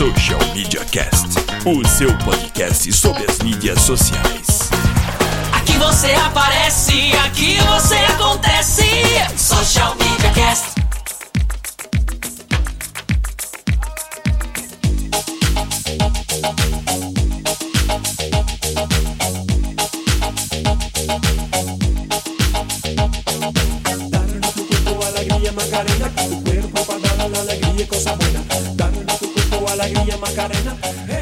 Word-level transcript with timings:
Social 0.00 0.40
Media 0.54 0.82
Cast, 0.86 1.28
o 1.66 1.86
seu 1.86 2.08
podcast 2.24 2.90
sobre 2.90 3.22
as 3.30 3.38
mídias 3.40 3.82
sociais. 3.82 4.70
Aqui 5.52 5.76
você 5.76 6.14
aparece, 6.14 7.12
aqui 7.22 7.58
você 7.60 7.96
acontece. 7.96 8.82
Social 9.36 9.94
Media 9.96 10.30
Cast. 10.32 10.80
Macarena, 25.52 26.08
que 26.08 26.28
tu 26.28 26.42
cuerpo 26.42 26.86
para 26.86 27.16
dar 27.16 27.28
la 27.28 27.40
alegría 27.40 27.82
y 27.82 27.86
cosa 27.86 28.14
buena. 28.14 28.69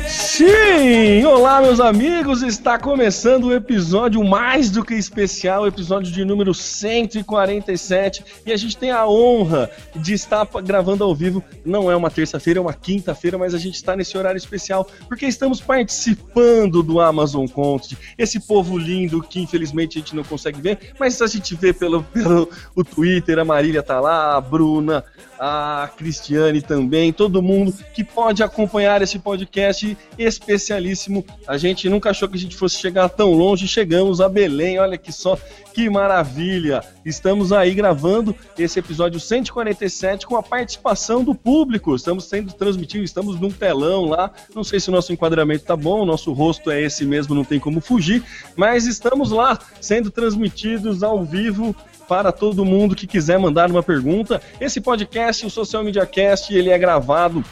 Sim! 0.08 1.24
Olá, 1.24 1.60
meus 1.60 1.80
amigos! 1.80 2.42
Está 2.42 2.78
começando 2.78 3.46
o 3.46 3.52
episódio 3.52 4.22
mais 4.22 4.70
do 4.70 4.84
que 4.84 4.94
especial, 4.94 5.66
episódio 5.66 6.12
de 6.12 6.24
número 6.24 6.54
147. 6.54 8.24
E 8.46 8.52
a 8.52 8.56
gente 8.56 8.76
tem 8.76 8.92
a 8.92 9.04
honra 9.04 9.68
de 9.96 10.14
estar 10.14 10.46
gravando 10.62 11.02
ao 11.02 11.12
vivo. 11.14 11.42
Não 11.64 11.90
é 11.90 11.96
uma 11.96 12.08
terça-feira, 12.08 12.60
é 12.60 12.62
uma 12.62 12.72
quinta-feira, 12.72 13.36
mas 13.36 13.52
a 13.52 13.58
gente 13.58 13.74
está 13.74 13.96
nesse 13.96 14.16
horário 14.16 14.38
especial 14.38 14.88
porque 15.08 15.26
estamos 15.26 15.60
participando 15.60 16.82
do 16.82 17.00
Amazon 17.00 17.46
Content. 17.46 17.98
Esse 18.16 18.38
povo 18.38 18.78
lindo 18.78 19.20
que 19.20 19.40
infelizmente 19.40 19.98
a 19.98 20.00
gente 20.00 20.14
não 20.14 20.22
consegue 20.22 20.60
ver, 20.60 20.94
mas 21.00 21.20
a 21.20 21.26
gente 21.26 21.54
vê 21.56 21.72
pelo, 21.72 22.04
pelo 22.14 22.48
o 22.76 22.84
Twitter. 22.84 23.40
A 23.40 23.44
Marília 23.44 23.82
tá 23.82 23.98
lá, 23.98 24.36
a 24.36 24.40
Bruna, 24.40 25.04
a 25.38 25.90
Cristiane 25.96 26.60
também, 26.60 27.12
todo 27.12 27.42
mundo 27.42 27.72
que 27.94 28.02
pode 28.02 28.42
acompanhar 28.42 29.00
esse 29.02 29.18
podcast 29.18 29.96
especialíssimo. 30.18 31.24
A 31.46 31.56
gente 31.56 31.88
nunca 31.88 32.10
achou 32.10 32.28
que 32.28 32.36
a 32.36 32.40
gente 32.40 32.56
fosse 32.56 32.76
chegar 32.76 33.08
tão 33.08 33.32
longe, 33.32 33.68
chegamos 33.68 34.20
a 34.20 34.28
Belém, 34.28 34.78
olha 34.78 34.98
que 34.98 35.12
só, 35.12 35.38
que 35.72 35.88
maravilha! 35.88 36.82
Estamos 37.04 37.52
aí 37.52 37.72
gravando 37.72 38.34
esse 38.58 38.78
episódio 38.78 39.20
147 39.20 40.26
com 40.26 40.36
a 40.36 40.42
participação 40.42 41.22
do 41.22 41.34
público. 41.34 41.94
Estamos 41.94 42.24
sendo 42.24 42.52
transmitido, 42.52 43.04
estamos 43.04 43.38
num 43.40 43.50
telão 43.50 44.06
lá. 44.06 44.30
Não 44.54 44.64
sei 44.64 44.80
se 44.80 44.88
o 44.88 44.92
nosso 44.92 45.12
enquadramento 45.12 45.64
tá 45.64 45.76
bom, 45.76 46.02
o 46.02 46.06
nosso 46.06 46.32
rosto 46.32 46.70
é 46.70 46.82
esse 46.82 47.06
mesmo, 47.06 47.34
não 47.34 47.44
tem 47.44 47.60
como 47.60 47.80
fugir, 47.80 48.22
mas 48.56 48.86
estamos 48.86 49.30
lá 49.30 49.58
sendo 49.80 50.10
transmitidos 50.10 51.02
ao 51.02 51.24
vivo 51.24 51.74
para 52.08 52.32
todo 52.32 52.64
mundo 52.64 52.96
que 52.96 53.06
quiser 53.06 53.38
mandar 53.38 53.70
uma 53.70 53.82
pergunta. 53.82 54.40
Esse 54.60 54.80
podcast, 54.80 55.44
o 55.44 55.50
Social 55.50 55.84
Media 55.84 56.06
Cast, 56.06 56.52
ele 56.54 56.70
é 56.70 56.78
gravado 56.78 57.44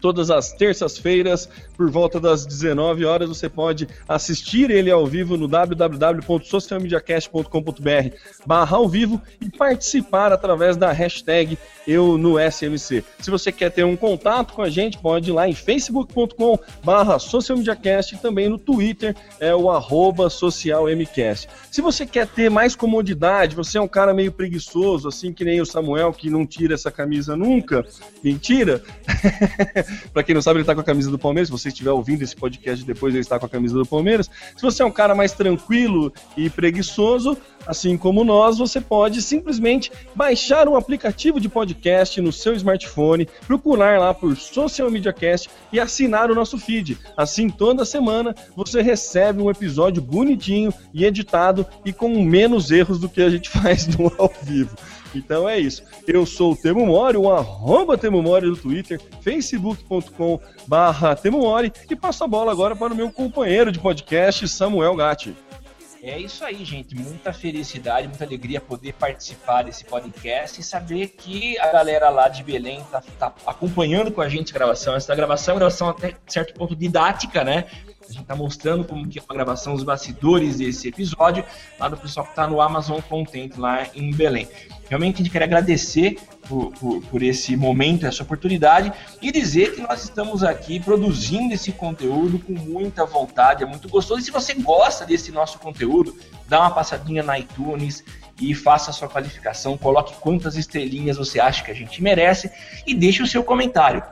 todas 0.00 0.30
as 0.30 0.52
terças-feiras, 0.52 1.48
por 1.78 1.90
volta 1.90 2.18
das 2.18 2.44
19 2.44 3.04
horas, 3.04 3.28
você 3.28 3.48
pode 3.48 3.86
assistir 4.08 4.68
ele 4.70 4.90
ao 4.90 5.06
vivo 5.06 5.36
no 5.36 5.46
www.socialmediacast.com.br 5.46 8.16
barra 8.44 8.76
ao 8.76 8.88
vivo 8.88 9.22
e 9.40 9.48
participar 9.48 10.32
através 10.32 10.76
da 10.76 10.90
hashtag 10.90 11.56
eu 11.86 12.18
no 12.18 12.34
SMC. 12.38 13.04
Se 13.20 13.30
você 13.30 13.52
quer 13.52 13.70
ter 13.70 13.84
um 13.84 13.96
contato 13.96 14.54
com 14.54 14.62
a 14.62 14.68
gente, 14.68 14.98
pode 14.98 15.30
ir 15.30 15.32
lá 15.32 15.48
em 15.48 15.54
facebook.com 15.54 16.58
barra 16.84 17.20
socialmediacast 17.20 18.16
e 18.16 18.18
também 18.18 18.48
no 18.48 18.58
Twitter 18.58 19.14
é 19.38 19.54
o 19.54 19.70
arroba 19.70 20.28
socialmcast. 20.28 21.48
Se 21.70 21.80
você 21.80 22.04
quer 22.04 22.26
ter 22.26 22.50
mais 22.50 22.74
comodidade, 22.74 23.54
você 23.54 23.78
é 23.78 23.80
um 23.80 23.86
cara 23.86 24.12
meio 24.12 24.32
preguiçoso, 24.32 25.06
assim 25.06 25.32
que 25.32 25.44
nem 25.44 25.60
o 25.60 25.66
Samuel, 25.66 26.12
que 26.12 26.28
não 26.28 26.44
tira 26.44 26.74
essa 26.74 26.90
camisa 26.90 27.36
nunca, 27.36 27.86
mentira, 28.22 28.82
Pra 30.12 30.22
quem 30.22 30.34
não 30.34 30.42
sabe, 30.42 30.58
ele 30.58 30.66
tá 30.66 30.74
com 30.74 30.80
a 30.80 30.84
camisa 30.84 31.10
do 31.10 31.18
Palmeiras. 31.18 31.48
Se 31.60 31.67
você 31.68 31.72
estiver 31.72 31.92
ouvindo 31.92 32.22
esse 32.22 32.34
podcast 32.34 32.84
depois, 32.84 33.14
ele 33.14 33.20
está 33.20 33.38
com 33.38 33.46
a 33.46 33.48
camisa 33.48 33.76
do 33.76 33.86
Palmeiras. 33.86 34.30
Se 34.56 34.62
você 34.62 34.82
é 34.82 34.86
um 34.86 34.90
cara 34.90 35.14
mais 35.14 35.32
tranquilo 35.32 36.12
e 36.36 36.48
preguiçoso, 36.48 37.36
assim 37.66 37.96
como 37.96 38.24
nós, 38.24 38.58
você 38.58 38.80
pode 38.80 39.20
simplesmente 39.20 39.92
baixar 40.14 40.68
um 40.68 40.76
aplicativo 40.76 41.38
de 41.38 41.48
podcast 41.48 42.20
no 42.20 42.32
seu 42.32 42.54
smartphone, 42.54 43.28
procurar 43.46 44.00
lá 44.00 44.14
por 44.14 44.36
Social 44.36 44.90
Media 44.90 45.12
Cast 45.12 45.50
e 45.72 45.78
assinar 45.78 46.30
o 46.30 46.34
nosso 46.34 46.58
feed. 46.58 46.98
Assim, 47.16 47.50
toda 47.50 47.84
semana 47.84 48.34
você 48.56 48.80
recebe 48.80 49.42
um 49.42 49.50
episódio 49.50 50.00
bonitinho 50.00 50.72
e 50.92 51.04
editado 51.04 51.66
e 51.84 51.92
com 51.92 52.22
menos 52.22 52.70
erros 52.70 52.98
do 52.98 53.08
que 53.08 53.20
a 53.20 53.30
gente 53.30 53.48
faz 53.50 53.86
no 53.86 54.10
ao 54.18 54.32
vivo. 54.42 54.76
Então 55.14 55.48
é 55.48 55.58
isso. 55.58 55.82
Eu 56.06 56.24
sou 56.26 56.52
o 56.52 56.56
Temo 56.56 56.86
Mori, 56.86 57.16
o 57.16 57.30
arroba 57.30 57.96
Temo 57.96 58.22
Mori 58.22 58.46
do 58.46 58.56
Twitter, 58.56 59.00
facebook.com 59.20 60.40
barra 60.66 61.16
Temo 61.16 61.38
Mori 61.38 61.72
e 61.90 61.96
passo 61.96 62.24
a 62.24 62.28
bola 62.28 62.52
agora 62.52 62.76
para 62.76 62.92
o 62.92 62.96
meu 62.96 63.10
companheiro 63.10 63.72
de 63.72 63.78
podcast, 63.78 64.48
Samuel 64.48 64.94
Gatti. 64.94 65.34
É 66.02 66.16
isso 66.16 66.44
aí, 66.44 66.64
gente. 66.64 66.94
Muita 66.94 67.32
felicidade, 67.32 68.06
muita 68.06 68.24
alegria 68.24 68.60
poder 68.60 68.94
participar 68.94 69.64
desse 69.64 69.84
podcast 69.84 70.60
e 70.60 70.64
saber 70.64 71.08
que 71.08 71.58
a 71.58 71.72
galera 71.72 72.08
lá 72.08 72.28
de 72.28 72.42
Belém 72.44 72.84
tá, 72.90 73.02
tá 73.18 73.34
acompanhando 73.44 74.12
com 74.12 74.20
a 74.20 74.28
gente 74.28 74.52
a 74.52 74.54
gravação. 74.54 74.94
Essa 74.94 75.14
gravação 75.14 75.52
é 75.52 75.54
uma 75.54 75.58
gravação 75.60 75.88
até 75.88 76.14
certo 76.26 76.54
ponto 76.54 76.76
didática, 76.76 77.42
né? 77.42 77.64
A 78.08 78.12
gente 78.12 78.24
tá 78.24 78.34
mostrando 78.34 78.84
como 78.84 79.06
que 79.06 79.18
é 79.18 79.22
uma 79.22 79.34
gravação, 79.34 79.74
os 79.74 79.82
bastidores 79.82 80.56
desse 80.56 80.88
episódio, 80.88 81.44
lá 81.78 81.90
do 81.90 81.96
pessoal 81.96 82.24
que 82.26 82.34
tá 82.34 82.46
no 82.46 82.58
Amazon 82.58 83.00
Content 83.02 83.56
lá 83.58 83.86
em 83.94 84.10
Belém. 84.10 84.48
Realmente 84.88 85.16
a 85.16 85.18
gente 85.18 85.30
quer 85.30 85.42
agradecer 85.42 86.18
por, 86.48 86.72
por, 86.72 87.02
por 87.02 87.22
esse 87.22 87.54
momento, 87.54 88.06
essa 88.06 88.22
oportunidade 88.22 88.90
e 89.20 89.30
dizer 89.30 89.74
que 89.74 89.82
nós 89.82 90.04
estamos 90.04 90.42
aqui 90.42 90.80
produzindo 90.80 91.52
esse 91.52 91.70
conteúdo 91.70 92.38
com 92.38 92.54
muita 92.54 93.04
vontade, 93.04 93.62
é 93.62 93.66
muito 93.66 93.90
gostoso. 93.90 94.20
E 94.20 94.24
se 94.24 94.30
você 94.30 94.54
gosta 94.54 95.04
desse 95.04 95.30
nosso 95.30 95.58
conteúdo, 95.58 96.16
dá 96.48 96.60
uma 96.60 96.70
passadinha 96.70 97.22
na 97.22 97.38
iTunes 97.38 98.02
e 98.40 98.54
faça 98.54 98.90
a 98.90 98.94
sua 98.94 99.08
qualificação, 99.08 99.76
coloque 99.76 100.14
quantas 100.20 100.56
estrelinhas 100.56 101.18
você 101.18 101.38
acha 101.38 101.62
que 101.62 101.70
a 101.70 101.74
gente 101.74 102.02
merece 102.02 102.50
e 102.86 102.94
deixe 102.94 103.22
o 103.22 103.26
seu 103.26 103.44
comentário. 103.44 104.02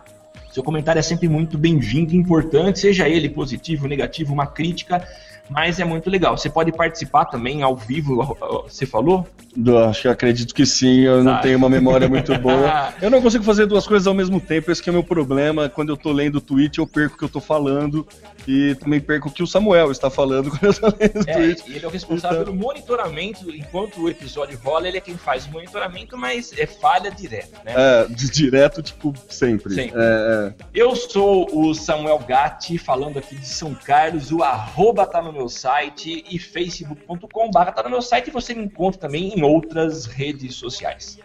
Seu 0.57 0.65
comentário 0.65 0.99
é 0.99 1.03
sempre 1.03 1.29
muito 1.29 1.59
bem-vindo 1.59 2.15
e 2.15 2.17
importante, 2.17 2.79
seja 2.79 3.07
ele 3.07 3.29
positivo, 3.29 3.87
negativo, 3.87 4.33
uma 4.33 4.47
crítica, 4.47 5.07
mas 5.51 5.79
é 5.81 5.85
muito 5.85 6.09
legal. 6.11 6.37
Você 6.37 6.49
pode 6.51 6.73
participar 6.73 7.25
também 7.27 7.63
ao 7.63 7.77
vivo, 7.77 8.37
você 8.65 8.85
falou? 8.87 9.27
Eu 9.57 9.79
acho 9.85 10.03
que 10.03 10.09
acredito 10.09 10.55
que 10.55 10.67
sim, 10.67 11.01
eu 11.01 11.25
não 11.25 11.33
Tá. 11.37 11.39
tenho 11.41 11.57
uma 11.57 11.69
memória 11.69 12.09
muito 12.09 12.37
boa. 12.39 12.93
Eu 13.01 13.11
não 13.11 13.23
consigo 13.23 13.43
fazer 13.45 13.65
duas 13.67 13.87
coisas 13.87 14.07
ao 14.07 14.13
mesmo 14.15 14.39
tempo, 14.41 14.71
esse 14.71 14.83
que 14.83 14.91
é 14.91 14.93
o 14.93 14.95
meu 14.95 15.03
problema. 15.05 15.69
Quando 15.69 15.91
eu 15.91 15.97
tô 15.97 16.13
lendo 16.13 16.37
o 16.37 16.41
tweet, 16.41 16.79
eu 16.79 16.87
perco 16.87 17.15
o 17.15 17.19
que 17.19 17.25
eu 17.25 17.29
tô 17.29 17.41
falando 17.41 18.07
e 18.47 18.75
também 18.77 19.01
perco 19.01 19.29
o 19.29 19.33
que 19.33 19.43
o 19.43 19.47
Samuel 19.47 19.91
está 19.91 20.11
falando 20.11 20.51
quando 20.59 20.65
eu 20.65 20.75
tô 20.75 20.87
lendo 20.99 21.17
o 21.27 21.31
É, 21.31 21.33
tweet. 21.35 21.63
ele 21.69 21.85
é 21.85 21.89
o 21.89 21.91
responsável 21.91 22.43
Então- 22.43 22.53
pelo 22.53 22.67
monitoramento, 22.67 23.51
enquanto 23.51 24.01
o 24.03 24.09
episódio 24.11 24.59
rola, 24.63 24.89
ele 24.89 24.99
é 24.99 25.01
quem 25.01 25.17
faz 25.17 25.47
o 25.47 25.51
monitoramento, 25.53 26.17
mas 26.19 26.53
é 26.59 26.67
falha 26.67 27.11
direta, 27.11 27.59
né? 27.65 27.73
É, 27.77 28.07
de 28.09 28.31
direto, 28.31 28.83
tipo, 28.83 29.13
sempre. 29.29 29.75
Sempre. 29.75 29.99
É, 30.01 30.53
é. 30.53 30.65
Eu 30.75 30.95
sou 30.97 31.49
o 31.53 31.75
Samuel 31.75 32.19
Gatti, 32.27 32.77
falando 32.79 33.19
aqui 33.19 33.37
de 33.37 33.47
São 33.49 33.75
Carlos, 33.75 34.31
o 34.33 34.43
arroba 34.43 35.07
tá 35.07 35.23
no 35.23 35.33
meu 35.37 35.49
site 35.49 36.25
e 36.31 36.39
facebook.com 36.39 37.51
barra 37.51 37.73
tá 37.73 37.83
no 37.83 37.91
meu 37.91 38.03
site 38.03 38.29
e 38.29 38.31
você 38.31 38.55
me 38.55 38.65
encontra 38.65 39.01
também 39.01 39.39
em 39.39 39.43
outras 39.43 40.07
redes 40.07 40.55
sociais. 40.55 41.19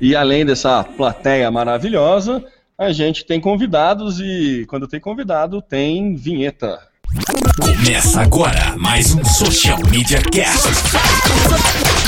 E 0.00 0.16
além 0.16 0.46
dessa 0.46 0.82
plateia 0.84 1.50
maravilhosa, 1.50 2.44
a 2.76 2.92
gente 2.92 3.24
tem 3.24 3.40
convidados 3.40 4.20
e 4.20 4.64
quando 4.68 4.88
tem 4.88 5.00
convidado, 5.00 5.60
tem 5.60 6.14
vinheta. 6.14 6.78
Começa 7.60 8.20
agora 8.20 8.76
mais 8.76 9.14
um 9.14 9.24
Social 9.24 9.78
Media 9.90 10.22
Cast. 10.30 10.68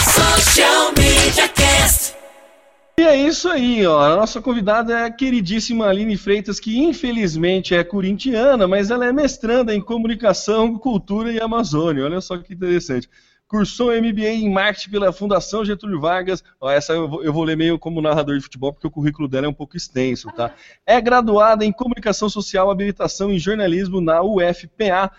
Social 0.05 0.93
Media 0.97 1.49
Cast. 1.49 2.20
E 3.01 3.03
é 3.03 3.17
isso 3.17 3.49
aí, 3.49 3.87
ó. 3.87 3.99
A 3.99 4.15
nossa 4.15 4.43
convidada 4.43 4.93
é 4.93 5.05
a 5.05 5.11
queridíssima 5.11 5.87
Aline 5.87 6.19
Freitas, 6.19 6.61
que 6.61 6.79
infelizmente 6.79 7.75
é 7.75 7.83
corintiana, 7.83 8.69
mas 8.69 8.91
ela 8.91 9.07
é 9.07 9.11
mestranda 9.11 9.75
em 9.75 9.81
comunicação, 9.81 10.77
cultura 10.77 11.33
e 11.33 11.41
Amazônia. 11.41 12.05
Olha 12.05 12.21
só 12.21 12.37
que 12.37 12.53
interessante. 12.53 13.09
cursou 13.49 13.91
MBA 13.91 14.29
em 14.29 14.53
marketing 14.53 14.91
pela 14.91 15.13
Fundação 15.15 15.65
Getúlio 15.65 15.99
Vargas. 15.99 16.45
Ó, 16.61 16.71
essa 16.71 16.93
eu 16.93 17.09
vou, 17.09 17.25
eu 17.25 17.33
vou 17.33 17.43
ler 17.43 17.57
meio 17.57 17.79
como 17.79 18.03
narrador 18.03 18.37
de 18.37 18.43
futebol, 18.43 18.71
porque 18.71 18.87
o 18.87 18.91
currículo 18.91 19.27
dela 19.27 19.47
é 19.47 19.49
um 19.49 19.55
pouco 19.55 19.79
extenso, 19.79 20.31
tá? 20.33 20.55
É 20.85 21.01
graduada 21.01 21.65
em 21.65 21.73
comunicação 21.73 22.29
social, 22.29 22.71
habilitação 22.71 23.33
em 23.33 23.39
jornalismo 23.39 24.03
na 24.03 24.21
UFPA. 24.23 25.11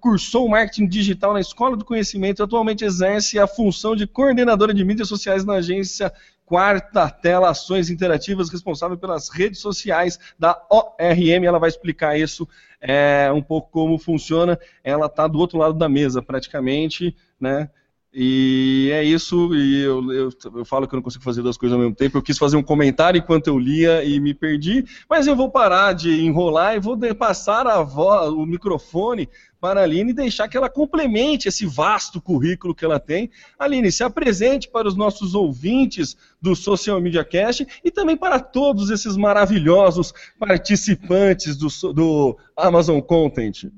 Cursou 0.00 0.48
marketing 0.48 0.88
digital 0.88 1.32
na 1.32 1.40
Escola 1.40 1.76
do 1.76 1.84
Conhecimento. 1.84 2.42
Atualmente 2.42 2.84
exerce 2.84 3.38
a 3.38 3.46
função 3.46 3.94
de 3.94 4.08
coordenadora 4.08 4.74
de 4.74 4.84
mídias 4.84 5.08
sociais 5.08 5.44
na 5.44 5.54
agência 5.54 6.12
Quarta 6.44 7.08
Tela 7.08 7.50
Ações 7.50 7.88
Interativas, 7.88 8.50
responsável 8.50 8.96
pelas 8.98 9.28
redes 9.28 9.60
sociais 9.60 10.18
da 10.38 10.60
ORM. 10.70 11.44
Ela 11.44 11.58
vai 11.58 11.68
explicar 11.68 12.18
isso 12.18 12.48
é, 12.80 13.30
um 13.32 13.42
pouco 13.42 13.70
como 13.70 13.98
funciona. 13.98 14.58
Ela 14.82 15.06
está 15.06 15.26
do 15.26 15.38
outro 15.38 15.58
lado 15.58 15.74
da 15.74 15.88
mesa, 15.88 16.20
praticamente, 16.20 17.16
né? 17.40 17.70
E 18.14 18.90
é 18.92 19.02
isso, 19.02 19.54
e 19.54 19.80
eu, 19.80 20.12
eu, 20.12 20.30
eu, 20.56 20.64
falo 20.66 20.86
que 20.86 20.94
eu 20.94 20.98
não 20.98 21.02
consigo 21.02 21.24
fazer 21.24 21.40
duas 21.40 21.56
coisas 21.56 21.74
ao 21.74 21.80
mesmo 21.80 21.96
tempo. 21.96 22.18
Eu 22.18 22.22
quis 22.22 22.36
fazer 22.36 22.58
um 22.58 22.62
comentário 22.62 23.18
enquanto 23.18 23.46
eu 23.46 23.58
lia 23.58 24.04
e 24.04 24.20
me 24.20 24.34
perdi, 24.34 24.84
mas 25.08 25.26
eu 25.26 25.34
vou 25.34 25.50
parar 25.50 25.94
de 25.94 26.22
enrolar 26.22 26.76
e 26.76 26.80
vou 26.80 26.98
passar 27.14 27.66
a 27.66 27.82
voz, 27.82 28.28
o 28.28 28.44
microfone 28.44 29.30
para 29.58 29.80
a 29.80 29.84
Aline 29.84 30.10
e 30.10 30.14
deixar 30.14 30.46
que 30.46 30.58
ela 30.58 30.68
complemente 30.68 31.48
esse 31.48 31.64
vasto 31.64 32.20
currículo 32.20 32.74
que 32.74 32.84
ela 32.84 33.00
tem. 33.00 33.30
Aline, 33.58 33.90
se 33.90 34.04
apresente 34.04 34.68
para 34.68 34.88
os 34.88 34.94
nossos 34.94 35.34
ouvintes 35.34 36.14
do 36.40 36.54
Social 36.54 37.00
Media 37.00 37.24
Cast 37.24 37.66
e 37.82 37.90
também 37.90 38.16
para 38.16 38.40
todos 38.40 38.90
esses 38.90 39.16
maravilhosos 39.16 40.12
participantes 40.38 41.56
do, 41.56 41.92
do 41.94 42.36
Amazon 42.54 43.00
Content. 43.00 43.70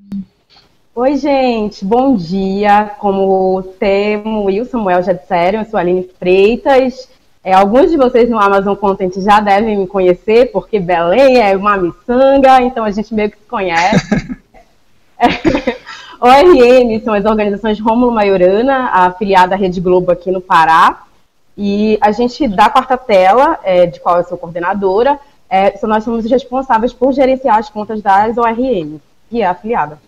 Oi, 0.97 1.17
gente, 1.17 1.85
bom 1.85 2.15
dia. 2.15 2.93
Como 3.01 3.57
o 3.57 3.63
Temo 3.65 4.49
e 4.49 4.61
o 4.61 4.65
Samuel 4.65 5.03
já 5.03 5.13
disseram, 5.13 5.59
eu 5.59 5.65
sou 5.65 5.77
a 5.77 5.81
Aline 5.81 6.09
Freitas. 6.21 7.09
É, 7.43 7.53
alguns 7.53 7.91
de 7.91 7.97
vocês 7.97 8.31
no 8.31 8.39
Amazon 8.39 8.77
Content 8.77 9.13
já 9.17 9.41
devem 9.41 9.77
me 9.77 9.89
conhecer, 9.89 10.53
porque 10.53 10.79
Belém 10.79 11.43
é 11.43 11.57
uma 11.57 11.77
miçanga, 11.77 12.63
então 12.63 12.85
a 12.85 12.93
gente 12.93 13.13
meio 13.13 13.29
que 13.29 13.37
se 13.37 13.45
conhece. 13.45 14.07
ORM 16.23 17.01
são 17.03 17.13
as 17.13 17.25
organizações 17.25 17.81
Rômulo 17.81 18.13
Maiorana, 18.13 18.91
afiliada 18.91 19.57
à 19.57 19.59
Rede 19.59 19.81
Globo 19.81 20.13
aqui 20.13 20.31
no 20.31 20.41
Pará. 20.41 21.03
E 21.59 21.99
a 22.01 22.13
gente, 22.13 22.47
da 22.47 22.71
quarta 22.71 22.97
tela, 22.97 23.59
é, 23.65 23.85
de 23.85 23.99
qual 23.99 24.19
eu 24.19 24.25
sou 24.25 24.39
coordenadora, 24.39 25.19
é, 25.51 25.77
nós 25.89 26.05
somos 26.05 26.25
os 26.25 26.31
responsáveis 26.31 26.93
por 26.93 27.13
gerenciar 27.13 27.59
as 27.59 27.69
contas 27.69 28.01
das 28.01 28.39
ORM, 28.39 29.01
que 29.29 29.43
é 29.43 29.47
afiliada. 29.47 29.99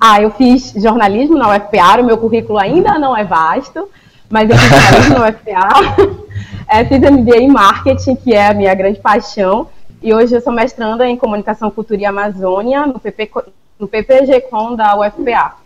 Ah, 0.00 0.20
eu 0.20 0.30
fiz 0.30 0.72
jornalismo 0.76 1.38
na 1.38 1.48
UFPA, 1.48 2.00
o 2.00 2.04
meu 2.04 2.18
currículo 2.18 2.58
ainda 2.58 2.98
não 2.98 3.16
é 3.16 3.24
vasto, 3.24 3.88
mas 4.28 4.50
eu 4.50 4.56
fiz 4.56 4.68
jornalismo 4.68 5.18
na 5.18 5.28
UFPA, 5.28 6.26
é, 6.68 6.84
fiz 6.84 6.98
MBA 6.98 7.36
em 7.36 7.48
marketing, 7.48 8.16
que 8.16 8.34
é 8.34 8.48
a 8.48 8.54
minha 8.54 8.74
grande 8.74 8.98
paixão, 8.98 9.68
e 10.02 10.12
hoje 10.12 10.34
eu 10.34 10.40
sou 10.40 10.52
mestranda 10.52 11.06
em 11.06 11.16
comunicação, 11.16 11.70
cultura 11.70 12.00
e 12.00 12.04
Amazônia 12.04 12.84
no, 12.86 12.98
PP, 12.98 13.30
no 13.78 13.86
PPG-Com 13.86 14.74
da 14.74 14.98
UFPA. 14.98 15.56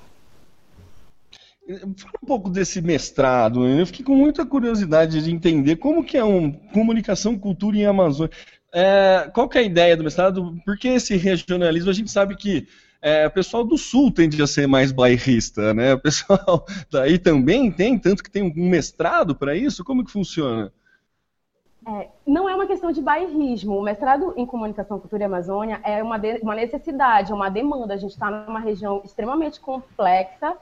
Fala 1.96 2.12
um 2.22 2.26
pouco 2.26 2.50
desse 2.50 2.80
mestrado, 2.82 3.66
eu 3.66 3.86
fiquei 3.86 4.04
com 4.04 4.14
muita 4.14 4.44
curiosidade 4.44 5.22
de 5.22 5.32
entender 5.32 5.76
como 5.76 6.04
que 6.04 6.16
é 6.16 6.24
um 6.24 6.52
comunicação, 6.52 7.38
cultura 7.38 7.76
e 7.78 7.86
Amazônia. 7.86 8.30
É, 8.72 9.30
qual 9.32 9.48
que 9.48 9.56
é 9.56 9.62
a 9.62 9.64
ideia 9.64 9.96
do 9.96 10.04
mestrado? 10.04 10.60
Porque 10.64 10.88
esse 10.88 11.16
regionalismo, 11.16 11.90
a 11.90 11.94
gente 11.94 12.10
sabe 12.10 12.36
que 12.36 12.68
é, 13.06 13.24
o 13.24 13.30
pessoal 13.30 13.62
do 13.62 13.78
sul 13.78 14.10
tende 14.10 14.42
a 14.42 14.48
ser 14.48 14.66
mais 14.66 14.90
bairrista, 14.90 15.72
né? 15.72 15.94
O 15.94 15.98
pessoal 16.00 16.66
daí 16.90 17.20
também 17.20 17.70
tem, 17.70 17.96
tanto 17.96 18.20
que 18.20 18.28
tem 18.28 18.42
um 18.42 18.52
mestrado 18.68 19.32
para 19.32 19.54
isso? 19.54 19.84
Como 19.84 20.04
que 20.04 20.10
funciona? 20.10 20.72
É, 21.86 22.08
não 22.26 22.48
é 22.48 22.54
uma 22.56 22.66
questão 22.66 22.90
de 22.90 23.00
bairrismo. 23.00 23.78
O 23.78 23.82
mestrado 23.82 24.34
em 24.36 24.44
Comunicação, 24.44 24.98
Cultura 24.98 25.22
e 25.22 25.26
Amazônia 25.26 25.80
é 25.84 26.02
uma, 26.02 26.18
de, 26.18 26.40
uma 26.42 26.56
necessidade, 26.56 27.30
é 27.30 27.34
uma 27.34 27.48
demanda. 27.48 27.94
A 27.94 27.96
gente 27.96 28.10
está 28.10 28.28
numa 28.28 28.58
região 28.58 29.00
extremamente 29.04 29.60
complexa, 29.60 30.56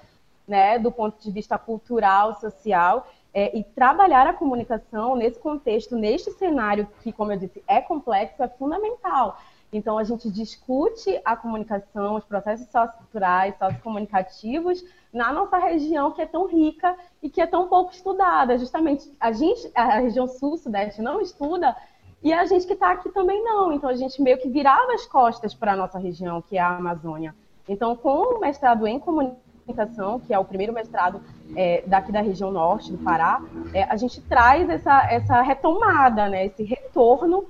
né, 0.46 0.78
do 0.78 0.92
ponto 0.92 1.16
de 1.22 1.30
vista 1.30 1.56
cultural, 1.56 2.38
social, 2.38 3.10
é, 3.32 3.56
e 3.56 3.64
trabalhar 3.64 4.26
a 4.26 4.34
comunicação 4.34 5.16
nesse 5.16 5.38
contexto, 5.38 5.96
neste 5.96 6.30
cenário 6.32 6.86
que, 7.02 7.10
como 7.10 7.32
eu 7.32 7.38
disse, 7.38 7.62
é 7.66 7.80
complexo, 7.80 8.42
é 8.42 8.48
fundamental. 8.48 9.40
Então, 9.74 9.98
a 9.98 10.04
gente 10.04 10.30
discute 10.30 11.20
a 11.24 11.34
comunicação, 11.34 12.14
os 12.14 12.24
processos 12.24 12.64
socioculturais, 12.66 13.58
sociocomunicativos 13.58 14.84
na 15.12 15.32
nossa 15.32 15.58
região 15.58 16.12
que 16.12 16.22
é 16.22 16.26
tão 16.26 16.46
rica 16.46 16.96
e 17.20 17.28
que 17.28 17.40
é 17.40 17.46
tão 17.46 17.66
pouco 17.66 17.92
estudada. 17.92 18.56
Justamente, 18.56 19.12
a 19.18 19.32
gente, 19.32 19.68
a 19.74 19.98
região 19.98 20.28
sul-sudeste 20.28 21.02
não 21.02 21.20
estuda 21.20 21.76
e 22.22 22.32
a 22.32 22.46
gente 22.46 22.68
que 22.68 22.74
está 22.74 22.92
aqui 22.92 23.10
também 23.10 23.42
não. 23.42 23.72
Então, 23.72 23.90
a 23.90 23.96
gente 23.96 24.22
meio 24.22 24.38
que 24.38 24.48
virava 24.48 24.92
as 24.92 25.06
costas 25.06 25.52
para 25.52 25.72
a 25.72 25.76
nossa 25.76 25.98
região, 25.98 26.40
que 26.40 26.56
é 26.56 26.60
a 26.60 26.76
Amazônia. 26.76 27.34
Então, 27.68 27.96
com 27.96 28.36
o 28.36 28.40
mestrado 28.40 28.86
em 28.86 29.00
comunicação, 29.00 30.20
que 30.20 30.32
é 30.32 30.38
o 30.38 30.44
primeiro 30.44 30.72
mestrado 30.72 31.20
é, 31.56 31.82
daqui 31.84 32.12
da 32.12 32.20
região 32.20 32.52
norte 32.52 32.92
do 32.92 32.98
Pará, 32.98 33.42
é, 33.72 33.82
a 33.82 33.96
gente 33.96 34.20
traz 34.20 34.70
essa, 34.70 35.10
essa 35.10 35.42
retomada, 35.42 36.28
né, 36.28 36.46
esse 36.46 36.62
retorno 36.62 37.44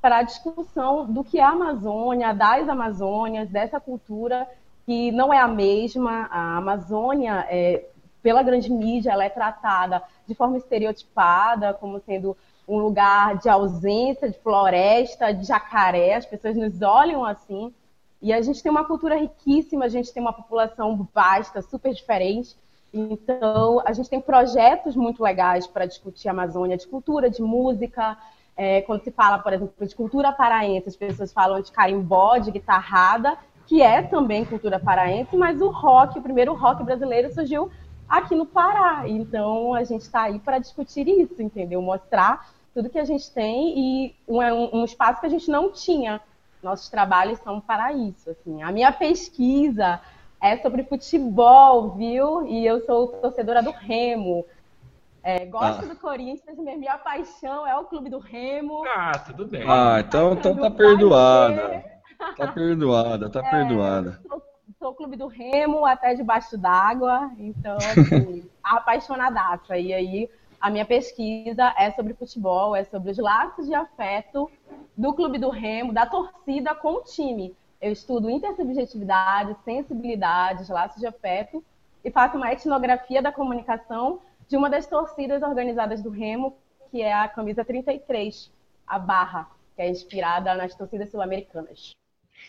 para 0.00 0.18
a 0.18 0.22
discussão 0.22 1.06
do 1.06 1.22
que 1.22 1.38
é 1.38 1.42
a 1.42 1.50
Amazônia, 1.50 2.32
das 2.32 2.68
Amazônias, 2.68 3.48
dessa 3.48 3.78
cultura 3.78 4.48
que 4.86 5.12
não 5.12 5.32
é 5.32 5.38
a 5.38 5.48
mesma. 5.48 6.28
A 6.30 6.56
Amazônia, 6.56 7.46
é, 7.48 7.84
pela 8.22 8.42
grande 8.42 8.70
mídia, 8.70 9.12
ela 9.12 9.24
é 9.24 9.28
tratada 9.28 10.02
de 10.26 10.34
forma 10.34 10.56
estereotipada, 10.56 11.74
como 11.74 12.00
sendo 12.00 12.36
um 12.66 12.78
lugar 12.78 13.38
de 13.38 13.48
ausência 13.48 14.30
de 14.30 14.38
floresta, 14.38 15.34
de 15.34 15.44
jacaré, 15.44 16.14
as 16.14 16.24
pessoas 16.24 16.56
nos 16.56 16.80
olham 16.80 17.24
assim. 17.24 17.74
E 18.22 18.32
a 18.32 18.40
gente 18.40 18.62
tem 18.62 18.70
uma 18.70 18.84
cultura 18.84 19.16
riquíssima, 19.16 19.86
a 19.86 19.88
gente 19.88 20.12
tem 20.12 20.22
uma 20.22 20.32
população 20.32 21.08
vasta, 21.12 21.62
super 21.62 21.92
diferente. 21.92 22.56
Então, 22.92 23.82
a 23.84 23.92
gente 23.92 24.10
tem 24.10 24.20
projetos 24.20 24.94
muito 24.94 25.22
legais 25.22 25.66
para 25.66 25.86
discutir 25.86 26.28
a 26.28 26.32
Amazônia, 26.32 26.76
de 26.76 26.86
cultura, 26.86 27.30
de 27.30 27.42
música, 27.42 28.16
é, 28.60 28.82
quando 28.82 29.02
se 29.02 29.10
fala, 29.10 29.38
por 29.38 29.54
exemplo, 29.54 29.86
de 29.86 29.96
cultura 29.96 30.30
paraense, 30.32 30.86
as 30.86 30.94
pessoas 30.94 31.32
falam 31.32 31.62
de 31.62 31.72
carimbó, 31.72 32.36
de 32.36 32.50
guitarrada, 32.50 33.38
que 33.66 33.80
é 33.80 34.02
também 34.02 34.44
cultura 34.44 34.78
paraense, 34.78 35.34
mas 35.34 35.62
o 35.62 35.70
rock, 35.70 36.18
o 36.18 36.22
primeiro 36.22 36.52
rock 36.52 36.84
brasileiro 36.84 37.32
surgiu 37.32 37.70
aqui 38.06 38.34
no 38.34 38.44
Pará. 38.44 39.08
Então 39.08 39.72
a 39.72 39.82
gente 39.82 40.02
está 40.02 40.24
aí 40.24 40.38
para 40.38 40.58
discutir 40.58 41.08
isso, 41.08 41.40
entendeu? 41.40 41.80
Mostrar 41.80 42.50
tudo 42.74 42.90
que 42.90 42.98
a 42.98 43.04
gente 43.06 43.32
tem 43.32 43.78
e 43.78 44.14
um, 44.28 44.80
um, 44.80 44.84
espaço 44.84 45.20
que 45.20 45.26
a 45.26 45.30
gente 45.30 45.50
não 45.50 45.72
tinha. 45.72 46.20
Nossos 46.62 46.90
trabalhos 46.90 47.38
são 47.38 47.62
para 47.62 47.94
isso. 47.94 48.28
Assim. 48.28 48.62
A 48.62 48.70
minha 48.70 48.92
pesquisa 48.92 50.02
é 50.38 50.58
sobre 50.58 50.82
futebol, 50.84 51.92
viu? 51.92 52.46
E 52.46 52.66
eu 52.66 52.84
sou 52.84 53.08
torcedora 53.08 53.62
do 53.62 53.70
Remo. 53.70 54.44
É, 55.22 55.44
gosto 55.46 55.84
ah. 55.84 55.88
do 55.88 55.96
Corinthians, 55.96 56.56
mas 56.56 56.78
minha 56.78 56.96
paixão 56.98 57.66
é 57.66 57.76
o 57.76 57.84
clube 57.84 58.08
do 58.08 58.18
Remo. 58.18 58.82
Ah, 58.86 59.18
tudo 59.18 59.46
bem. 59.46 59.64
Ah, 59.68 60.00
então, 60.00 60.32
então 60.32 60.56
tá 60.56 60.70
perdoada. 60.70 61.84
Tá 62.36 62.48
perdoada, 62.48 63.28
tá 63.30 63.40
é, 63.40 63.50
perdoada. 63.50 64.20
Sou, 64.26 64.42
sou 64.78 64.94
clube 64.94 65.16
do 65.16 65.26
Remo 65.26 65.84
até 65.84 66.14
debaixo 66.14 66.56
d'água, 66.56 67.30
então, 67.38 67.76
assim, 67.84 68.48
apaixonadaça. 68.62 69.76
E 69.76 69.92
aí, 69.92 70.30
a 70.60 70.70
minha 70.70 70.86
pesquisa 70.86 71.74
é 71.76 71.90
sobre 71.90 72.14
futebol, 72.14 72.74
é 72.74 72.84
sobre 72.84 73.10
os 73.10 73.18
laços 73.18 73.66
de 73.66 73.74
afeto 73.74 74.50
do 74.96 75.12
clube 75.12 75.38
do 75.38 75.50
Remo, 75.50 75.92
da 75.92 76.06
torcida 76.06 76.74
com 76.74 76.94
o 76.94 77.02
time. 77.02 77.54
Eu 77.80 77.92
estudo 77.92 78.28
intersubjetividade, 78.28 79.56
sensibilidades, 79.64 80.68
laços 80.68 81.00
de 81.00 81.06
afeto 81.06 81.64
e 82.04 82.10
faço 82.10 82.36
uma 82.36 82.52
etnografia 82.52 83.22
da 83.22 83.32
comunicação 83.32 84.20
de 84.50 84.56
uma 84.56 84.68
das 84.68 84.84
torcidas 84.84 85.42
organizadas 85.42 86.02
do 86.02 86.10
Remo, 86.10 86.56
que 86.90 87.00
é 87.00 87.12
a 87.12 87.28
camisa 87.28 87.64
33, 87.64 88.50
a 88.84 88.98
Barra, 88.98 89.48
que 89.76 89.82
é 89.82 89.88
inspirada 89.88 90.52
nas 90.56 90.74
torcidas 90.74 91.08
sul-americanas. 91.08 91.92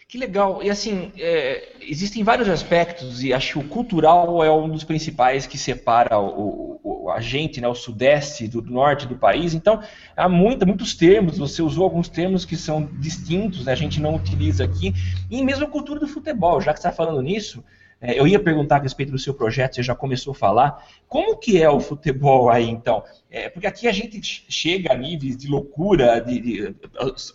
Que 0.08 0.18
legal. 0.18 0.64
E 0.64 0.70
assim, 0.70 1.12
é, 1.20 1.74
existem 1.80 2.24
vários 2.24 2.50
aspectos, 2.50 3.24
e 3.24 3.32
acho 3.32 3.54
que 3.54 3.66
o 3.66 3.70
cultural 3.70 4.44
é 4.44 4.52
um 4.52 4.68
dos 4.68 4.84
principais 4.84 5.46
que 5.46 5.60
separa 5.60 6.18
o, 6.18 6.80
o, 6.84 7.12
a 7.12 7.22
gente, 7.22 7.62
né, 7.62 7.68
o 7.68 7.76
sudeste 7.76 8.48
do, 8.48 8.64
norte 8.64 9.06
do 9.06 9.16
país. 9.16 9.54
Então, 9.54 9.80
há 10.18 10.28
muita, 10.28 10.66
muitos 10.66 10.96
termos, 10.96 11.38
você 11.38 11.62
usou 11.62 11.84
alguns 11.84 12.10
termos 12.10 12.46
que 12.46 12.58
são 12.58 12.84
distintos, 13.00 13.64
né, 13.64 13.74
a 13.74 13.76
gente 13.76 14.02
não 14.02 14.16
utiliza 14.16 14.64
aqui. 14.64 14.92
E 15.30 15.44
mesmo 15.44 15.66
a 15.66 15.70
cultura 15.70 16.00
do 16.00 16.08
futebol, 16.08 16.60
já 16.62 16.74
que 16.74 16.80
você 16.80 16.88
está 16.88 16.92
falando 16.92 17.22
nisso, 17.22 17.64
é, 18.02 18.20
eu 18.20 18.28
ia 18.28 18.40
perguntar 18.40 18.78
a 18.78 18.80
respeito 18.80 19.12
do 19.12 19.20
seu 19.20 19.34
projeto, 19.34 19.76
você 19.76 19.84
já 19.84 19.94
começou 19.94 20.32
a 20.32 20.36
falar. 20.36 20.88
Como 21.08 21.38
que 21.38 21.62
é 21.62 21.70
o 21.70 21.80
futebol 21.80 22.50
aí, 22.50 22.68
então? 22.68 23.04
É, 23.30 23.48
porque 23.48 23.68
aqui 23.68 23.88
a 23.88 23.92
gente 23.92 24.44
chega 24.50 24.92
a 24.92 24.98
níveis 24.98 25.38
de 25.38 25.48
loucura, 25.48 26.20
de, 26.20 26.40
de, 26.40 26.76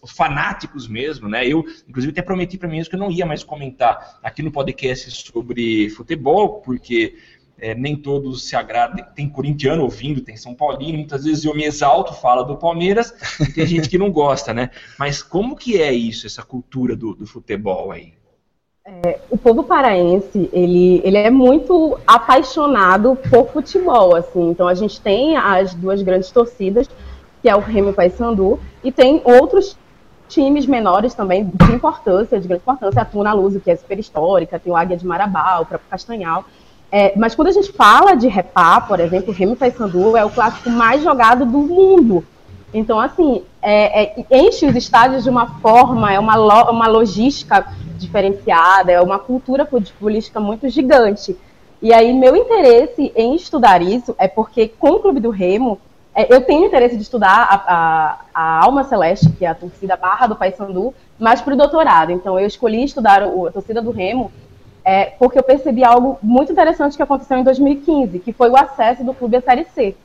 fanáticos 0.09 0.89
mesmo, 0.89 1.29
né? 1.29 1.47
Eu, 1.47 1.65
inclusive, 1.89 2.11
até 2.11 2.21
prometi 2.21 2.59
para 2.59 2.69
mim 2.69 2.77
mesmo 2.77 2.91
que 2.91 2.97
eu 2.97 3.01
não 3.01 3.13
ia 3.13 3.25
mais 3.25 3.45
comentar 3.45 4.19
aqui 4.23 4.43
no 4.43 4.51
podcast 4.51 5.11
sobre 5.11 5.89
futebol, 5.91 6.61
porque 6.61 7.15
é, 7.59 7.75
nem 7.75 7.95
todos 7.95 8.49
se 8.49 8.57
agradam. 8.57 9.07
Tem 9.15 9.29
corintiano 9.29 9.85
ouvindo, 9.85 10.21
tem 10.21 10.37
São 10.37 10.53
Paulino, 10.53 10.99
muitas 10.99 11.25
vezes 11.25 11.45
eu 11.45 11.55
me 11.55 11.65
exalto, 11.65 12.13
fala 12.13 12.43
do 12.43 12.57
Palmeiras, 12.57 13.15
e 13.41 13.53
tem 13.53 13.67
gente 13.67 13.89
que 13.89 13.99
não 13.99 14.11
gosta, 14.11 14.53
né? 14.53 14.71
Mas 14.99 15.23
como 15.23 15.55
que 15.55 15.81
é 15.81 15.93
isso, 15.93 16.27
essa 16.27 16.43
cultura 16.43 16.97
do, 16.97 17.15
do 17.15 17.25
futebol 17.25 17.93
aí? 17.93 18.15
É, 18.89 19.19
o 19.29 19.37
povo 19.37 19.65
paraense, 19.65 20.49
ele, 20.53 21.01
ele 21.03 21.17
é 21.17 21.29
muito 21.29 21.99
apaixonado 22.07 23.19
por 23.29 23.49
futebol, 23.49 24.15
assim. 24.15 24.51
Então 24.51 24.69
a 24.69 24.75
gente 24.75 25.01
tem 25.01 25.37
as 25.37 25.75
duas 25.75 26.03
grandes 26.03 26.31
torcidas, 26.31 26.89
que 27.43 27.49
é 27.49 27.57
o 27.57 27.59
Remo 27.59 27.89
e 27.89 27.91
o 27.91 27.95
Paysandu, 27.95 28.61
e 28.85 28.93
tem 28.93 29.21
outros 29.25 29.77
times 30.29 30.67
menores 30.67 31.15
também 31.15 31.51
de 31.53 31.73
importância, 31.73 32.39
de 32.39 32.47
grande 32.47 32.63
importância, 32.63 33.03
a 33.03 33.05
Tuna 33.05 33.33
Luz, 33.33 33.61
que 33.61 33.73
é 33.73 33.75
super 33.75 33.99
histórica, 33.99 34.57
tem 34.57 34.73
o 34.73 34.77
Águia 34.77 34.97
de 34.97 35.05
Marabá, 35.05 35.59
o 35.59 35.67
próprio 35.67 35.91
Castanhal. 35.91 36.45
É, 36.91 37.13
mas 37.17 37.35
quando 37.35 37.49
a 37.49 37.53
gente 37.53 37.73
fala 37.73 38.15
de 38.15 38.29
repá, 38.29 38.81
por 38.81 39.01
exemplo, 39.01 39.31
o 39.31 39.35
Remo 39.35 39.57
Paysandu 39.57 40.17
é 40.17 40.25
o 40.25 40.31
clássico 40.31 40.71
mais 40.71 41.03
jogado 41.03 41.45
do 41.45 41.59
mundo. 41.59 42.25
Então, 42.75 43.01
assim, 43.01 43.43
é, 43.63 44.03
é, 44.03 44.27
enche 44.31 44.67
os 44.67 44.75
estádios 44.75 45.25
de 45.25 45.31
uma 45.31 45.61
forma, 45.61 46.13
é 46.13 46.19
uma, 46.19 46.35
lo, 46.35 46.71
uma 46.71 46.87
logística 46.87 47.67
diferenciada, 47.97 48.93
é 48.93 49.01
uma 49.01 49.19
cultura 49.19 49.65
futebolística 49.65 50.41
muito 50.41 50.69
gigante. 50.69 51.37
E 51.81 51.93
aí, 51.93 52.13
meu 52.13 52.35
interesse 52.35 53.13
em 53.15 53.35
estudar 53.35 53.83
isso 53.83 54.15
é 54.19 54.27
porque, 54.27 54.69
com 54.69 54.91
o 54.91 54.99
Clube 54.99 55.21
do 55.21 55.31
Remo, 55.31 55.79
é, 56.15 56.33
eu 56.33 56.41
tenho 56.41 56.65
interesse 56.65 56.97
de 56.97 57.03
estudar 57.03 57.47
a, 57.51 57.75
a, 57.75 58.19
a, 58.35 58.65
Alma 58.65 58.85
Celeste, 58.85 59.31
que 59.31 59.45
é 59.45 59.49
a 59.49 59.55
torcida 59.55 59.97
barra 59.97 60.27
do 60.27 60.37
Paysandu, 60.37 60.95
mas 61.19 61.41
para 61.41 61.55
o 61.55 61.57
doutorado. 61.57 62.11
Então, 62.11 62.39
eu 62.39 62.47
escolhi 62.47 62.83
estudar 62.83 63.23
o, 63.27 63.47
a 63.47 63.53
torcida 63.53 63.83
do 63.83 63.91
Remo 63.91 64.33
é, 64.87 65.07
porque 65.19 65.37
eu 65.37 65.43
percebi 65.43 65.85
algo 65.85 66.17
muito 66.23 66.53
interessante 66.53 66.97
que 66.97 67.03
aconteceu 67.03 67.37
em 67.37 67.43
2015, 67.43 68.21
que 68.21 68.33
foi 68.33 68.49
o 68.49 68.57
acesso 68.57 69.03
do 69.03 69.13
clube 69.13 69.37
à 69.37 69.41
Série 69.41 69.67
C. 69.75 69.97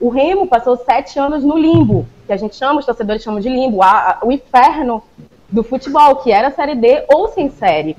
O 0.00 0.08
Remo 0.08 0.46
passou 0.46 0.76
sete 0.76 1.18
anos 1.18 1.42
no 1.42 1.58
limbo, 1.58 2.06
que 2.26 2.32
a 2.32 2.36
gente 2.36 2.54
chama, 2.54 2.78
os 2.78 2.86
torcedores 2.86 3.22
chamam 3.22 3.40
de 3.40 3.48
limbo, 3.48 3.82
a, 3.82 3.88
a, 3.88 4.18
o 4.26 4.30
inferno 4.30 5.02
do 5.50 5.64
futebol, 5.64 6.16
que 6.16 6.30
era 6.30 6.50
Série 6.50 6.76
D 6.76 7.04
ou 7.12 7.28
sem 7.28 7.50
série. 7.50 7.96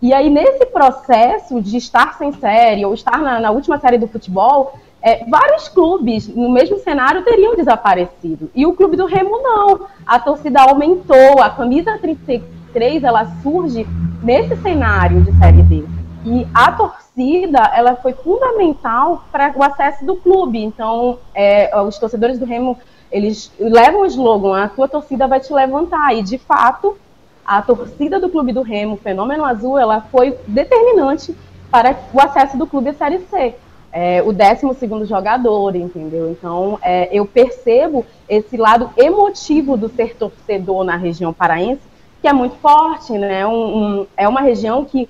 E 0.00 0.12
aí, 0.12 0.30
nesse 0.30 0.66
processo 0.66 1.60
de 1.60 1.76
estar 1.76 2.16
sem 2.16 2.32
série 2.32 2.84
ou 2.84 2.94
estar 2.94 3.18
na, 3.18 3.38
na 3.38 3.50
última 3.50 3.78
série 3.78 3.98
do 3.98 4.08
futebol, 4.08 4.74
é, 5.02 5.24
vários 5.26 5.68
clubes 5.68 6.26
no 6.28 6.50
mesmo 6.50 6.78
cenário 6.78 7.22
teriam 7.22 7.54
desaparecido. 7.54 8.50
E 8.54 8.64
o 8.64 8.72
clube 8.72 8.96
do 8.96 9.06
Remo 9.06 9.42
não. 9.42 9.86
A 10.06 10.18
torcida 10.18 10.62
aumentou, 10.62 11.40
a 11.40 11.50
camisa 11.50 11.98
33 11.98 13.04
ela 13.04 13.26
surge 13.42 13.86
nesse 14.22 14.56
cenário 14.56 15.20
de 15.22 15.32
Série 15.38 15.62
D. 15.62 16.01
E 16.24 16.46
a 16.54 16.70
torcida, 16.72 17.58
ela 17.74 17.96
foi 17.96 18.12
fundamental 18.12 19.24
para 19.32 19.52
o 19.56 19.62
acesso 19.62 20.04
do 20.04 20.16
clube. 20.16 20.62
Então, 20.62 21.18
é, 21.34 21.70
os 21.80 21.98
torcedores 21.98 22.38
do 22.38 22.44
Remo, 22.44 22.78
eles 23.10 23.50
levam 23.58 24.02
o 24.02 24.06
slogan, 24.06 24.62
a 24.62 24.68
tua 24.68 24.88
torcida 24.88 25.26
vai 25.26 25.40
te 25.40 25.52
levantar. 25.52 26.14
E, 26.14 26.22
de 26.22 26.38
fato, 26.38 26.96
a 27.44 27.60
torcida 27.60 28.20
do 28.20 28.28
clube 28.28 28.52
do 28.52 28.62
Remo, 28.62 28.96
Fenômeno 28.96 29.44
Azul, 29.44 29.78
ela 29.78 30.02
foi 30.12 30.36
determinante 30.46 31.34
para 31.70 31.96
o 32.12 32.20
acesso 32.20 32.56
do 32.56 32.66
clube 32.66 32.90
à 32.90 32.94
Série 32.94 33.18
C. 33.18 33.54
É, 33.94 34.22
o 34.22 34.32
12 34.32 35.06
jogador, 35.06 35.74
entendeu? 35.76 36.30
Então, 36.30 36.78
é, 36.80 37.08
eu 37.12 37.26
percebo 37.26 38.06
esse 38.28 38.56
lado 38.56 38.90
emotivo 38.96 39.76
do 39.76 39.88
ser 39.88 40.16
torcedor 40.16 40.82
na 40.82 40.96
região 40.96 41.32
paraense, 41.32 41.82
que 42.22 42.28
é 42.28 42.32
muito 42.32 42.56
forte, 42.56 43.12
né? 43.12 43.46
Um, 43.46 43.76
um, 44.00 44.06
é 44.16 44.26
uma 44.26 44.40
região 44.40 44.84
que 44.84 45.08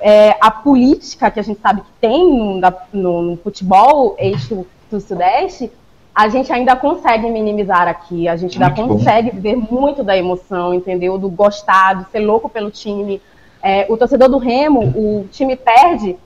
é, 0.00 0.36
a 0.40 0.50
política 0.50 1.30
que 1.30 1.40
a 1.40 1.42
gente 1.42 1.60
sabe 1.60 1.80
que 1.80 1.92
tem 2.00 2.28
no, 2.28 2.60
no, 2.92 3.22
no, 3.22 3.36
futebol, 3.36 4.16
eixo 4.18 4.66
do 4.90 5.00
Sudeste, 5.00 5.70
a 6.14 6.28
gente 6.28 6.52
ainda 6.52 6.74
consegue 6.74 7.30
minimizar 7.30 7.86
aqui, 7.86 8.26
a 8.28 8.36
gente 8.36 8.60
ainda 8.62 8.74
muito 8.74 8.98
consegue 8.98 9.30
bom. 9.30 9.40
ver 9.40 9.56
muito 9.56 10.02
da 10.02 10.16
emoção, 10.16 10.74
entendeu? 10.74 11.16
Do 11.18 11.28
gostar, 11.28 11.94
do 11.94 12.10
ser 12.10 12.20
louco 12.20 12.48
pelo 12.48 12.70
time. 12.70 13.20
É, 13.62 13.86
o 13.88 13.96
torcedor 13.96 14.28
do 14.28 14.38
Remo, 14.38 14.80
o 14.80 15.28
time 15.30 15.54
perde, 15.56 16.16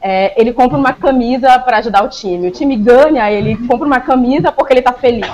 é, 0.00 0.40
ele 0.40 0.52
compra 0.52 0.76
uma 0.78 0.92
camisa 0.92 1.58
para 1.58 1.78
ajudar 1.78 2.04
o 2.04 2.08
time. 2.08 2.48
O 2.48 2.50
time 2.50 2.76
ganha, 2.76 3.30
ele 3.30 3.56
compra 3.66 3.86
uma 3.86 4.00
camisa 4.00 4.50
porque 4.50 4.72
ele 4.72 4.80
está 4.80 4.92
feliz 4.92 5.30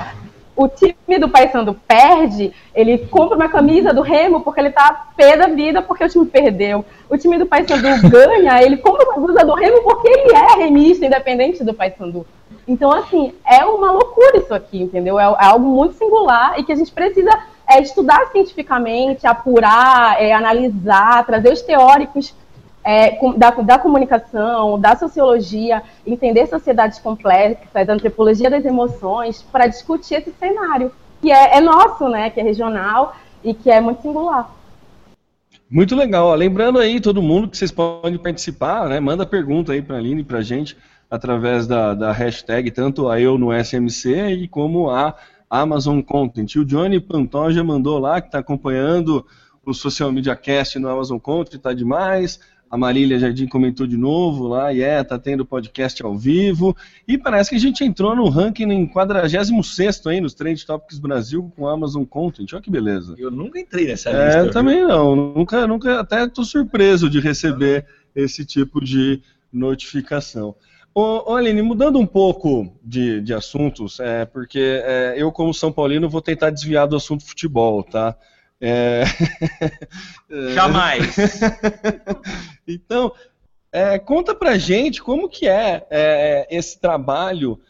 o 0.59 0.67
time 0.67 1.21
do 1.21 1.29
Paysandu 1.29 1.73
perde, 1.87 2.53
ele 2.75 2.99
compra 3.07 3.37
uma 3.37 3.49
camisa 3.49 3.95
do 3.95 4.03
Remo 4.03 4.41
porque 4.41 4.59
ele 4.59 4.73
tá 4.73 5.07
pé 5.17 5.37
da 5.37 5.47
vida 5.47 5.81
porque 5.81 6.03
o 6.03 6.09
time 6.09 6.27
perdeu. 6.27 6.85
O 7.09 7.17
time 7.17 7.39
do 7.39 7.47
Paysandu 7.47 7.87
ganha, 8.11 8.61
ele 8.61 8.77
compra 8.77 9.09
uma 9.09 9.25
blusa 9.25 9.47
do 9.47 9.55
Remo 9.55 9.85
porque 9.85 10.09
ele 10.09 10.35
é 10.35 10.57
remista, 10.57 11.07
independente 11.07 11.63
do 11.63 11.73
Paysandu. 11.73 12.27
Então, 12.67 12.91
assim, 12.91 13.33
é 13.47 13.65
uma 13.65 13.93
loucura 13.93 14.39
isso 14.39 14.53
aqui, 14.53 14.83
entendeu? 14.83 15.17
É, 15.17 15.23
é 15.23 15.47
algo 15.47 15.65
muito 15.65 15.95
singular 15.95 16.59
e 16.59 16.65
que 16.65 16.73
a 16.73 16.77
gente 16.77 16.91
precisa 16.91 17.31
é, 17.71 17.81
estudar 17.81 18.27
cientificamente, 18.33 19.29
apurar, 19.29 20.21
é, 20.21 20.33
analisar, 20.33 21.25
trazer 21.25 21.53
os 21.53 21.63
teóricos 21.63 22.35
é, 22.89 23.19
da, 23.37 23.51
da, 23.51 23.79
comunicação, 23.79 24.81
da 24.81 24.97
sociologia, 24.97 25.83
entender 26.07 26.47
sociedades 26.47 26.99
complexas, 26.99 27.87
antropologia 27.87 28.49
das 28.49 28.65
emoções, 28.65 29.43
para 29.43 29.67
discutir 29.67 30.15
esse 30.15 30.33
cenário, 30.33 30.91
que 31.21 31.31
é, 31.31 31.59
é, 31.59 31.61
nosso, 31.61 32.09
né, 32.09 32.31
que 32.31 32.41
é 32.41 32.43
regional 32.43 33.15
e 33.45 33.53
que 33.53 33.71
é 33.71 33.79
muito 33.79 34.01
singular. 34.01 34.51
Muito 35.71 35.95
legal. 35.95 36.35
Lembrando 36.35 36.79
aí, 36.79 36.99
todo 36.99 37.21
mundo, 37.21 37.47
que 37.47 37.59
vocês 37.59 37.71
podem 37.71 38.17
participar, 38.17 38.89
né, 38.89 38.99
manda 38.99 39.27
pergunta 39.27 39.73
aí 39.73 39.83
para 39.83 39.97
a 39.97 39.99
Aline 39.99 40.23
e 40.23 40.25
para 40.25 40.39
a 40.39 40.43
gente, 40.43 40.75
através 41.11 41.67
da, 41.67 41.93
da 41.93 42.11
hashtag, 42.11 42.71
tanto 42.71 43.11
a 43.11 43.21
eu 43.21 43.37
no 43.37 43.53
SMC 43.53 44.29
e 44.29 44.49
como 44.49 44.89
a 44.89 45.15
Amazon 45.51 46.01
Content. 46.01 46.57
O 46.57 46.65
Johnny 46.65 46.99
Pantoja 46.99 47.63
mandou 47.63 47.99
lá, 47.99 48.19
que 48.19 48.29
está 48.29 48.39
acompanhando 48.39 49.27
o 49.63 49.75
Social 49.75 50.11
Media 50.11 50.35
Cast 50.35 50.79
no 50.79 50.89
Amazon 50.89 51.19
Content, 51.19 51.57
está 51.57 51.75
demais. 51.75 52.41
A 52.71 52.77
Marília 52.77 53.19
Jardim 53.19 53.47
comentou 53.47 53.87
de 53.87 53.97
novo 53.97 54.47
lá, 54.47 54.73
e 54.73 54.83
é, 54.83 55.03
tá 55.03 55.19
tendo 55.19 55.45
podcast 55.45 56.03
ao 56.03 56.17
vivo. 56.17 56.77
E 57.07 57.17
parece 57.17 57.51
que 57.51 57.57
a 57.57 57.61
gente 57.61 57.83
entrou 57.83 58.15
no 58.15 58.29
ranking 58.29 58.71
em 58.71 58.87
46 58.87 60.07
aí 60.07 60.21
nos 60.21 60.35
Trend 60.35 60.65
Topics 60.67 60.99
Brasil 60.99 61.51
com 61.57 61.67
Amazon 61.67 62.05
Content. 62.05 62.53
Olha 62.53 62.63
que 62.63 62.71
beleza. 62.71 63.15
Eu 63.19 63.31
nunca 63.31 63.59
entrei 63.59 63.87
nessa 63.87 64.11
é, 64.11 64.27
lista. 64.27 64.41
É, 64.41 64.49
também 64.51 64.87
não. 64.87 65.17
Nunca, 65.17 65.67
nunca, 65.67 66.01
até 66.01 66.29
tô 66.29 66.45
surpreso 66.45 67.09
de 67.09 67.21
receber 67.21 67.87
esse 68.15 68.45
tipo 68.45 68.85
de 68.85 69.23
notificação. 69.51 70.55
Ô, 70.95 71.33
ô 71.33 71.37
Aline, 71.37 71.63
mudando 71.63 71.99
um 71.99 72.07
pouco 72.07 72.73
de, 72.83 73.21
de 73.21 73.33
assuntos, 73.33 74.01
é, 74.01 74.25
porque 74.25 74.83
é, 74.85 75.15
eu, 75.17 75.31
como 75.31 75.55
São 75.55 75.73
Paulino, 75.73 76.09
vou 76.09 76.21
tentar 76.21 76.51
desviar 76.51 76.87
do 76.87 76.97
assunto 76.97 77.25
futebol, 77.25 77.83
tá? 77.83 78.17
É... 78.61 79.05
Jamais. 80.55 81.15
então, 82.67 83.13
é, 83.73 83.99
conta 83.99 84.35
pra 84.35 84.59
gente 84.59 85.03
como 85.03 85.29
que 85.29 85.47
é, 85.47 85.87
é 85.91 86.47
esse 86.51 86.81
trabalho, 86.81 87.61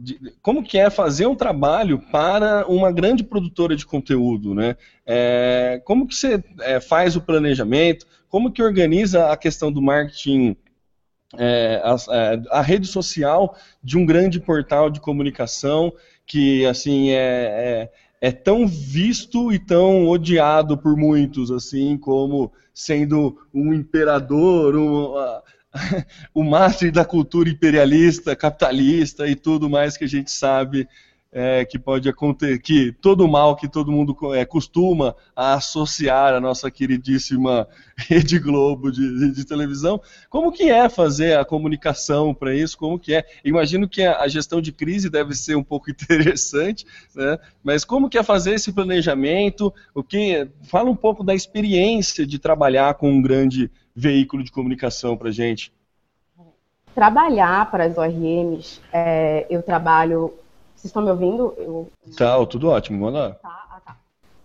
de, 0.00 0.20
como 0.42 0.62
que 0.62 0.78
é 0.78 0.90
fazer 0.90 1.26
um 1.26 1.34
trabalho 1.34 1.98
para 2.12 2.66
uma 2.66 2.92
grande 2.92 3.24
produtora 3.24 3.74
de 3.74 3.84
conteúdo, 3.84 4.54
né? 4.54 4.76
É, 5.06 5.80
como 5.84 6.06
que 6.06 6.14
você 6.14 6.42
é, 6.60 6.80
faz 6.80 7.16
o 7.16 7.20
planejamento, 7.20 8.06
como 8.28 8.52
que 8.52 8.62
organiza 8.62 9.30
a 9.30 9.36
questão 9.36 9.72
do 9.72 9.82
marketing 9.82 10.56
é, 11.38 11.80
a, 11.84 11.96
é, 12.16 12.42
a, 12.50 12.60
rede 12.60 12.86
social 12.86 13.56
de 13.82 13.96
um 13.96 14.04
grande 14.04 14.40
portal 14.40 14.90
de 14.90 15.00
comunicação 15.00 15.92
que 16.26 16.66
assim 16.66 17.10
é, 17.10 17.88
é, 18.20 18.30
tão 18.30 18.66
visto 18.66 19.52
e 19.52 19.58
tão 19.58 20.06
odiado 20.06 20.76
por 20.76 20.96
muitos, 20.96 21.50
assim, 21.50 21.96
como 21.96 22.52
sendo 22.74 23.36
um 23.52 23.72
imperador, 23.72 24.76
um, 24.76 25.14
uh, 25.14 25.42
o 26.34 26.44
mártir 26.44 26.92
da 26.92 27.04
cultura 27.04 27.48
imperialista, 27.48 28.36
capitalista 28.36 29.26
e 29.26 29.34
tudo 29.34 29.70
mais 29.70 29.96
que 29.96 30.04
a 30.04 30.08
gente 30.08 30.30
sabe 30.30 30.86
é, 31.32 31.64
que 31.64 31.78
pode 31.78 32.08
acontecer, 32.08 32.58
que 32.58 32.92
todo 32.92 33.28
mal 33.28 33.54
que 33.54 33.68
todo 33.68 33.92
mundo 33.92 34.34
é, 34.34 34.44
costuma 34.44 35.14
associar 35.34 36.34
a 36.34 36.40
nossa 36.40 36.70
queridíssima 36.70 37.68
Rede 37.96 38.38
Globo 38.38 38.90
de, 38.90 39.32
de, 39.32 39.44
televisão. 39.44 40.00
Como 40.28 40.50
que 40.50 40.70
é 40.70 40.88
fazer 40.88 41.38
a 41.38 41.44
comunicação 41.44 42.34
para 42.34 42.54
isso? 42.54 42.76
Como 42.76 42.98
que 42.98 43.14
é? 43.14 43.24
Imagino 43.44 43.88
que 43.88 44.02
a, 44.02 44.20
a, 44.20 44.28
gestão 44.28 44.60
de 44.60 44.72
crise 44.72 45.08
deve 45.08 45.34
ser 45.34 45.54
um 45.54 45.62
pouco 45.62 45.90
interessante, 45.90 46.84
né? 47.14 47.38
mas 47.62 47.84
como 47.84 48.08
que 48.08 48.18
é 48.18 48.22
fazer 48.22 48.54
esse 48.54 48.72
planejamento? 48.72 49.72
O 49.94 50.02
que 50.02 50.48
fala 50.64 50.90
um 50.90 50.96
pouco 50.96 51.22
da 51.22 51.34
experiência 51.34 52.26
de 52.26 52.38
trabalhar 52.38 52.94
com 52.94 53.10
um 53.10 53.22
grande 53.22 53.70
veículo 53.94 54.42
de 54.42 54.50
comunicação 54.50 55.16
para 55.16 55.30
gente. 55.30 55.72
Trabalhar 56.94 57.70
para 57.70 57.84
as 57.84 57.96
ORMs, 57.96 58.80
é, 58.92 59.46
eu 59.48 59.62
trabalho 59.62 60.34
vocês 60.80 60.86
estão 60.86 61.02
me 61.02 61.10
ouvindo? 61.10 61.54
Eu... 61.58 61.90
Tá, 62.16 62.44
tudo 62.46 62.70
ótimo, 62.70 63.04
manda 63.04 63.18
lá. 63.18 63.30
Tá, 63.34 63.64
ah, 63.70 63.80
tá. 63.84 63.96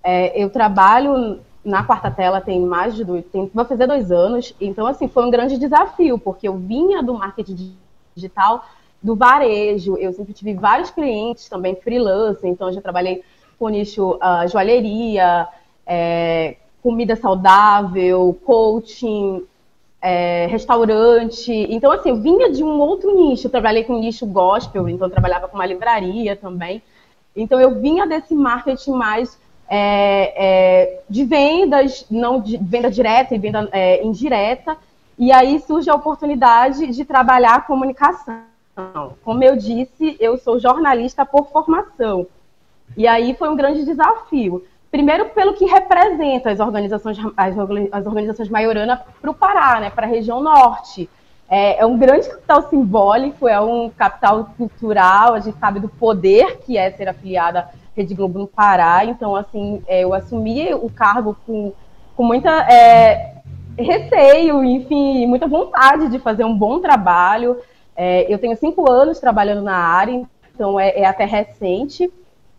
É, 0.03 0.41
eu 0.41 0.49
trabalho 0.49 1.39
na 1.63 1.83
quarta 1.83 2.11
tela 2.11 2.41
tem 2.41 2.59
mais 2.61 2.93
de 2.93 3.05
dois, 3.05 3.25
tem, 3.25 3.49
vai 3.53 3.63
fazer 3.63 3.87
dois 3.87 4.11
anos. 4.11 4.53
Então, 4.59 4.85
assim, 4.85 5.07
foi 5.07 5.25
um 5.25 5.31
grande 5.31 5.57
desafio, 5.57 6.19
porque 6.19 6.47
eu 6.47 6.57
vinha 6.57 7.01
do 7.01 7.13
marketing 7.13 7.73
digital, 8.13 8.65
do 9.01 9.15
varejo, 9.15 9.95
eu 9.97 10.11
sempre 10.11 10.33
tive 10.33 10.53
vários 10.53 10.91
clientes 10.91 11.47
também 11.47 11.75
freelancer, 11.75 12.49
então 12.49 12.67
eu 12.67 12.73
já 12.73 12.81
trabalhei 12.81 13.23
com 13.57 13.69
nicho 13.69 14.15
uh, 14.15 14.47
joalheria, 14.49 15.47
é, 15.85 16.57
comida 16.83 17.15
saudável, 17.15 18.37
coaching, 18.45 19.43
é, 20.05 20.45
restaurante. 20.45 21.51
Então, 21.51 21.91
assim, 21.91 22.09
eu 22.09 22.17
vinha 22.17 22.51
de 22.51 22.63
um 22.63 22.79
outro 22.79 23.11
nicho. 23.15 23.47
Eu 23.47 23.51
trabalhei 23.51 23.83
com 23.83 23.97
nicho 23.97 24.23
gospel, 24.27 24.87
então 24.87 25.09
trabalhava 25.09 25.47
com 25.47 25.57
uma 25.57 25.65
livraria 25.65 26.35
também. 26.35 26.83
Então, 27.35 27.59
eu 27.59 27.81
vinha 27.81 28.05
desse 28.05 28.35
marketing 28.35 28.91
mais 28.91 29.35
é, 29.67 30.33
é, 30.37 31.03
de 31.09 31.25
vendas, 31.25 32.05
não 32.11 32.39
de 32.39 32.55
venda 32.57 32.91
direta 32.91 33.33
e 33.33 33.39
venda 33.39 33.67
é, 33.71 34.05
indireta. 34.05 34.77
E 35.17 35.31
aí 35.31 35.59
surge 35.61 35.89
a 35.89 35.95
oportunidade 35.95 36.85
de 36.87 37.03
trabalhar 37.03 37.55
a 37.55 37.61
comunicação. 37.61 38.43
Como 39.23 39.43
eu 39.43 39.55
disse, 39.55 40.17
eu 40.19 40.37
sou 40.37 40.59
jornalista 40.59 41.25
por 41.25 41.47
formação. 41.47 42.27
E 42.95 43.07
aí 43.07 43.33
foi 43.33 43.49
um 43.49 43.55
grande 43.55 43.83
desafio. 43.83 44.63
Primeiro, 44.95 45.25
pelo 45.25 45.53
que 45.55 45.65
representa 45.65 46.51
as 46.51 46.61
organizações, 46.61 47.17
as, 47.35 47.53
as 47.91 48.07
organizações 48.07 48.47
Maiorana 48.47 49.03
para 49.21 49.29
o 49.29 49.33
Pará, 49.33 49.81
né, 49.81 49.89
para 49.89 50.07
a 50.07 50.09
região 50.09 50.41
norte. 50.41 51.09
É, 51.49 51.81
é, 51.81 51.85
um 51.85 51.97
grande 51.97 52.29
capital 52.29 52.69
simbólico, 52.69 53.45
é 53.45 53.59
um 53.59 53.89
capital 53.89 54.51
cultural, 54.57 55.33
a 55.33 55.41
gente 55.41 55.59
sabe 55.59 55.81
do 55.81 55.89
poder 55.89 56.59
que 56.59 56.77
é 56.77 56.89
ser 56.91 57.09
afiliada 57.09 57.59
à 57.59 57.67
Rede 57.93 58.15
Globo 58.15 58.39
no 58.39 58.47
Pará. 58.47 59.03
Então, 59.03 59.35
assim, 59.35 59.83
é, 59.85 60.05
eu 60.05 60.13
assumi 60.13 60.73
o 60.73 60.89
cargo 60.89 61.35
com, 61.45 61.73
com 62.15 62.23
muita 62.23 62.49
é, 62.71 63.33
receio, 63.77 64.63
enfim, 64.63 65.27
muita 65.27 65.45
vontade 65.45 66.07
de 66.07 66.19
fazer 66.19 66.45
um 66.45 66.57
bom 66.57 66.79
trabalho. 66.79 67.57
É, 67.97 68.33
eu 68.33 68.39
tenho 68.39 68.55
cinco 68.55 68.89
anos 68.89 69.19
trabalhando 69.19 69.61
na 69.61 69.75
área, 69.75 70.23
então 70.53 70.79
é, 70.79 71.01
é 71.01 71.05
até 71.05 71.25
recente. 71.25 72.09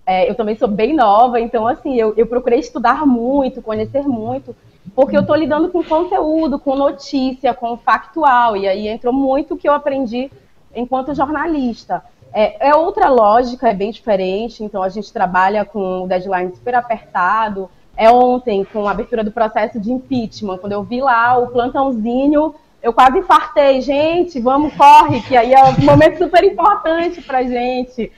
É, 0.07 0.31
eu 0.31 0.37
também 0.37 0.57
sou 0.57 0.69
bem 0.69 0.95
nova, 0.95 1.41
então 1.41 1.67
assim, 1.67 1.97
eu, 1.97 2.15
eu 2.17 2.27
procurei 2.27 2.61
estudar 2.61 3.05
muito, 3.05 3.61
conhecer 3.61 4.07
muito, 4.07 4.55
porque 4.95 5.17
eu 5.17 5.23
estou 5.23 5.35
lidando 5.35 5.69
com 5.69 5.83
conteúdo, 5.83 6.61
com 6.61 6.77
notícia, 6.77 7.53
com 7.53 7.77
factual, 7.77 8.57
e 8.57 8.69
aí 8.69 8.87
entrou 8.87 9.13
muito 9.13 9.55
o 9.55 9.57
que 9.57 9.69
eu 9.69 9.75
aprendi 9.75 10.31
enquanto 10.75 11.15
jornalista. 11.15 12.05
É, 12.33 12.69
é, 12.69 12.75
outra 12.75 13.09
lógica, 13.09 13.69
é 13.69 13.75
bem 13.75 13.91
diferente, 13.91 14.63
então 14.63 14.83
a 14.83 14.89
gente 14.89 15.13
trabalha 15.13 15.65
com 15.65 16.05
o 16.05 16.07
deadline 16.07 16.55
super 16.55 16.75
apertado. 16.75 17.69
É 17.97 18.11
ontem, 18.11 18.63
com 18.63 18.87
a 18.87 18.91
abertura 18.91 19.25
do 19.25 19.33
processo 19.33 19.81
de 19.81 19.91
impeachment, 19.91 20.59
quando 20.59 20.73
eu 20.73 20.83
vi 20.83 21.01
lá 21.01 21.39
o 21.39 21.47
plantãozinho, 21.47 22.55
eu 22.83 22.93
quase 22.93 23.19
infartei, 23.19 23.81
gente, 23.81 24.39
vamos, 24.39 24.75
corre, 24.75 25.23
que 25.23 25.37
aí 25.37 25.55
é 25.55 25.65
um 25.65 25.83
momento 25.83 26.19
super 26.19 26.45
importante 26.45 27.23
para 27.23 27.43
gente. 27.43 28.13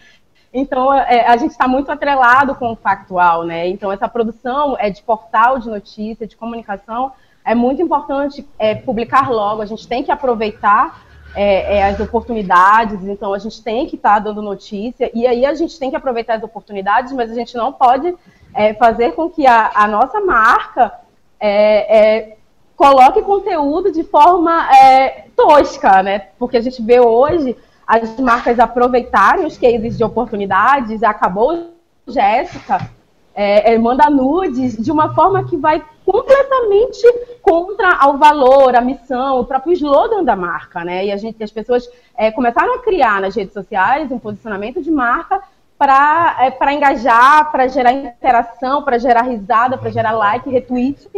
Então, 0.53 0.93
é, 0.93 1.27
a 1.27 1.37
gente 1.37 1.51
está 1.51 1.69
muito 1.69 1.91
atrelado 1.93 2.55
com 2.55 2.73
o 2.73 2.77
factual, 2.77 3.45
né? 3.45 3.69
Então, 3.69 3.93
essa 3.93 4.09
produção 4.09 4.77
é 4.79 4.89
de 4.89 5.03
portal 5.03 5.59
de 5.59 5.69
notícia, 5.69 6.27
de 6.27 6.37
comunicação, 6.37 7.13
é 7.45 7.55
muito 7.55 7.83
importante 7.83 8.47
é, 8.59 8.75
publicar 8.75 9.31
logo. 9.31 9.61
A 9.61 9.67
gente 9.67 9.87
tem 9.87 10.03
que 10.03 10.11
aproveitar 10.11 11.03
é, 11.35 11.77
é 11.77 11.85
as 11.85 12.01
oportunidades, 12.01 13.05
então 13.05 13.35
a 13.35 13.39
gente 13.39 13.63
tem 13.63 13.87
que 13.87 13.97
estar 13.97 14.15
tá 14.15 14.19
dando 14.21 14.41
notícia, 14.41 15.11
e 15.15 15.27
aí 15.27 15.45
a 15.45 15.55
gente 15.55 15.79
tem 15.79 15.91
que 15.91 15.97
aproveitar 15.97 16.37
as 16.37 16.43
oportunidades, 16.43 17.13
mas 17.13 17.31
a 17.31 17.35
gente 17.35 17.55
não 17.55 17.71
pode 17.71 18.17
é, 18.55 18.73
fazer 18.75 19.13
com 19.13 19.29
que 19.29 19.47
a, 19.47 19.71
a 19.75 19.87
nossa 19.87 20.21
marca 20.21 20.93
é, 21.39 22.37
coloque 22.75 23.21
conteúdo 23.21 23.93
de 23.93 24.03
forma 24.05 24.67
tosca, 25.37 26.03
né? 26.03 26.29
Porque 26.39 26.57
a 26.57 26.61
gente 26.61 26.81
vê 26.83 27.01
hoje 27.01 27.57
as 27.89 28.21
marcas 28.21 28.61
aproveitarem 28.61 29.47
os 29.47 29.57
cases 29.57 29.97
de 29.97 30.05
oportunidades, 30.05 31.03
acabou 31.03 31.71
Jéssica, 32.07 32.87
é, 33.35 33.73
é, 33.73 33.79
manda 33.79 34.11
nudes 34.11 34.77
de 34.77 34.93
uma 34.93 35.15
forma 35.15 35.45
que 35.45 35.57
vai 35.57 35.83
completamente 36.05 37.03
contra 37.41 37.97
ao 37.97 38.19
valor, 38.19 38.77
a 38.77 38.83
missão, 38.83 39.41
o 39.41 39.45
próprio 39.45 39.73
slogan 39.73 40.23
da 40.23 40.37
marca, 40.37 40.85
né? 40.85 41.07
E 41.07 41.13
a 41.13 41.17
gente, 41.17 41.43
as 41.43 41.51
pessoas 41.51 41.89
é, 42.15 42.31
começaram 42.31 42.75
a 42.75 42.83
criar 42.83 43.23
nas 43.23 43.35
redes 43.35 43.55
sociais 43.55 44.13
um 44.13 44.19
posicionamento 44.19 44.83
de 44.83 44.91
marca 44.91 45.41
para 45.79 46.37
é, 46.41 46.75
engajar, 46.75 47.51
para 47.51 47.69
gerar 47.69 47.93
interação, 47.93 48.83
para 48.83 48.99
gerar 48.99 49.23
risada, 49.23 49.79
para 49.79 49.91
gerar 49.91 50.13
like, 50.13 50.51
retweet, 50.51 51.09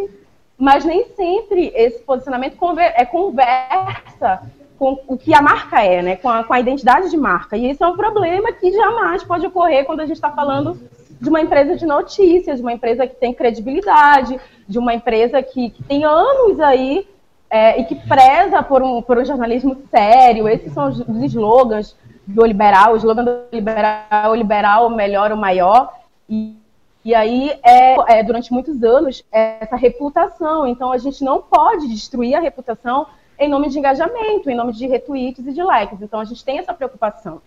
mas 0.57 0.85
nem 0.85 1.07
sempre 1.17 1.73
esse 1.75 1.99
posicionamento 2.01 2.57
conver 2.57 2.93
é 2.97 3.05
conversa 3.05 4.43
com 4.81 4.99
o 5.07 5.19
que 5.19 5.35
a 5.35 5.43
marca 5.43 5.85
é, 5.85 6.01
né? 6.01 6.17
Com 6.17 6.31
a, 6.31 6.43
com 6.43 6.55
a 6.55 6.59
identidade 6.59 7.11
de 7.11 7.17
marca. 7.19 7.55
E 7.55 7.71
isso 7.71 7.85
é 7.85 7.87
um 7.87 7.99
problema 7.99 8.51
que 8.51 8.73
jamais 8.73 9.23
pode 9.23 9.47
ocorrer 9.47 9.85
quando 9.85 10.01
a 10.01 10.07
gente 10.07 10.17
está 10.17 10.31
falando 10.31 10.81
de 11.21 11.29
uma 11.29 11.39
empresa 11.39 11.77
de 11.77 11.85
notícias, 11.85 12.57
de 12.57 12.63
uma 12.63 12.73
empresa 12.73 13.07
que 13.07 13.15
tem 13.15 13.35
credibilidade, 13.35 14.41
de 14.67 14.79
uma 14.79 14.95
empresa 14.95 15.43
que, 15.43 15.69
que 15.69 15.83
tem 15.83 16.03
anos 16.03 16.59
aí 16.61 17.07
é, 17.51 17.79
e 17.79 17.85
que 17.85 17.95
preza 17.95 18.63
por 18.63 18.83
um, 18.83 19.03
por 19.03 19.19
um 19.19 19.25
jornalismo 19.25 19.77
sério. 19.91 20.49
Esses 20.49 20.73
são 20.73 20.89
os, 20.89 20.99
slogans 21.25 21.95
do 22.27 22.47
liberal, 22.47 22.95
o 22.95 22.97
slogan 22.97 23.25
do 23.25 23.43
liberal, 23.53 24.31
o 24.31 24.35
liberal, 24.35 24.87
o 24.87 24.91
melhor, 24.97 25.31
o 25.31 25.37
maior. 25.37 25.93
E, 26.27 26.57
e 27.05 27.15
aí, 27.15 27.53
é, 27.63 28.19
é, 28.19 28.23
durante 28.23 28.51
muitos 28.51 28.83
anos, 28.83 29.23
é 29.31 29.59
essa 29.61 29.77
reputação. 29.77 30.67
Então, 30.67 30.91
a 30.91 30.97
gente 30.97 31.23
não 31.23 31.43
pode 31.43 31.87
destruir 31.87 32.35
a 32.35 32.41
reputação 32.41 33.07
em 33.41 33.49
nome 33.49 33.71
de 33.71 33.79
engajamento, 33.79 34.51
em 34.51 34.55
nome 34.55 34.73
de 34.73 34.87
retweets 34.87 35.47
e 35.47 35.53
de 35.53 35.63
likes. 35.63 36.01
Então 36.01 36.21
a 36.21 36.25
gente 36.25 36.45
tem 36.45 36.59
essa 36.59 36.75
preocupação. 36.75 37.41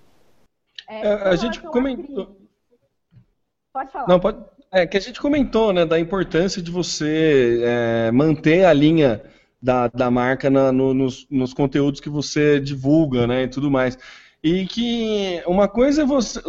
É, 0.90 1.08
é 1.08 1.14
a 1.30 1.36
gente 1.36 1.62
comentou. 1.62 2.36
Pode 3.72 3.92
falar. 3.92 4.08
Não, 4.08 4.20
pode. 4.20 4.40
É 4.72 4.88
que 4.88 4.98
a 4.98 5.00
gente 5.00 5.22
comentou, 5.22 5.72
né, 5.72 5.86
da 5.86 6.00
importância 6.00 6.60
de 6.60 6.72
você 6.72 7.62
é, 7.64 8.12
manter 8.12 8.66
a 8.66 8.74
linha 8.74 9.22
da, 9.62 9.88
da 9.88 10.10
marca 10.10 10.50
na, 10.50 10.72
no, 10.72 10.96
nos, 10.96 11.28
nos 11.30 11.54
conteúdos 11.54 12.02
que 12.02 12.10
você 12.10 12.60
divulga, 12.60 13.28
né, 13.28 13.44
e 13.44 13.48
tudo 13.48 13.70
mais. 13.70 13.98
E 14.44 14.66
que 14.66 15.42
uma 15.46 15.70
coisa 15.70 16.02
é 16.02 16.06
você 16.06 16.42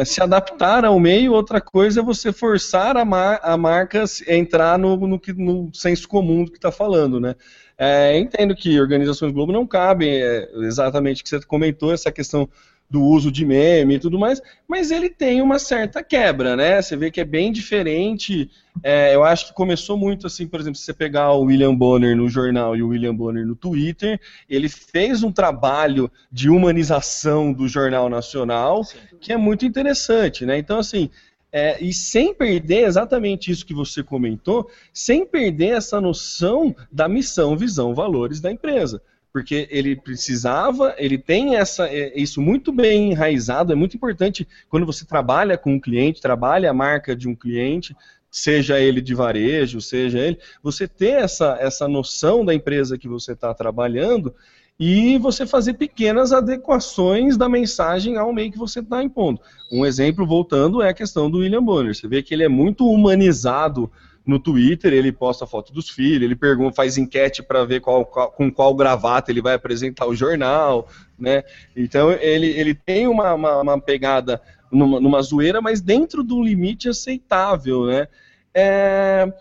é, 0.00 0.04
se 0.04 0.22
adaptar 0.22 0.84
ao 0.84 0.98
meio, 0.98 1.34
outra 1.34 1.60
coisa 1.60 2.00
é 2.00 2.02
você 2.02 2.32
forçar 2.32 2.96
a, 2.96 3.04
mar, 3.04 3.40
a 3.42 3.56
marca 3.58 4.04
a 4.04 4.34
entrar 4.34 4.78
no, 4.78 4.96
no, 4.96 5.20
no 5.36 5.74
senso 5.74 6.08
comum 6.08 6.44
do 6.44 6.52
que 6.52 6.56
está 6.56 6.72
falando, 6.72 7.20
né? 7.20 7.34
É, 7.78 8.18
entendo 8.18 8.56
que 8.56 8.80
organizações 8.80 9.32
Globo 9.32 9.52
não 9.52 9.64
cabem 9.64 10.10
é, 10.10 10.48
exatamente 10.62 11.20
o 11.20 11.24
que 11.24 11.30
você 11.30 11.40
comentou, 11.42 11.92
essa 11.92 12.10
questão 12.10 12.48
do 12.90 13.02
uso 13.02 13.30
de 13.30 13.44
meme 13.44 13.96
e 13.96 13.98
tudo 13.98 14.18
mais, 14.18 14.40
mas 14.66 14.90
ele 14.90 15.10
tem 15.10 15.42
uma 15.42 15.58
certa 15.58 16.02
quebra, 16.02 16.56
né? 16.56 16.80
Você 16.80 16.96
vê 16.96 17.10
que 17.10 17.20
é 17.20 17.24
bem 17.24 17.52
diferente. 17.52 18.50
É, 18.82 19.14
eu 19.14 19.22
acho 19.24 19.48
que 19.48 19.52
começou 19.52 19.96
muito 19.96 20.26
assim, 20.26 20.46
por 20.46 20.58
exemplo, 20.58 20.78
se 20.78 20.84
você 20.84 20.94
pegar 20.94 21.32
o 21.32 21.42
William 21.42 21.74
Bonner 21.74 22.16
no 22.16 22.28
jornal 22.28 22.74
e 22.74 22.82
o 22.82 22.88
William 22.88 23.14
Bonner 23.14 23.46
no 23.46 23.54
Twitter, 23.54 24.18
ele 24.48 24.68
fez 24.68 25.22
um 25.22 25.30
trabalho 25.30 26.10
de 26.32 26.48
humanização 26.48 27.52
do 27.52 27.68
jornal 27.68 28.08
nacional 28.08 28.82
que 29.20 29.32
é 29.32 29.36
muito 29.36 29.66
interessante, 29.66 30.46
né? 30.46 30.56
Então, 30.56 30.78
assim, 30.78 31.10
é, 31.52 31.82
e 31.82 31.92
sem 31.92 32.34
perder 32.34 32.86
exatamente 32.86 33.50
isso 33.50 33.64
que 33.64 33.74
você 33.74 34.02
comentou, 34.02 34.70
sem 34.92 35.24
perder 35.24 35.76
essa 35.76 36.00
noção 36.00 36.74
da 36.90 37.08
missão, 37.08 37.56
visão, 37.56 37.94
valores 37.94 38.40
da 38.40 38.50
empresa. 38.50 39.00
Porque 39.32 39.68
ele 39.70 39.94
precisava, 39.96 40.94
ele 40.98 41.18
tem 41.18 41.56
essa, 41.56 41.86
é, 41.86 42.18
isso 42.18 42.40
muito 42.40 42.72
bem 42.72 43.12
enraizado, 43.12 43.72
é 43.72 43.76
muito 43.76 43.96
importante 43.96 44.46
quando 44.68 44.86
você 44.86 45.04
trabalha 45.04 45.56
com 45.56 45.74
um 45.74 45.80
cliente, 45.80 46.20
trabalha 46.20 46.70
a 46.70 46.74
marca 46.74 47.14
de 47.14 47.28
um 47.28 47.34
cliente, 47.34 47.94
seja 48.30 48.78
ele 48.78 49.00
de 49.00 49.14
varejo, 49.14 49.80
seja 49.80 50.18
ele, 50.18 50.38
você 50.62 50.86
ter 50.86 51.22
essa, 51.22 51.56
essa 51.60 51.88
noção 51.88 52.44
da 52.44 52.54
empresa 52.54 52.98
que 52.98 53.08
você 53.08 53.32
está 53.32 53.54
trabalhando 53.54 54.34
e 54.78 55.18
você 55.18 55.44
fazer 55.44 55.74
pequenas 55.74 56.32
adequações 56.32 57.36
da 57.36 57.48
mensagem 57.48 58.16
ao 58.16 58.32
meio 58.32 58.52
que 58.52 58.58
você 58.58 58.78
está 58.78 59.02
impondo. 59.02 59.40
Um 59.72 59.84
exemplo, 59.84 60.24
voltando, 60.24 60.80
é 60.80 60.90
a 60.90 60.94
questão 60.94 61.28
do 61.28 61.38
William 61.38 61.62
Bonner. 61.62 61.94
Você 61.94 62.06
vê 62.06 62.22
que 62.22 62.32
ele 62.32 62.44
é 62.44 62.48
muito 62.48 62.88
humanizado 62.88 63.90
no 64.24 64.38
Twitter, 64.38 64.92
ele 64.92 65.10
posta 65.10 65.46
foto 65.46 65.72
dos 65.72 65.88
filhos, 65.88 66.22
ele 66.22 66.36
pergunta, 66.36 66.76
faz 66.76 66.98
enquete 66.98 67.42
para 67.42 67.64
ver 67.64 67.80
qual, 67.80 68.04
qual, 68.04 68.30
com 68.30 68.52
qual 68.52 68.74
gravata 68.74 69.32
ele 69.32 69.40
vai 69.40 69.54
apresentar 69.54 70.06
o 70.06 70.14
jornal, 70.14 70.86
né? 71.18 71.42
Então 71.74 72.12
ele, 72.12 72.46
ele 72.48 72.74
tem 72.74 73.08
uma, 73.08 73.32
uma, 73.32 73.62
uma 73.62 73.80
pegada 73.80 74.40
numa, 74.70 75.00
numa 75.00 75.22
zoeira, 75.22 75.62
mas 75.62 75.80
dentro 75.80 76.22
do 76.22 76.42
limite 76.42 76.90
aceitável, 76.90 77.86
né? 77.86 78.06
É... 78.54 79.32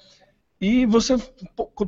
E 0.60 0.88
você 0.88 1.16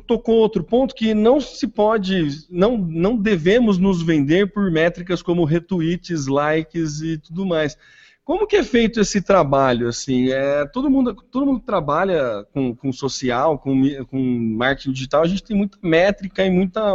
tocou 0.06 0.36
outro 0.36 0.62
ponto 0.62 0.94
que 0.94 1.12
não 1.12 1.40
se 1.40 1.66
pode, 1.66 2.46
não, 2.48 2.78
não 2.78 3.16
devemos 3.16 3.78
nos 3.78 4.00
vender 4.00 4.52
por 4.52 4.70
métricas 4.70 5.22
como 5.22 5.44
retweets, 5.44 6.28
likes 6.28 7.00
e 7.00 7.18
tudo 7.18 7.44
mais. 7.44 7.76
Como 8.24 8.46
que 8.46 8.54
é 8.54 8.62
feito 8.62 9.00
esse 9.00 9.20
trabalho? 9.20 9.88
Assim, 9.88 10.30
é, 10.30 10.64
todo 10.66 10.88
mundo, 10.88 11.12
todo 11.14 11.46
mundo 11.46 11.60
trabalha 11.66 12.46
com, 12.54 12.72
com 12.76 12.92
social, 12.92 13.58
com, 13.58 13.82
com 14.04 14.20
marketing 14.56 14.92
digital. 14.92 15.22
A 15.22 15.26
gente 15.26 15.42
tem 15.42 15.56
muita 15.56 15.76
métrica 15.82 16.46
e 16.46 16.50
muita, 16.50 16.94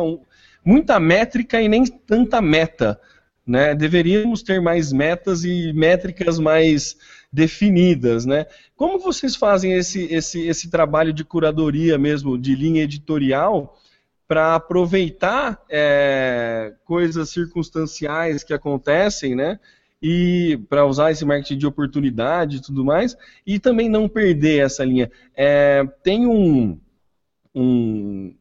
muita 0.64 0.98
métrica 0.98 1.62
e 1.62 1.68
nem 1.68 1.86
tanta 1.86 2.42
meta. 2.42 2.98
Né? 3.46 3.76
Deveríamos 3.76 4.44
ter 4.44 4.62
mais 4.62 4.94
metas 4.94 5.44
e 5.44 5.74
métricas 5.74 6.40
mais 6.40 6.96
definidas, 7.36 8.26
né? 8.26 8.46
Como 8.78 8.98
vocês 8.98 9.36
fazem 9.36 9.74
esse, 9.74 10.06
esse, 10.06 10.48
esse 10.48 10.70
trabalho 10.70 11.12
de 11.12 11.26
curadoria 11.26 11.98
mesmo, 11.98 12.38
de 12.38 12.56
linha 12.56 12.84
editorial, 12.84 13.78
para 14.26 14.56
aproveitar 14.56 15.62
é, 15.70 16.74
coisas 16.86 17.30
circunstanciais 17.30 18.44
que 18.44 18.54
acontecem, 18.54 19.36
né? 19.36 19.60
E 20.02 20.58
para 20.70 20.86
usar 20.86 21.12
esse 21.12 21.26
marketing 21.26 21.58
de 21.58 21.68
oportunidade 21.68 22.58
e 22.58 22.62
tudo 22.62 22.86
mais, 22.86 23.18
e 23.46 23.60
também 23.60 23.90
não 23.90 24.08
perder 24.08 24.64
essa 24.64 24.86
linha. 24.86 25.12
É, 25.36 25.84
tem 26.04 26.26
um, 26.26 26.80
um 27.54 28.34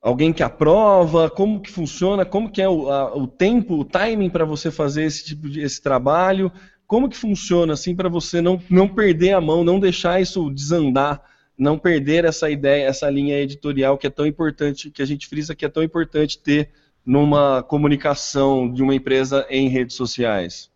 alguém 0.00 0.32
que 0.32 0.42
aprova, 0.42 1.30
como 1.30 1.60
que 1.60 1.70
funciona, 1.70 2.24
como 2.24 2.50
que 2.50 2.60
é 2.60 2.68
o, 2.68 2.90
a, 2.90 3.16
o 3.16 3.28
tempo, 3.28 3.76
o 3.76 3.84
timing 3.84 4.28
para 4.28 4.44
você 4.44 4.72
fazer 4.72 5.04
esse 5.04 5.24
tipo 5.24 5.48
de 5.48 5.60
esse 5.60 5.80
trabalho, 5.80 6.50
como 6.92 7.08
que 7.08 7.16
funciona 7.16 7.72
assim 7.72 7.96
para 7.96 8.10
você 8.10 8.42
não, 8.42 8.60
não 8.68 8.86
perder 8.86 9.32
a 9.32 9.40
mão, 9.40 9.64
não 9.64 9.80
deixar 9.80 10.20
isso 10.20 10.50
desandar, 10.50 11.22
não 11.56 11.78
perder 11.78 12.26
essa 12.26 12.50
ideia, 12.50 12.86
essa 12.86 13.08
linha 13.08 13.38
editorial 13.38 13.96
que 13.96 14.06
é 14.06 14.10
tão 14.10 14.26
importante, 14.26 14.90
que 14.90 15.00
a 15.00 15.06
gente 15.06 15.26
frisa 15.26 15.54
que 15.54 15.64
é 15.64 15.70
tão 15.70 15.82
importante 15.82 16.38
ter 16.38 16.68
numa 17.02 17.62
comunicação 17.62 18.70
de 18.70 18.82
uma 18.82 18.94
empresa 18.94 19.46
em 19.48 19.68
redes 19.68 19.96
sociais? 19.96 20.70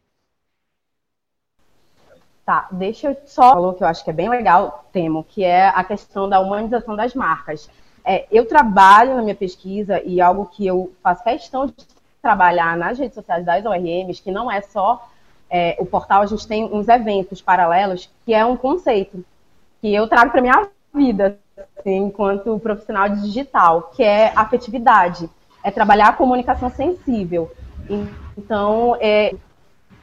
Tá, 2.47 2.67
deixa 2.73 3.11
eu 3.11 3.17
só 3.27 3.53
falar 3.53 3.75
que 3.75 3.85
eu 3.85 3.87
acho 3.87 4.03
que 4.03 4.09
é 4.09 4.15
bem 4.15 4.31
legal, 4.31 4.89
Temo, 4.95 5.23
que 5.23 5.45
é 5.45 5.69
a 5.69 5.85
questão 5.85 6.31
da 6.31 6.41
humanização 6.41 6.97
das 6.97 7.15
marcas. 7.15 7.69
É, 8.03 8.27
eu 8.33 8.47
trabalho 8.47 9.17
na 9.17 9.21
minha 9.21 9.35
pesquisa 9.35 10.03
e 10.03 10.19
algo 10.23 10.47
que 10.47 10.67
eu 10.67 10.95
faço 11.03 11.23
questão 11.23 11.67
de 11.67 11.75
trabalhar 12.23 12.75
nas 12.75 12.99
redes 12.99 13.17
sociais 13.17 13.45
das 13.45 13.67
ORMs, 13.67 14.23
que 14.23 14.33
não 14.33 14.51
é 14.51 14.63
só 14.63 15.07
é, 15.51 15.77
o 15.79 15.87
portal, 15.87 16.23
a 16.23 16.27
gente 16.27 16.47
tem 16.47 16.65
uns 16.65 16.89
eventos 16.89 17.41
paralelos, 17.41 18.11
que 18.25 18.35
é 18.35 18.45
um 18.45 18.57
conceito 18.57 19.25
que 19.81 19.95
eu 19.95 20.09
trago 20.09 20.31
para 20.31 20.41
minha 20.41 20.69
vida, 20.95 21.39
assim, 21.79 21.97
enquanto 21.97 22.59
profissional 22.59 23.09
de 23.09 23.23
digital, 23.23 23.91
que 23.95 24.03
é 24.03 24.33
afetividade, 24.35 25.31
é 25.63 25.71
trabalhar 25.71 26.09
a 26.09 26.13
comunicação 26.13 26.71
sensível. 26.71 27.51
Então, 28.37 28.97
é, 29.01 29.35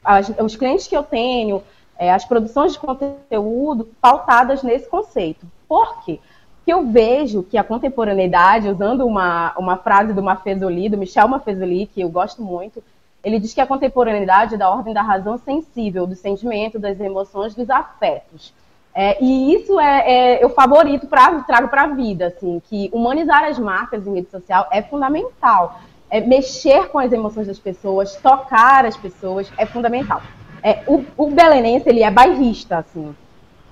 as, 0.03 0.29
os 0.39 0.55
clientes 0.55 0.87
que 0.87 0.95
eu 0.95 1.03
tenho, 1.03 1.61
é, 1.97 2.11
as 2.11 2.25
produções 2.25 2.73
de 2.73 2.79
conteúdo 2.79 3.89
pautadas 4.01 4.63
nesse 4.63 4.89
conceito. 4.89 5.45
Por 5.67 6.03
quê? 6.03 6.19
que 6.65 6.71
eu 6.71 6.87
vejo 6.87 7.43
que 7.43 7.57
a 7.57 7.63
contemporaneidade, 7.63 8.69
usando 8.69 9.05
uma, 9.05 9.53
uma 9.57 9.77
frase 9.77 10.13
do 10.13 10.23
Maffesoli, 10.23 10.89
do 10.89 10.97
Michel 10.97 11.27
Maffesoli, 11.27 11.87
que 11.87 12.01
eu 12.01 12.09
gosto 12.09 12.41
muito, 12.41 12.81
ele 13.23 13.39
diz 13.39 13.53
que 13.53 13.61
a 13.61 13.65
contemporaneidade 13.65 14.55
é 14.55 14.57
da 14.57 14.69
ordem 14.69 14.93
da 14.93 15.01
razão 15.01 15.37
sensível, 15.37 16.05
do 16.05 16.15
sentimento, 16.15 16.77
das 16.77 16.99
emoções, 16.99 17.55
dos 17.55 17.69
afetos. 17.69 18.53
É, 18.93 19.17
e 19.23 19.55
isso 19.55 19.79
é, 19.79 20.11
é 20.11 20.43
eu 20.43 20.49
favorito 20.49 21.07
para 21.07 21.41
trago 21.41 21.67
para 21.67 21.83
a 21.83 21.87
vida, 21.87 22.27
assim, 22.27 22.61
que 22.69 22.89
humanizar 22.93 23.43
as 23.45 23.57
marcas 23.57 24.05
em 24.05 24.13
rede 24.15 24.29
social 24.29 24.67
é 24.71 24.81
fundamental. 24.81 25.79
É, 26.09 26.21
mexer 26.21 26.89
com 26.89 26.99
as 26.99 27.11
emoções 27.11 27.47
das 27.47 27.57
pessoas, 27.57 28.15
tocar 28.17 28.85
as 28.85 28.95
pessoas 28.95 29.51
é 29.57 29.65
fundamental. 29.65 30.21
É, 30.61 30.83
o, 30.85 31.03
o 31.17 31.31
belenense 31.31 31.89
ele 31.89 32.03
é 32.03 32.11
bairrista, 32.11 32.77
assim. 32.77 33.15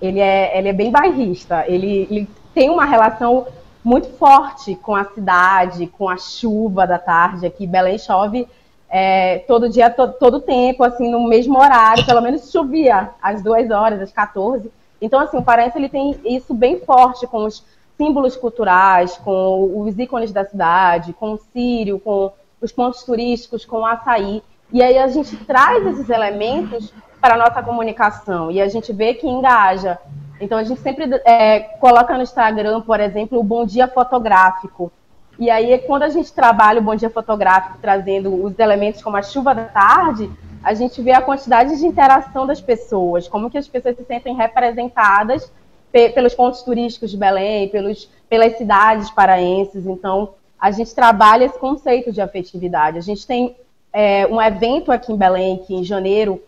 Ele 0.02 0.20
é, 0.20 0.58
ele 0.58 0.70
é 0.70 0.74
bem 0.74 0.90
bairrista. 0.90 1.66
Ele, 1.68 2.08
ele 2.10 2.28
tem 2.54 2.70
uma 2.70 2.86
relação 2.86 3.46
muito 3.84 4.10
forte 4.18 4.76
com 4.76 4.96
a 4.96 5.06
cidade, 5.06 5.88
com 5.88 6.10
a 6.10 6.18
chuva 6.18 6.88
da 6.88 6.98
tarde. 6.98 7.46
Aqui 7.46 7.68
Belém 7.68 8.00
chove 8.00 8.48
é, 8.92 9.40
todo 9.40 9.70
dia, 9.70 9.90
todo, 9.90 10.14
todo 10.14 10.42
tempo, 10.42 10.84
assim, 10.84 11.10
no 11.10 11.28
mesmo 11.28 11.58
horário, 11.58 12.06
pelo 12.06 12.22
menos 12.22 12.52
chovia 12.52 13.10
às 13.22 13.42
duas 13.42 13.70
horas, 13.72 14.02
às 14.02 14.12
14. 14.12 14.72
Então, 15.02 15.20
assim, 15.20 15.38
o 15.38 15.44
Paraense 15.44 15.78
ele 15.78 15.90
tem 15.90 16.20
isso 16.26 16.54
bem 16.54 16.80
forte 16.82 17.26
com 17.26 17.46
os 17.46 17.64
símbolos 17.98 18.36
culturais, 18.36 19.18
com 19.18 19.82
os 19.82 19.98
ícones 19.98 20.32
da 20.32 20.46
cidade, 20.46 21.14
com 21.14 21.34
o 21.34 21.40
sírio, 21.54 22.00
com 22.00 22.32
os 22.60 22.72
pontos 22.72 23.04
turísticos, 23.04 23.66
com 23.66 23.78
o 23.78 23.86
açaí. 23.86 24.44
E 24.72 24.84
aí 24.84 24.98
a 24.98 25.08
gente 25.08 25.36
traz 25.46 25.86
esses 25.88 26.10
elementos 26.10 26.94
para 27.20 27.36
a 27.36 27.38
nossa 27.38 27.64
comunicação 27.64 28.52
e 28.52 28.62
a 28.62 28.68
gente 28.68 28.92
vê 28.92 29.14
que 29.14 29.28
engaja 29.28 30.00
então 30.42 30.58
a 30.58 30.64
gente 30.64 30.82
sempre 30.82 31.06
é, 31.24 31.60
coloca 31.80 32.18
no 32.18 32.24
Instagram, 32.24 32.82
por 32.82 33.00
exemplo, 33.00 33.40
o 33.40 33.44
bom 33.44 33.64
dia 33.64 33.88
fotográfico. 33.88 34.92
E 35.40 35.50
aí, 35.50 35.78
quando 35.80 36.04
a 36.04 36.10
gente 36.10 36.32
trabalha 36.32 36.80
o 36.80 36.84
bom 36.84 36.96
dia 36.96 37.10
fotográfico, 37.10 37.78
trazendo 37.82 38.44
os 38.44 38.58
elementos 38.60 39.02
como 39.02 39.18
a 39.18 39.22
chuva 39.22 39.56
da 39.56 39.66
tarde, 39.66 40.30
a 40.64 40.74
gente 40.74 41.02
vê 41.02 41.12
a 41.12 41.22
quantidade 41.22 41.78
de 41.78 41.86
interação 41.86 42.46
das 42.46 42.62
pessoas, 42.62 43.28
como 43.28 43.50
que 43.50 43.58
as 43.58 43.68
pessoas 43.68 43.96
se 43.96 44.04
sentem 44.06 44.36
representadas 44.36 45.52
pe 45.92 46.10
pelos 46.10 46.34
pontos 46.34 46.62
turísticos 46.62 47.12
de 47.12 47.18
Belém, 47.18 47.68
pelos, 47.70 48.10
pelas 48.30 48.58
cidades 48.58 49.10
paraenses. 49.10 49.86
Então, 49.86 50.36
a 50.60 50.72
gente 50.72 50.94
trabalha 50.94 51.46
esse 51.46 51.58
conceito 51.58 52.12
de 52.12 52.22
afetividade. 52.22 52.98
A 52.98 53.02
gente 53.02 53.26
tem 53.26 53.56
é, 53.92 54.28
um 54.28 54.42
evento 54.42 54.92
aqui 54.92 55.12
em 55.12 55.18
Belém, 55.18 55.58
que 55.66 55.74
em 55.74 55.84
janeiro 55.84 56.42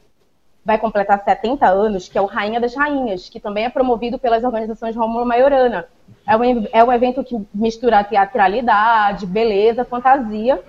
vai 0.66 0.78
completar 0.78 1.24
70 1.24 1.68
anos, 1.68 2.08
que 2.08 2.18
é 2.18 2.22
o 2.22 2.26
Rainha 2.26 2.60
das 2.60 2.76
Rainhas, 2.76 3.28
que 3.28 3.40
também 3.40 3.66
é 3.66 3.70
promovido 3.70 4.18
pelas 4.18 4.44
organizações 4.44 4.96
Romulo 4.96 5.26
Maiorana. 5.26 5.88
É 6.28 6.38
um, 6.38 6.68
é 6.72 6.84
um 6.84 6.92
evento 6.92 7.24
que 7.24 7.38
mistura 7.54 8.04
teatralidade, 8.04 9.26
beleza, 9.26 9.84
fantasia, 9.84 10.62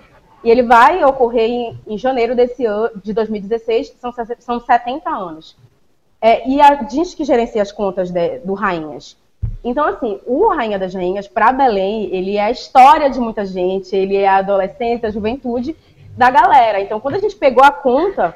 e 0.43 0.51
ele 0.51 0.63
vai 0.63 1.03
ocorrer 1.03 1.49
em, 1.49 1.79
em 1.87 1.97
janeiro 1.97 2.35
desse 2.35 2.65
ano, 2.65 2.91
de 3.01 3.13
2016, 3.13 3.89
que 3.89 3.99
são, 3.99 4.11
são 4.39 4.59
70 4.59 5.09
anos. 5.09 5.55
É, 6.21 6.47
e 6.47 6.59
a 6.59 6.83
gente 6.83 7.15
que 7.15 7.23
gerencia 7.23 7.61
as 7.61 7.71
contas 7.71 8.11
de, 8.11 8.39
do 8.39 8.53
Rainhas. 8.53 9.17
Então, 9.63 9.87
assim, 9.87 10.19
o 10.25 10.47
Rainha 10.49 10.77
das 10.77 10.93
Rainhas, 10.93 11.27
para 11.27 11.51
Belém, 11.51 12.09
ele 12.11 12.37
é 12.37 12.43
a 12.43 12.51
história 12.51 13.09
de 13.09 13.19
muita 13.19 13.45
gente, 13.45 13.95
ele 13.95 14.17
é 14.17 14.27
a 14.27 14.37
adolescência, 14.37 15.07
a 15.07 15.11
juventude 15.11 15.75
da 16.17 16.29
galera. 16.29 16.81
Então, 16.81 16.99
quando 16.99 17.15
a 17.15 17.19
gente 17.19 17.35
pegou 17.35 17.63
a 17.63 17.71
conta 17.71 18.35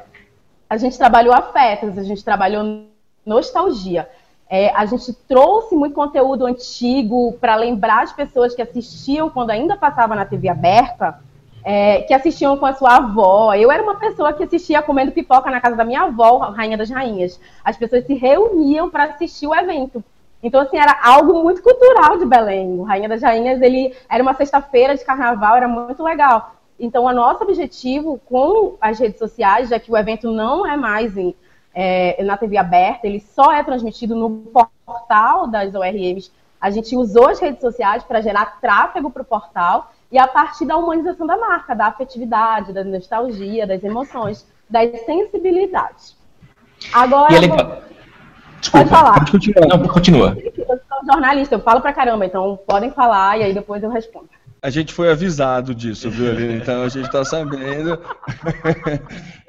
a 0.69 0.77
gente 0.77 0.97
trabalhou 0.97 1.34
afetos, 1.34 1.97
a 1.97 2.03
gente 2.03 2.23
trabalhou 2.23 2.86
nostalgia. 3.25 4.08
É, 4.49 4.71
a 4.75 4.86
gente 4.86 5.13
trouxe 5.27 5.75
muito 5.75 5.93
conteúdo 5.93 6.45
antigo 6.45 7.34
para 7.34 7.55
lembrar 7.55 8.03
as 8.03 8.13
pessoas 8.13 8.55
que 8.55 8.62
assistiam 8.62 9.29
quando 9.29 9.51
ainda 9.51 9.75
passava 9.75 10.15
na 10.15 10.25
TV 10.25 10.49
aberta, 10.49 11.19
é, 11.63 12.01
que 12.03 12.13
assistiam 12.13 12.58
com 12.58 12.65
a 12.65 12.73
sua 12.73 12.97
avó. 12.97 13.53
Eu 13.53 13.71
era 13.71 13.82
uma 13.82 13.95
pessoa 13.95 14.34
que 14.34 14.43
assistia 14.43 14.82
comendo 14.82 15.12
pipoca 15.12 15.51
na 15.51 15.62
casa 15.62 15.75
da 15.75 15.84
minha 15.84 16.03
avó, 16.03 16.38
Rainha 16.51 16.77
das 16.77 16.89
Rainhas. 16.89 17.39
As 17.63 17.77
pessoas 17.77 18.05
se 18.05 18.13
reuniam 18.13 18.89
para 18.89 19.05
assistir 19.05 19.47
o 19.47 19.55
evento. 19.55 20.03
Então, 20.41 20.62
assim, 20.62 20.77
era 20.77 20.97
algo 21.03 21.43
muito 21.43 21.62
cultural 21.62 22.17
de 22.17 22.25
Belém. 22.25 22.79
O 22.79 22.84
Rainha 22.84 23.10
das 23.10 23.21
Rainhas, 23.21 23.62
ele 23.62 23.93
era 24.10 24.23
uma 24.23 24.34
sexta-feira 24.34 24.95
de 24.95 25.03
carnaval, 25.03 25.58
era 25.58 25.67
muito 25.67 26.01
legal. 26.01 26.55
Então, 26.80 27.04
o 27.04 27.13
nosso 27.13 27.44
objetivo 27.44 28.20
com 28.26 28.78
as 28.80 28.98
redes 29.00 29.20
sociais, 29.20 29.70
já 29.70 29.80
que 29.80 29.92
o 29.92 29.98
evento 29.98 30.32
não 30.32 30.65
é 30.65 30.78
mais 30.78 31.18
em, 31.18 31.36
é, 31.74 32.24
na 32.24 32.38
TV 32.38 32.58
aberta, 32.58 33.06
ele 33.06 33.20
só 33.20 33.52
é 33.52 33.63
transmitido 33.63 34.15
no 34.15 34.30
portal 34.86 35.48
das 35.48 35.76
ORMs. 35.76 36.32
A 36.60 36.70
gente 36.70 36.96
usou 36.96 37.30
as 37.30 37.39
redes 37.39 37.62
sociais 37.62 38.04
para 38.04 38.22
gerar 38.22 38.60
tráfego 38.60 39.10
para 39.10 39.22
o 39.22 39.26
portal 39.26 39.92
e 40.12 40.18
a 40.18 40.28
partir 40.28 40.65
da 40.65 40.78
humanização 40.78 41.28
da 41.28 41.38
marca, 41.38 41.76
da 41.76 41.88
afetividade, 41.88 42.74
da 42.74 42.84
nostalgia, 42.84 43.68
das 43.68 43.84
emoções, 43.84 44.46
das 44.70 45.02
sensibilidades. 45.02 46.18
Agora. 46.94 47.34
Ele... 47.34 47.48
Desculpa, 47.48 47.84
pode 48.72 48.89
falar. 48.89 49.13
Pode 49.13 49.32
continuar. 49.32 49.68
Não, 49.68 49.88
continua. 49.88 50.38
Eu 50.44 50.65
sou 50.65 51.06
jornalista, 51.06 51.56
eu 51.56 51.60
falo 51.60 51.82
para 51.82 51.94
caramba, 51.94 52.26
então 52.26 52.60
podem 52.68 52.92
falar 52.92 53.38
e 53.38 53.44
aí 53.44 53.54
depois 53.54 53.82
eu 53.84 53.89
respondo. 53.89 54.30
A 54.62 54.69
gente 54.69 54.93
foi 54.93 55.10
avisado 55.10 55.74
disso, 55.74 56.10
viu, 56.10 56.32
Aline? 56.32 56.56
Então 56.56 56.84
a 56.84 56.89
gente 56.89 57.06
está 57.06 57.24
sabendo. 57.24 58.00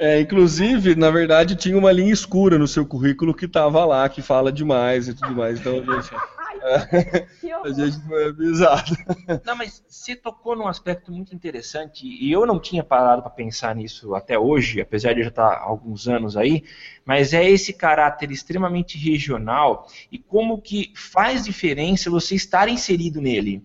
É, 0.02 0.18
inclusive, 0.18 0.94
na 0.94 1.10
verdade, 1.10 1.54
tinha 1.54 1.76
uma 1.76 1.92
linha 1.92 2.10
escura 2.10 2.58
no 2.58 2.66
seu 2.66 2.86
currículo 2.86 3.34
que 3.34 3.44
estava 3.44 3.84
lá, 3.84 4.08
que 4.08 4.22
fala 4.22 4.50
demais 4.50 5.08
e 5.08 5.14
tudo 5.14 5.36
mais. 5.36 5.60
Então 5.60 5.74
a 5.74 6.00
gente, 6.00 6.10
a 7.64 7.68
gente 7.68 8.00
foi 8.06 8.28
avisado. 8.28 8.96
Não, 9.44 9.56
mas 9.56 9.84
você 9.86 10.16
tocou 10.16 10.56
num 10.56 10.66
aspecto 10.66 11.12
muito 11.12 11.34
interessante 11.34 12.06
e 12.06 12.32
eu 12.32 12.46
não 12.46 12.58
tinha 12.58 12.82
parado 12.82 13.20
para 13.20 13.30
pensar 13.30 13.74
nisso 13.74 14.14
até 14.14 14.38
hoje, 14.38 14.80
apesar 14.80 15.12
de 15.12 15.22
já 15.22 15.28
estar 15.28 15.48
há 15.48 15.62
alguns 15.62 16.08
anos 16.08 16.34
aí, 16.34 16.64
mas 17.04 17.34
é 17.34 17.48
esse 17.48 17.74
caráter 17.74 18.30
extremamente 18.30 18.96
regional 18.96 19.86
e 20.10 20.18
como 20.18 20.62
que 20.62 20.94
faz 20.96 21.44
diferença 21.44 22.10
você 22.10 22.34
estar 22.34 22.70
inserido 22.70 23.20
nele. 23.20 23.62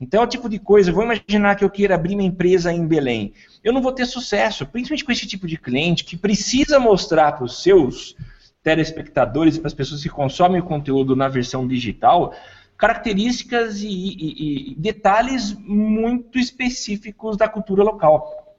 Então 0.00 0.20
é 0.22 0.24
o 0.24 0.28
tipo 0.28 0.48
de 0.48 0.58
coisa, 0.58 0.92
vou 0.92 1.02
imaginar 1.02 1.56
que 1.56 1.64
eu 1.64 1.70
queira 1.70 1.94
abrir 1.94 2.14
uma 2.14 2.22
empresa 2.22 2.72
em 2.72 2.86
Belém. 2.86 3.32
Eu 3.64 3.72
não 3.72 3.82
vou 3.82 3.92
ter 3.92 4.06
sucesso, 4.06 4.64
principalmente 4.64 5.04
com 5.04 5.12
esse 5.12 5.26
tipo 5.26 5.46
de 5.46 5.56
cliente 5.56 6.04
que 6.04 6.16
precisa 6.16 6.78
mostrar 6.78 7.32
para 7.32 7.44
os 7.44 7.62
seus 7.62 8.16
telespectadores 8.62 9.56
e 9.56 9.60
para 9.60 9.68
as 9.68 9.74
pessoas 9.74 10.02
que 10.02 10.08
consomem 10.08 10.60
o 10.60 10.64
conteúdo 10.64 11.16
na 11.16 11.28
versão 11.28 11.66
digital 11.66 12.34
características 12.78 13.82
e, 13.82 13.88
e, 13.88 14.70
e 14.70 14.74
detalhes 14.76 15.52
muito 15.52 16.38
específicos 16.38 17.36
da 17.36 17.48
cultura 17.48 17.82
local. 17.82 18.56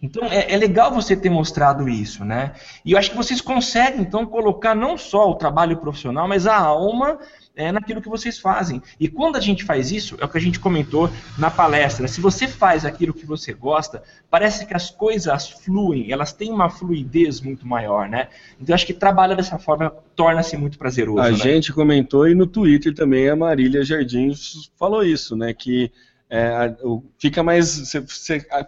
Então 0.00 0.24
é, 0.24 0.52
é, 0.52 0.56
legal 0.56 0.92
você 0.92 1.16
ter 1.16 1.30
mostrado 1.30 1.88
isso, 1.88 2.24
né? 2.24 2.52
E 2.84 2.92
eu 2.92 2.98
acho 2.98 3.10
que 3.10 3.16
vocês 3.16 3.40
conseguem 3.40 4.02
então 4.02 4.26
colocar 4.26 4.74
não 4.74 4.98
só 4.98 5.30
o 5.30 5.36
trabalho 5.36 5.78
profissional, 5.78 6.28
mas 6.28 6.46
a 6.46 6.58
alma 6.58 7.18
é, 7.54 7.70
naquilo 7.70 8.00
que 8.00 8.08
vocês 8.08 8.38
fazem. 8.38 8.82
E 8.98 9.08
quando 9.08 9.36
a 9.36 9.40
gente 9.40 9.64
faz 9.64 9.92
isso, 9.92 10.16
é 10.20 10.24
o 10.24 10.28
que 10.28 10.38
a 10.38 10.40
gente 10.40 10.58
comentou 10.58 11.10
na 11.38 11.50
palestra. 11.50 12.08
Se 12.08 12.20
você 12.20 12.48
faz 12.48 12.84
aquilo 12.84 13.12
que 13.12 13.26
você 13.26 13.52
gosta, 13.52 14.02
parece 14.30 14.66
que 14.66 14.74
as 14.74 14.90
coisas 14.90 15.50
fluem, 15.50 16.10
elas 16.10 16.32
têm 16.32 16.50
uma 16.50 16.70
fluidez 16.70 17.40
muito 17.40 17.66
maior, 17.66 18.08
né? 18.08 18.28
Então 18.60 18.74
acho 18.74 18.86
que 18.86 18.94
trabalhar 18.94 19.34
dessa 19.34 19.58
forma 19.58 19.92
torna-se 20.16 20.56
muito 20.56 20.78
prazeroso. 20.78 21.20
A 21.20 21.30
né? 21.30 21.36
gente 21.36 21.72
comentou 21.72 22.26
e 22.26 22.34
no 22.34 22.46
Twitter 22.46 22.94
também 22.94 23.28
a 23.28 23.36
Marília 23.36 23.84
Jardim 23.84 24.32
falou 24.78 25.04
isso, 25.04 25.36
né? 25.36 25.52
Que 25.52 25.90
é, 26.34 26.74
fica 27.18 27.42
mais 27.42 27.92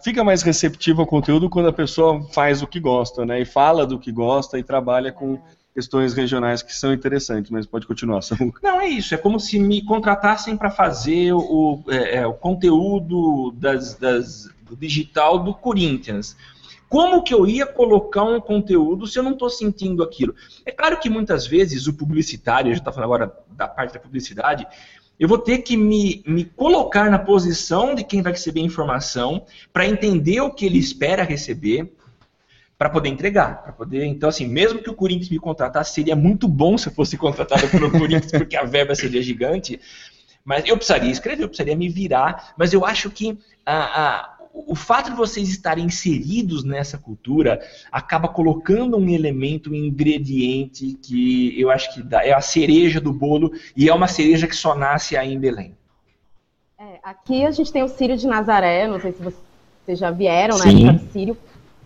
fica 0.03 0.23
mais 0.23 0.43
receptivo 0.43 1.01
ao 1.01 1.07
conteúdo 1.07 1.49
quando 1.49 1.67
a 1.67 1.73
pessoa 1.73 2.21
faz 2.31 2.61
o 2.61 2.67
que 2.67 2.79
gosta, 2.79 3.25
né? 3.25 3.41
E 3.41 3.45
fala 3.45 3.87
do 3.87 3.97
que 3.97 4.11
gosta 4.11 4.59
e 4.59 4.63
trabalha 4.63 5.11
com 5.11 5.39
questões 5.75 6.13
regionais 6.13 6.61
que 6.61 6.73
são 6.73 6.93
interessantes, 6.93 7.51
mas 7.51 7.65
pode 7.65 7.85
continuar, 7.85 8.21
Samuca. 8.21 8.61
Não, 8.63 8.79
é 8.79 8.87
isso. 8.87 9.13
É 9.13 9.17
como 9.17 9.37
se 9.37 9.59
me 9.59 9.83
contratassem 9.83 10.55
para 10.55 10.71
fazer 10.71 11.33
o, 11.33 11.83
é, 11.89 12.19
é, 12.19 12.25
o 12.25 12.33
conteúdo 12.33 13.51
das, 13.51 13.93
das, 13.95 14.49
do 14.61 14.75
digital 14.77 15.37
do 15.37 15.53
Corinthians. 15.53 16.37
Como 16.87 17.21
que 17.21 17.33
eu 17.33 17.45
ia 17.45 17.65
colocar 17.65 18.23
um 18.23 18.39
conteúdo 18.39 19.05
se 19.05 19.19
eu 19.19 19.23
não 19.23 19.33
estou 19.33 19.49
sentindo 19.49 20.01
aquilo? 20.01 20.33
É 20.65 20.71
claro 20.71 20.97
que 20.97 21.09
muitas 21.09 21.45
vezes 21.45 21.87
o 21.87 21.93
publicitário, 21.93 22.71
a 22.71 22.73
gente 22.73 22.81
está 22.81 22.93
falando 22.93 23.13
agora 23.13 23.37
da 23.49 23.67
parte 23.67 23.93
da 23.93 23.99
publicidade, 23.99 24.65
eu 25.19 25.27
vou 25.27 25.37
ter 25.37 25.59
que 25.59 25.75
me, 25.75 26.23
me 26.25 26.45
colocar 26.45 27.09
na 27.09 27.19
posição 27.19 27.95
de 27.95 28.03
quem 28.03 28.21
vai 28.21 28.31
receber 28.31 28.61
a 28.61 28.63
informação 28.63 29.45
para 29.73 29.85
entender 29.85 30.39
o 30.41 30.51
que 30.51 30.65
ele 30.65 30.77
espera 30.77 31.23
receber, 31.23 31.93
para 32.77 32.89
poder 32.89 33.09
entregar, 33.09 33.63
para 33.63 33.71
poder, 33.71 34.05
então 34.05 34.27
assim, 34.27 34.45
mesmo 34.45 34.79
que 34.79 34.89
o 34.89 34.93
Corinthians 34.93 35.29
me 35.29 35.39
contratasse, 35.39 35.93
seria 35.93 36.15
muito 36.15 36.47
bom 36.47 36.77
se 36.77 36.87
eu 36.87 36.93
fosse 36.93 37.17
contratado 37.17 37.67
pelo 37.69 37.89
Corinthians, 37.89 38.31
porque 38.33 38.57
a 38.57 38.65
verba 38.65 38.93
seria 38.93 39.21
gigante, 39.21 39.79
mas 40.43 40.67
eu 40.67 40.75
precisaria 40.75 41.09
escrever, 41.09 41.43
eu 41.43 41.47
precisaria 41.47 41.75
me 41.75 41.87
virar, 41.87 42.53
mas 42.57 42.73
eu 42.73 42.85
acho 42.85 43.09
que 43.09 43.37
a, 43.65 43.75
a, 43.75 44.35
o 44.53 44.75
fato 44.75 45.09
de 45.09 45.15
vocês 45.15 45.49
estarem 45.49 45.85
inseridos 45.85 46.63
nessa 46.63 46.97
cultura 46.97 47.61
acaba 47.91 48.27
colocando 48.27 48.97
um 48.97 49.09
elemento, 49.09 49.71
um 49.71 49.75
ingrediente 49.75 50.97
que 51.01 51.59
eu 51.59 51.69
acho 51.69 51.93
que 51.93 52.03
dá, 52.03 52.25
é 52.25 52.33
a 52.33 52.41
cereja 52.41 52.99
do 52.99 53.11
bolo 53.11 53.51
e 53.75 53.89
é 53.89 53.93
uma 53.93 54.07
cereja 54.07 54.47
que 54.47 54.55
só 54.55 54.75
nasce 54.75 55.15
aí 55.17 55.33
em 55.33 55.39
Belém. 55.39 55.75
É, 56.77 56.99
aqui 57.03 57.45
a 57.45 57.51
gente 57.51 57.71
tem 57.71 57.83
o 57.83 57.87
Círio 57.87 58.17
de 58.17 58.27
Nazaré, 58.27 58.87
não 58.87 58.99
sei 58.99 59.13
se 59.13 59.21
vocês 59.21 59.97
já 59.97 60.11
vieram, 60.11 60.57
né? 60.57 60.63
Sim. 60.69 61.09
Círio. 61.11 61.37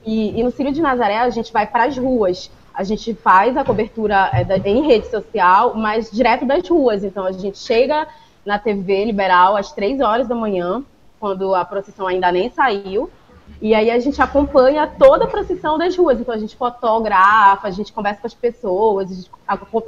E, 0.06 0.40
e 0.40 0.44
no 0.44 0.52
Círio 0.52 0.72
de 0.72 0.82
Nazaré 0.82 1.18
a 1.18 1.30
gente 1.30 1.52
vai 1.52 1.68
para 1.68 1.86
as 1.86 1.98
ruas. 1.98 2.52
A 2.74 2.84
gente 2.84 3.14
faz 3.14 3.58
a 3.58 3.64
cobertura 3.64 4.30
é, 4.32 4.44
da, 4.44 4.58
em 4.58 4.86
rede 4.86 5.08
social, 5.08 5.76
mas 5.76 6.10
direto 6.12 6.46
das 6.46 6.68
ruas. 6.68 7.04
Então 7.04 7.26
a 7.26 7.32
gente 7.32 7.58
chega 7.58 8.08
na 8.46 8.58
TV 8.58 9.06
liberal 9.06 9.56
às 9.56 9.72
três 9.72 10.00
horas 10.00 10.28
da 10.28 10.36
manhã, 10.36 10.84
quando 11.20 11.54
a 11.54 11.66
procissão 11.66 12.08
ainda 12.08 12.32
nem 12.32 12.50
saiu. 12.50 13.10
E 13.62 13.76
aí 13.76 13.92
a 13.92 14.00
gente 14.00 14.22
acompanha 14.22 14.88
toda 14.88 15.26
a 15.26 15.28
procissão 15.28 15.78
das 15.78 15.96
ruas. 15.98 16.20
Então 16.20 16.34
a 16.34 16.38
gente 16.38 16.56
fotografa, 16.56 17.68
a 17.68 17.72
gente 17.72 17.92
conversa 17.92 18.22
com 18.22 18.28
as 18.28 18.34
pessoas, 18.34 19.12
a 19.12 19.14
gente 19.14 19.30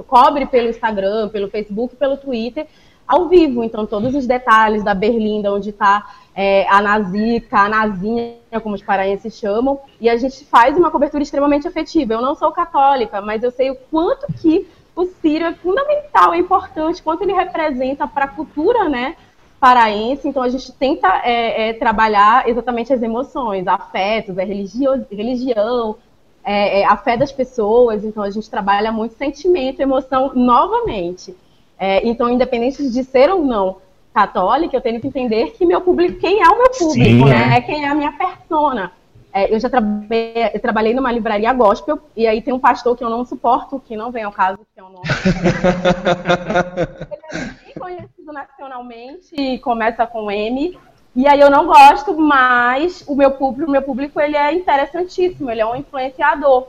cobre 0.07 0.45
pelo 0.45 0.69
Instagram, 0.69 1.29
pelo 1.29 1.49
Facebook, 1.49 1.95
pelo 1.95 2.17
Twitter, 2.17 2.67
ao 3.07 3.29
vivo. 3.29 3.63
Então 3.63 3.85
todos 3.85 4.13
os 4.13 4.27
detalhes 4.27 4.83
da 4.83 4.93
Berlinda, 4.93 5.53
onde 5.53 5.69
está 5.69 6.05
é, 6.35 6.67
a 6.69 6.81
Nazica, 6.81 7.59
a 7.59 7.69
Nazinha, 7.69 8.37
como 8.61 8.75
os 8.75 8.81
paraenses 8.81 9.35
chamam, 9.35 9.79
e 9.99 10.09
a 10.09 10.17
gente 10.17 10.45
faz 10.45 10.77
uma 10.77 10.89
cobertura 10.89 11.23
extremamente 11.23 11.67
afetiva. 11.67 12.13
Eu 12.13 12.21
não 12.21 12.35
sou 12.35 12.51
católica, 12.51 13.21
mas 13.21 13.43
eu 13.43 13.51
sei 13.51 13.69
o 13.71 13.75
quanto 13.89 14.27
que 14.41 14.67
o 14.95 15.05
Círio 15.05 15.47
é 15.47 15.53
fundamental, 15.53 16.33
é 16.33 16.37
importante, 16.37 17.01
quanto 17.01 17.23
ele 17.23 17.33
representa 17.33 18.07
para 18.07 18.25
a 18.25 18.29
cultura, 18.29 18.87
né, 18.87 19.15
paraense. 19.59 20.27
Então 20.27 20.41
a 20.41 20.49
gente 20.49 20.71
tenta 20.73 21.21
é, 21.23 21.69
é, 21.69 21.73
trabalhar 21.73 22.47
exatamente 22.47 22.93
as 22.93 23.01
emoções, 23.01 23.67
afetos, 23.67 24.37
a 24.37 24.43
religião, 24.43 25.05
religião 25.11 25.97
é, 26.43 26.81
é, 26.81 26.85
a 26.85 26.97
fé 26.97 27.15
das 27.15 27.31
pessoas. 27.31 28.03
Então 28.03 28.23
a 28.23 28.29
gente 28.29 28.49
trabalha 28.49 28.91
muito 28.91 29.15
sentimento, 29.15 29.79
emoção 29.79 30.31
novamente. 30.33 31.35
É, 31.77 32.07
então, 32.07 32.29
independente 32.29 32.89
de 32.89 33.03
ser 33.03 33.29
ou 33.31 33.43
não 33.43 33.77
católica, 34.13 34.75
eu 34.75 34.81
tenho 34.81 34.99
que 34.99 35.07
entender 35.07 35.51
que 35.51 35.65
meu 35.65 35.81
público, 35.81 36.19
quem 36.19 36.41
é 36.41 36.49
o 36.49 36.57
meu 36.57 36.69
público, 36.71 37.25
Sim, 37.25 37.25
né? 37.25 37.57
É. 37.57 37.61
Quem 37.61 37.85
é 37.85 37.87
a 37.87 37.95
minha 37.95 38.11
persona. 38.11 38.91
É, 39.33 39.53
eu 39.53 39.59
já 39.59 39.69
trabalhei, 39.69 40.33
eu 40.53 40.59
trabalhei 40.59 40.93
numa 40.93 41.11
livraria 41.11 41.53
gospel, 41.53 41.99
e 42.17 42.27
aí 42.27 42.41
tem 42.41 42.53
um 42.53 42.59
pastor 42.59 42.97
que 42.97 43.03
eu 43.03 43.09
não 43.09 43.25
suporto, 43.25 43.81
que 43.85 43.95
não 43.95 44.11
vem 44.11 44.23
ao 44.23 44.31
caso, 44.31 44.59
que 44.73 44.79
é 44.79 44.83
o 44.83 44.89
nome. 44.89 45.07
Ele 47.09 47.21
é 47.31 47.45
bem 47.63 47.73
conhecido 47.79 48.33
nacionalmente, 48.33 49.57
começa 49.59 50.05
com 50.05 50.29
M, 50.29 50.77
e 51.15 51.27
aí 51.27 51.39
eu 51.39 51.49
não 51.49 51.65
gosto, 51.65 52.13
mas 52.17 53.05
o 53.07 53.15
meu 53.15 53.31
público, 53.31 53.69
o 53.69 53.71
meu 53.71 53.81
público 53.81 54.19
ele 54.19 54.35
é 54.35 54.53
interessantíssimo, 54.53 55.49
ele 55.49 55.61
é 55.61 55.65
um 55.65 55.77
influenciador. 55.77 56.67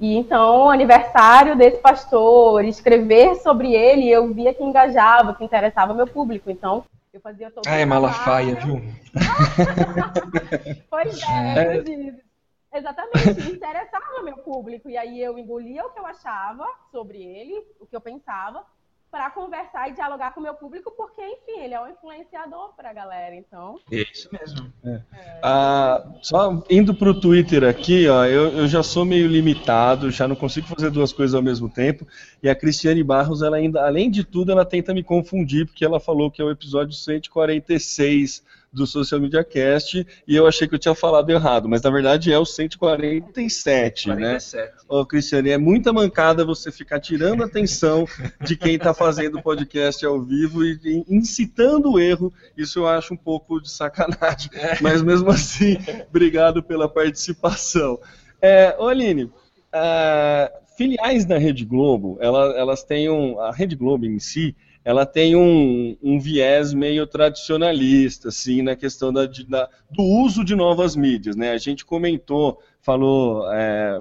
E 0.00 0.16
então, 0.16 0.66
o 0.66 0.70
aniversário 0.70 1.56
desse 1.56 1.78
pastor, 1.78 2.64
escrever 2.64 3.34
sobre 3.36 3.74
ele, 3.74 4.08
eu 4.08 4.32
via 4.32 4.54
que 4.54 4.62
engajava, 4.62 5.34
que 5.34 5.44
interessava 5.44 5.92
meu 5.92 6.06
público. 6.06 6.50
Então, 6.50 6.84
eu 7.12 7.20
fazia 7.20 7.50
todo 7.50 7.66
Ah, 7.66 7.78
é 7.78 7.84
Malafaia, 7.84 8.54
viu? 8.54 8.80
pois 10.88 11.20
é, 11.22 11.78
é. 11.78 12.78
Exatamente, 12.78 13.50
interessava 13.50 14.22
meu 14.22 14.36
público. 14.38 14.88
E 14.88 14.96
aí 14.96 15.20
eu 15.20 15.38
engolia 15.38 15.84
o 15.84 15.90
que 15.90 15.98
eu 15.98 16.06
achava 16.06 16.66
sobre 16.92 17.20
ele, 17.20 17.60
o 17.80 17.86
que 17.86 17.96
eu 17.96 18.00
pensava, 18.00 18.64
para 19.10 19.30
conversar 19.30 19.88
e 19.88 19.94
dialogar 19.94 20.32
com 20.32 20.40
o 20.40 20.42
meu 20.42 20.54
público, 20.54 20.90
porque, 20.90 21.22
enfim, 21.22 21.60
ele 21.60 21.74
é 21.74 21.80
um 21.80 21.88
influenciador 21.88 22.74
para 22.76 22.90
a 22.90 22.92
galera, 22.92 23.34
então... 23.34 23.80
É 23.90 24.02
isso 24.02 24.28
mesmo. 24.30 24.70
É. 24.84 25.00
É. 25.12 25.40
Ah, 25.42 26.06
só 26.20 26.62
indo 26.68 26.94
para 26.94 27.10
o 27.10 27.18
Twitter 27.18 27.64
aqui, 27.64 28.06
ó, 28.08 28.24
eu, 28.26 28.48
eu 28.50 28.68
já 28.68 28.82
sou 28.82 29.04
meio 29.04 29.26
limitado, 29.26 30.10
já 30.10 30.28
não 30.28 30.36
consigo 30.36 30.66
fazer 30.66 30.90
duas 30.90 31.12
coisas 31.12 31.34
ao 31.34 31.42
mesmo 31.42 31.70
tempo, 31.70 32.06
e 32.42 32.48
a 32.48 32.54
Cristiane 32.54 33.02
Barros, 33.02 33.42
ela 33.42 33.56
ainda, 33.56 33.86
além 33.86 34.10
de 34.10 34.24
tudo, 34.24 34.52
ela 34.52 34.64
tenta 34.64 34.92
me 34.92 35.02
confundir, 35.02 35.66
porque 35.66 35.84
ela 35.84 35.98
falou 35.98 36.30
que 36.30 36.42
é 36.42 36.44
o 36.44 36.50
episódio 36.50 36.92
146 36.92 38.42
do 38.72 38.86
Social 38.86 39.20
Media 39.20 39.42
Cast 39.42 40.06
e 40.26 40.36
eu 40.36 40.46
achei 40.46 40.68
que 40.68 40.74
eu 40.74 40.78
tinha 40.78 40.94
falado 40.94 41.30
errado, 41.30 41.68
mas 41.68 41.82
na 41.82 41.90
verdade 41.90 42.32
é 42.32 42.38
o 42.38 42.44
147, 42.44 44.08
47. 44.08 44.56
né? 44.56 44.70
Ô, 44.88 45.04
Cristiane, 45.04 45.50
é 45.50 45.58
muita 45.58 45.92
mancada 45.92 46.44
você 46.44 46.70
ficar 46.70 47.00
tirando 47.00 47.42
a 47.42 47.46
atenção 47.46 48.06
de 48.42 48.56
quem 48.56 48.74
está 48.74 48.92
fazendo 48.92 49.38
o 49.38 49.42
podcast 49.42 50.04
ao 50.04 50.20
vivo 50.22 50.64
e, 50.64 51.04
incitando 51.08 51.92
o 51.92 51.98
erro. 51.98 52.32
Isso 52.56 52.80
eu 52.80 52.88
acho 52.88 53.14
um 53.14 53.16
pouco 53.16 53.60
de 53.60 53.70
sacanagem, 53.70 54.50
é. 54.54 54.78
mas 54.80 55.02
mesmo 55.02 55.30
assim, 55.30 55.78
obrigado 56.08 56.62
pela 56.62 56.88
participação. 56.88 57.98
É, 58.40 58.76
ô 58.78 58.86
Aline, 58.86 59.24
uh, 59.24 60.58
filiais 60.76 61.24
da 61.24 61.38
Rede 61.38 61.64
Globo, 61.64 62.16
ela, 62.20 62.56
elas 62.56 62.84
têm 62.84 63.10
um, 63.10 63.40
a 63.40 63.50
Rede 63.50 63.74
Globo 63.74 64.06
em 64.06 64.18
si, 64.18 64.54
ela 64.88 65.04
tem 65.04 65.36
um, 65.36 65.98
um, 66.02 66.18
viés 66.18 66.72
meio 66.72 67.06
tradicionalista, 67.06 68.28
assim, 68.28 68.62
na 68.62 68.74
questão 68.74 69.12
da, 69.12 69.26
da, 69.46 69.68
do 69.90 70.02
uso 70.02 70.42
de 70.42 70.56
novas 70.56 70.96
mídias, 70.96 71.36
né? 71.36 71.50
A 71.50 71.58
gente 71.58 71.84
comentou, 71.84 72.58
falou 72.80 73.52
é, 73.52 74.00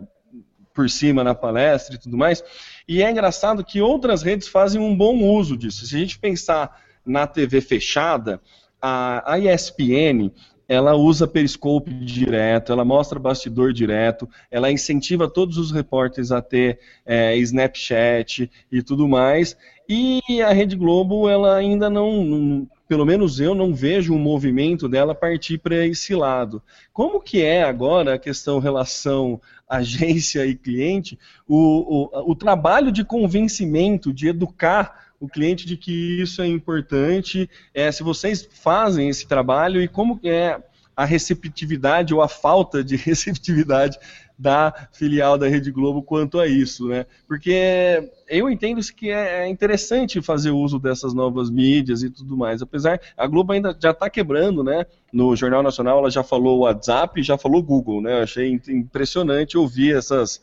por 0.74 0.90
cima 0.90 1.26
na 1.26 1.36
palestra 1.36 1.96
e 1.96 1.98
tudo 1.98 2.16
mais, 2.16 2.42
e 2.88 3.04
é 3.04 3.12
engraçado 3.12 3.66
que 3.66 3.82
outras 3.82 4.22
redes 4.22 4.48
fazem 4.48 4.80
um 4.80 4.96
bom 4.96 5.22
uso 5.26 5.58
disso. 5.58 5.86
Se 5.86 5.94
a 5.94 6.00
gente 6.00 6.18
pensar 6.18 6.82
na 7.06 7.28
TV 7.28 7.60
fechada, 7.60 8.40
a, 8.82 9.34
a 9.34 9.40
ESPN, 9.40 10.32
ela 10.68 10.96
usa 10.96 11.28
Periscope 11.28 11.92
direto, 11.92 12.72
ela 12.72 12.84
mostra 12.84 13.20
bastidor 13.20 13.72
direto, 13.72 14.28
ela 14.52 14.72
incentiva 14.72 15.30
todos 15.30 15.58
os 15.58 15.72
repórteres 15.72 16.32
a 16.32 16.42
ter 16.42 16.80
é, 17.06 17.36
Snapchat 17.38 18.52
e 18.72 18.82
tudo 18.84 19.08
mais, 19.08 19.56
e 19.90 20.22
a 20.42 20.52
Rede 20.52 20.76
Globo, 20.76 21.30
ela 21.30 21.56
ainda 21.56 21.90
não, 21.90 22.24
não, 22.24 22.68
pelo 22.90 23.06
menos 23.06 23.40
eu 23.40 23.56
não 23.56 23.74
vejo 23.74 24.14
o 24.14 24.20
movimento 24.20 24.90
dela 24.90 25.16
partir 25.16 25.60
para 25.60 25.86
esse 25.86 26.14
lado. 26.14 26.62
Como 26.92 27.22
que 27.22 27.42
é 27.42 27.64
agora 27.64 28.16
a 28.16 28.20
questão 28.20 28.60
relação 28.60 29.40
agência 29.68 30.46
e 30.46 30.56
cliente, 30.56 31.18
o, 31.48 31.58
o, 31.58 32.32
o 32.32 32.36
trabalho 32.36 32.92
de 32.92 33.04
convencimento, 33.04 34.14
de 34.14 34.28
educar 34.28 35.07
o 35.20 35.28
cliente 35.28 35.66
de 35.66 35.76
que 35.76 36.22
isso 36.22 36.42
é 36.42 36.48
importante, 36.48 37.50
é, 37.74 37.92
se 37.92 38.04
vocês 38.04 38.48
fazem 38.52 39.10
esse 39.10 39.28
trabalho 39.28 39.82
e 39.82 39.88
como 39.88 40.20
é 40.24 40.62
a 40.96 41.06
receptividade 41.06 42.14
ou 42.14 42.22
a 42.22 42.28
falta 42.28 42.84
de 42.84 42.96
receptividade 42.98 44.00
da 44.38 44.90
filial 44.92 45.38
da 45.38 45.48
Rede 45.48 45.72
Globo 45.72 46.04
quanto 46.04 46.40
a 46.40 46.46
isso, 46.46 46.88
né? 46.88 47.06
Porque 47.28 48.12
eu 48.28 48.50
entendo 48.50 48.80
que 48.96 49.10
é 49.10 49.48
interessante 49.48 50.22
fazer 50.22 50.52
uso 50.52 50.78
dessas 50.78 51.14
novas 51.14 51.50
mídias 51.50 52.04
e 52.04 52.10
tudo 52.10 52.38
mais, 52.38 52.62
apesar 52.62 53.00
a 53.18 53.26
Globo 53.26 53.54
ainda 53.54 53.76
já 53.80 53.92
está 53.92 54.10
quebrando, 54.10 54.64
né? 54.64 54.86
No 55.12 55.36
Jornal 55.36 55.64
Nacional 55.64 56.00
ela 56.00 56.12
já 56.12 56.24
falou 56.24 56.60
WhatsApp, 56.60 57.24
já 57.24 57.38
falou 57.38 57.64
Google, 57.64 58.02
né? 58.02 58.20
Eu 58.20 58.24
achei 58.24 58.60
impressionante 58.68 59.58
ouvir 59.58 59.96
essas 59.96 60.42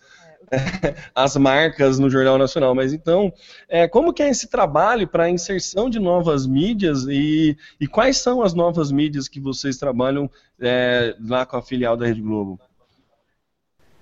as 1.14 1.36
marcas 1.36 1.98
no 1.98 2.08
Jornal 2.10 2.38
Nacional. 2.38 2.74
Mas 2.74 2.92
então, 2.92 3.32
é, 3.68 3.86
como 3.88 4.12
que 4.12 4.22
é 4.22 4.28
esse 4.28 4.48
trabalho 4.48 5.06
para 5.06 5.24
a 5.24 5.30
inserção 5.30 5.88
de 5.88 5.98
novas 5.98 6.46
mídias 6.46 7.04
e, 7.04 7.56
e, 7.80 7.86
quais 7.86 8.18
são 8.18 8.42
as 8.42 8.54
novas 8.54 8.90
mídias 8.90 9.28
que 9.28 9.40
vocês 9.40 9.76
trabalham 9.76 10.30
é, 10.60 11.14
lá 11.20 11.44
com 11.44 11.56
a 11.56 11.62
filial 11.62 11.96
da 11.96 12.06
Rede 12.06 12.20
Globo? 12.20 12.58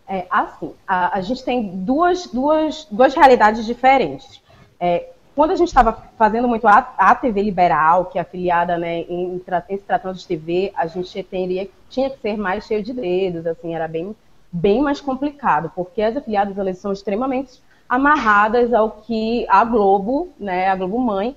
É, 0.08 0.26
assim, 0.30 0.72
a, 0.86 1.16
a 1.16 1.20
gente 1.20 1.44
tem 1.44 1.84
duas, 1.84 2.26
duas, 2.26 2.86
duas 2.90 3.14
realidades 3.14 3.64
diferentes. 3.64 4.42
É, 4.78 5.10
quando 5.34 5.52
a 5.52 5.56
gente 5.56 5.68
estava 5.68 5.92
fazendo 6.18 6.46
muito 6.46 6.68
a, 6.68 6.94
a, 6.98 7.14
TV 7.14 7.42
liberal, 7.42 8.06
que 8.06 8.18
é 8.18 8.20
afiliada 8.20 8.76
né, 8.76 9.00
em, 9.00 9.34
em, 9.34 9.42
se 9.66 9.78
tratando 9.78 10.18
de 10.18 10.26
TV, 10.26 10.72
a 10.76 10.86
gente 10.86 11.22
teria, 11.22 11.68
tinha 11.88 12.10
que 12.10 12.20
ser 12.20 12.36
mais 12.36 12.66
cheio 12.66 12.82
de 12.82 12.92
dedos, 12.92 13.46
assim, 13.46 13.74
era 13.74 13.88
bem, 13.88 14.14
bem 14.52 14.82
mais 14.82 15.00
complicado, 15.00 15.72
porque 15.74 16.02
as 16.02 16.16
afiliadas 16.16 16.58
elas 16.58 16.78
são 16.78 16.92
extremamente 16.92 17.62
amarradas 17.88 18.72
ao 18.72 18.90
que 18.90 19.46
a 19.48 19.64
Globo, 19.64 20.28
né, 20.38 20.68
a 20.68 20.76
Globo 20.76 20.98
Mãe, 20.98 21.36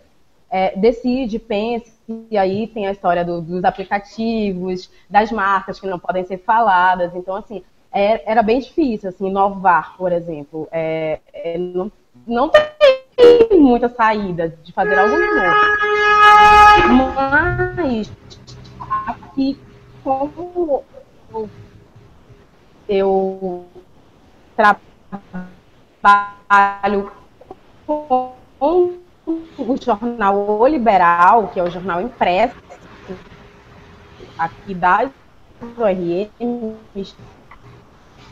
é, 0.49 0.77
decide, 0.77 1.39
pensa, 1.39 1.91
e 2.29 2.37
aí 2.37 2.67
tem 2.67 2.87
a 2.87 2.91
história 2.91 3.25
do, 3.25 3.41
dos 3.41 3.63
aplicativos, 3.63 4.89
das 5.09 5.31
marcas 5.31 5.79
que 5.79 5.87
não 5.87 5.99
podem 5.99 6.23
ser 6.23 6.37
faladas, 6.37 7.15
então, 7.15 7.35
assim, 7.35 7.63
é, 7.91 8.29
era 8.29 8.43
bem 8.43 8.59
difícil, 8.59 9.09
assim, 9.09 9.27
inovar, 9.27 9.95
por 9.97 10.11
exemplo. 10.11 10.67
É, 10.71 11.19
é, 11.33 11.57
não, 11.57 11.91
não 12.27 12.49
tem 12.49 13.59
muita 13.59 13.89
saída 13.89 14.49
de 14.63 14.73
fazer 14.73 14.99
algo 14.99 15.15
novo. 15.17 15.31
Mas 16.87 18.11
aqui, 19.07 19.57
como 20.03 20.83
eu 22.87 23.65
trabalho 26.01 27.11
com 27.85 28.33
o 29.57 29.77
jornal 29.81 30.59
O 30.59 30.67
Liberal, 30.67 31.47
que 31.49 31.59
é 31.59 31.63
o 31.63 31.69
jornal 31.69 32.01
impresso 32.01 32.55
aqui 34.37 34.73
das 34.73 35.09
ORMs, 35.77 37.15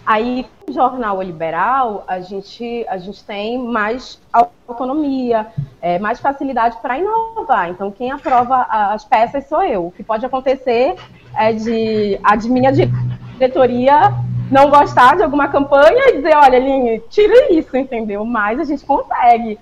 Aí, 0.05 0.45
no 0.67 0.73
jornal 0.73 1.21
liberal, 1.21 2.03
a 2.05 2.19
gente, 2.19 2.85
a 2.89 2.97
gente 2.97 3.23
tem 3.23 3.57
mais 3.57 4.19
autonomia, 4.33 5.47
é, 5.81 5.97
mais 5.97 6.19
facilidade 6.19 6.77
para 6.81 6.97
inovar. 6.97 7.69
Então, 7.69 7.89
quem 7.89 8.11
aprova 8.11 8.63
as 8.69 9.05
peças 9.05 9.47
sou 9.47 9.63
eu. 9.63 9.87
O 9.87 9.91
que 9.91 10.03
pode 10.03 10.25
acontecer 10.25 10.95
é 11.37 11.53
de 11.53 12.19
a 12.21 12.35
de 12.35 12.49
minha 12.49 12.69
diretoria 12.73 14.13
não 14.51 14.69
gostar 14.69 15.15
de 15.15 15.23
alguma 15.23 15.47
campanha 15.47 16.09
e 16.09 16.17
dizer, 16.17 16.35
olha, 16.35 16.57
Aline, 16.57 16.99
tira 17.09 17.51
isso, 17.53 17.75
entendeu? 17.75 18.25
Mas 18.25 18.59
a 18.59 18.63
gente 18.63 18.85
consegue 18.85 19.57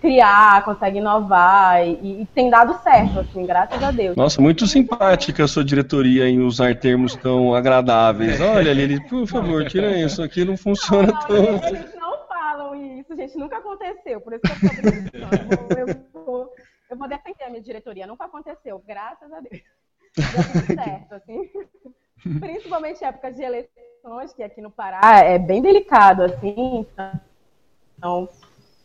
criar, 0.00 0.64
consegue 0.64 0.98
inovar 0.98 1.86
e, 1.86 2.22
e, 2.22 2.26
tem 2.34 2.48
dado 2.48 2.74
certo, 2.82 3.20
assim, 3.20 3.44
graças 3.44 3.82
a 3.82 3.90
Deus. 3.90 4.16
Nossa, 4.16 4.40
muito 4.40 4.66
simpática 4.66 5.44
a 5.44 5.48
sua 5.48 5.62
diretoria 5.62 6.26
em 6.26 6.40
usar 6.40 6.74
termos 6.76 7.14
tão 7.14 7.54
agradáveis. 7.54 8.40
Olha, 8.40 8.72
Lili, 8.72 8.98
por 9.08 9.26
favor, 9.26 9.64
tira 9.66 9.96
isso, 9.98 10.22
aqui 10.22 10.44
não 10.44 10.56
funciona 10.56 11.12
não, 11.12 11.20
tão... 11.20 11.36
Eles 11.36 11.94
não 11.94 12.26
falam 12.26 12.98
isso, 12.98 13.14
gente, 13.14 13.36
nunca 13.36 13.58
aconteceu, 13.58 14.20
por 14.22 14.32
isso 14.32 14.42
que 14.42 14.50
eu 14.50 15.04
estou 15.04 15.78
eu, 15.78 15.86
vou, 16.24 16.52
eu 16.90 16.96
vou 16.96 17.08
defender 17.08 17.44
a 17.44 17.50
minha 17.50 17.62
diretoria, 17.62 18.06
nunca 18.06 18.24
aconteceu, 18.24 18.82
graças 18.86 19.30
a 19.30 19.40
Deus. 19.40 19.62
Deu 20.16 20.44
tudo 20.52 20.82
certo, 20.82 21.14
assim. 21.14 21.50
Principalmente 22.22 23.02
em 23.02 23.06
épocas 23.06 23.36
de 23.36 23.42
eleições, 23.42 24.32
que 24.34 24.42
aqui 24.42 24.60
no 24.60 24.70
Pará 24.70 25.20
é 25.20 25.38
bem 25.38 25.62
delicado, 25.62 26.22
assim, 26.22 26.86
então, 27.96 28.28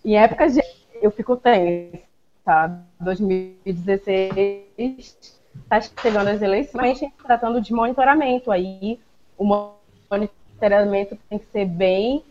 em 0.03 0.17
épocas 0.17 0.53
de 0.53 0.61
eu 1.01 1.11
fico 1.11 1.37
tensa. 1.37 2.03
Tá? 2.43 2.79
2016 2.99 5.33
está 5.63 5.81
chegando 5.81 6.27
as 6.27 6.41
eleições, 6.41 6.99
tratando 7.23 7.59
de 7.59 7.73
monitoramento 7.73 8.51
aí. 8.51 8.99
O 9.37 9.43
monitoramento 9.43 11.17
tem 11.29 11.39
que 11.39 11.45
ser 11.45 11.65
bem, 11.65 12.23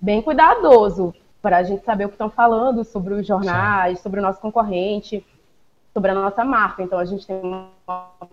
bem 0.00 0.22
cuidadoso 0.22 1.14
para 1.42 1.58
a 1.58 1.62
gente 1.62 1.84
saber 1.84 2.06
o 2.06 2.08
que 2.08 2.14
estão 2.14 2.30
falando 2.30 2.84
sobre 2.84 3.12
os 3.12 3.26
jornais, 3.26 4.00
sobre 4.00 4.18
o 4.18 4.22
nosso 4.22 4.40
concorrente, 4.40 5.24
sobre 5.92 6.10
a 6.10 6.14
nossa 6.14 6.42
marca. 6.42 6.82
Então 6.82 6.98
a 6.98 7.04
gente 7.04 7.26
tem 7.26 7.38
uma 7.42 7.68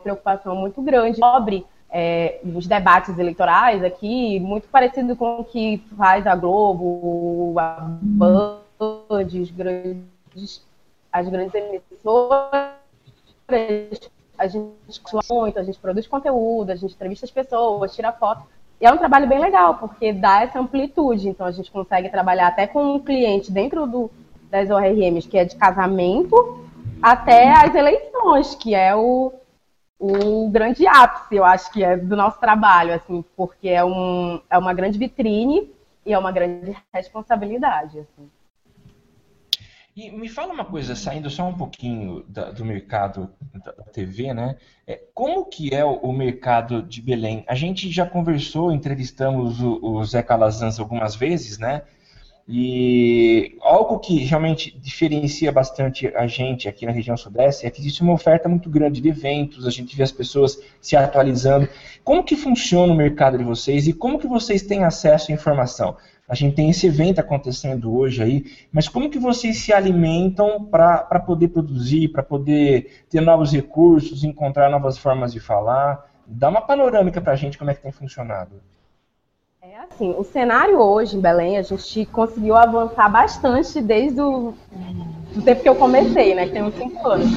preocupação 0.02 0.56
muito 0.56 0.82
grande 0.82 1.18
sobre 1.18 1.66
é, 1.92 2.40
os 2.44 2.66
debates 2.68 3.18
eleitorais 3.18 3.84
aqui, 3.84 4.40
muito 4.40 4.68
parecido 4.70 5.16
com 5.16 5.42
o 5.42 5.44
que 5.44 5.84
faz 5.98 6.26
a 6.26 6.36
Globo, 6.36 7.60
a 7.60 7.90
Band 8.02 8.62
os 9.10 9.52
grandes, 9.52 10.66
as 11.12 11.28
grandes 11.28 11.54
emissoras, 11.54 12.72
a 14.38 14.48
gente 14.48 15.02
muito, 15.30 15.60
a 15.60 15.64
gente 15.64 15.80
produz 15.80 16.08
conteúdo, 16.08 16.72
a 16.72 16.76
gente 16.76 16.96
entrevista 16.96 17.26
as 17.26 17.32
pessoas, 17.32 17.94
tira 17.94 18.12
foto. 18.12 18.44
E 18.80 18.86
é 18.86 18.92
um 18.92 18.98
trabalho 18.98 19.28
bem 19.28 19.40
legal, 19.40 19.76
porque 19.76 20.12
dá 20.12 20.42
essa 20.42 20.60
amplitude. 20.60 21.30
Então 21.30 21.46
a 21.46 21.52
gente 21.52 21.70
consegue 21.70 22.10
trabalhar 22.10 22.48
até 22.48 22.66
com 22.66 22.96
um 22.96 23.00
cliente 23.00 23.52
dentro 23.52 23.86
do, 23.86 24.10
das 24.50 24.70
ORMs, 24.72 25.28
que 25.28 25.38
é 25.38 25.46
de 25.46 25.56
casamento, 25.56 26.66
até 27.02 27.52
as 27.52 27.76
eleições, 27.76 28.56
que 28.56 28.74
é 28.74 28.96
o, 28.96 29.32
o 30.02 30.50
grande 30.50 30.88
ápice, 30.88 31.36
eu 31.36 31.46
acho 31.46 31.72
que 31.72 31.84
é 31.84 31.96
do 31.96 32.16
nosso 32.16 32.40
trabalho, 32.40 32.92
assim, 32.92 33.24
porque 33.38 33.70
é, 33.70 33.86
um, 33.86 34.42
é 34.50 34.58
uma 34.58 34.74
grande 34.74 34.98
vitrine 34.98 35.72
e 36.04 36.12
é 36.12 36.18
uma 36.18 36.32
grande 36.32 36.76
responsabilidade. 36.92 38.00
Assim. 38.00 38.28
E 39.96 40.10
me 40.10 40.28
fala 40.28 40.54
uma 40.54 40.66
coisa, 40.66 40.96
saindo 40.96 41.30
só 41.30 41.48
um 41.48 41.54
pouquinho 41.54 42.24
da, 42.28 42.50
do 42.50 42.66
mercado 42.66 43.32
da 43.64 43.74
TV, 43.94 44.34
né? 44.34 44.58
É, 44.88 45.00
como 45.14 45.46
que 45.46 45.72
é 45.72 45.86
o, 45.86 45.98
o, 45.98 46.12
mercado 46.12 46.82
de 46.82 47.00
Belém? 47.00 47.46
A 47.48 47.54
gente 47.54 47.92
já 47.92 48.06
conversou, 48.06 48.72
entrevistamos 48.72 49.62
o, 49.62 49.80
o 49.84 50.04
Zé 50.04 50.24
Calazans 50.24 50.80
algumas 50.80 51.16
vezes, 51.16 51.60
né? 51.60 51.84
E 52.48 53.58
algo 53.62 54.00
que 54.00 54.18
realmente 54.26 54.78
diferencia 54.80 55.52
bastante 55.52 56.08
a 56.16 56.28
gente 56.28 56.68
aqui 56.68 56.86
na 56.86 56.92
região 56.92 57.16
sudeste 57.16 57.66
é 57.66 57.70
que 57.70 57.80
existe 57.80 58.02
uma 58.02 58.14
oferta 58.14 58.50
muito 58.50 58.70
grande 58.70 59.00
de 59.00 59.08
eventos, 59.08 59.68
a 59.68 59.72
gente 59.72 59.96
vê 59.96 60.04
as 60.04 60.12
pessoas 60.12 60.60
se 60.82 60.96
atualizando. 60.96 61.70
Como 62.04 62.24
que 62.24 62.36
funciona 62.36 62.92
o 62.92 62.96
mercado 62.96 63.38
de 63.38 63.44
vocês 63.44 63.88
e 63.88 63.94
como 63.94 64.20
que 64.20 64.28
vocês 64.28 64.64
têm 64.64 64.84
acesso 64.84 65.32
à 65.32 65.36
informação? 65.36 65.96
A 66.28 66.36
gente 66.36 66.56
tem 66.56 66.70
esse 66.70 66.88
evento 66.88 67.20
acontecendo 67.20 67.94
hoje 67.94 68.24
aí, 68.24 68.46
mas 68.72 68.88
como 68.88 69.10
que 69.10 69.20
vocês 69.20 69.60
se 69.60 69.74
alimentam 69.74 70.64
para 70.64 71.20
poder 71.20 71.50
produzir, 71.50 72.08
para 72.08 72.24
poder 72.24 73.04
ter 73.10 73.22
novos 73.22 73.52
recursos, 73.52 74.24
encontrar 74.24 74.70
novas 74.70 74.98
formas 74.98 75.34
de 75.34 75.40
falar? 75.40 76.10
Dá 76.26 76.50
uma 76.50 76.62
panorâmica 76.62 77.20
para 77.20 77.34
a 77.34 77.36
gente 77.36 77.58
como 77.58 77.70
é 77.70 77.74
que 77.74 77.82
tem 77.82 77.92
funcionado. 77.92 78.62
É 79.72 79.78
assim, 79.90 80.14
o 80.18 80.24
cenário 80.26 80.78
hoje 80.82 81.16
em 81.16 81.22
Belém, 81.22 81.58
a 81.58 81.62
gente 81.62 82.06
conseguiu 82.08 82.58
avançar 82.58 83.08
bastante 83.08 83.82
desde 83.82 84.20
o 84.20 84.54
do 85.34 85.42
tempo 85.42 85.62
que 85.62 85.70
eu 85.70 85.76
comecei, 85.76 86.36
né, 86.36 86.46
que 86.46 86.52
tem 86.52 86.62
uns 86.62 86.76
cinco 86.76 87.08
anos. 87.08 87.30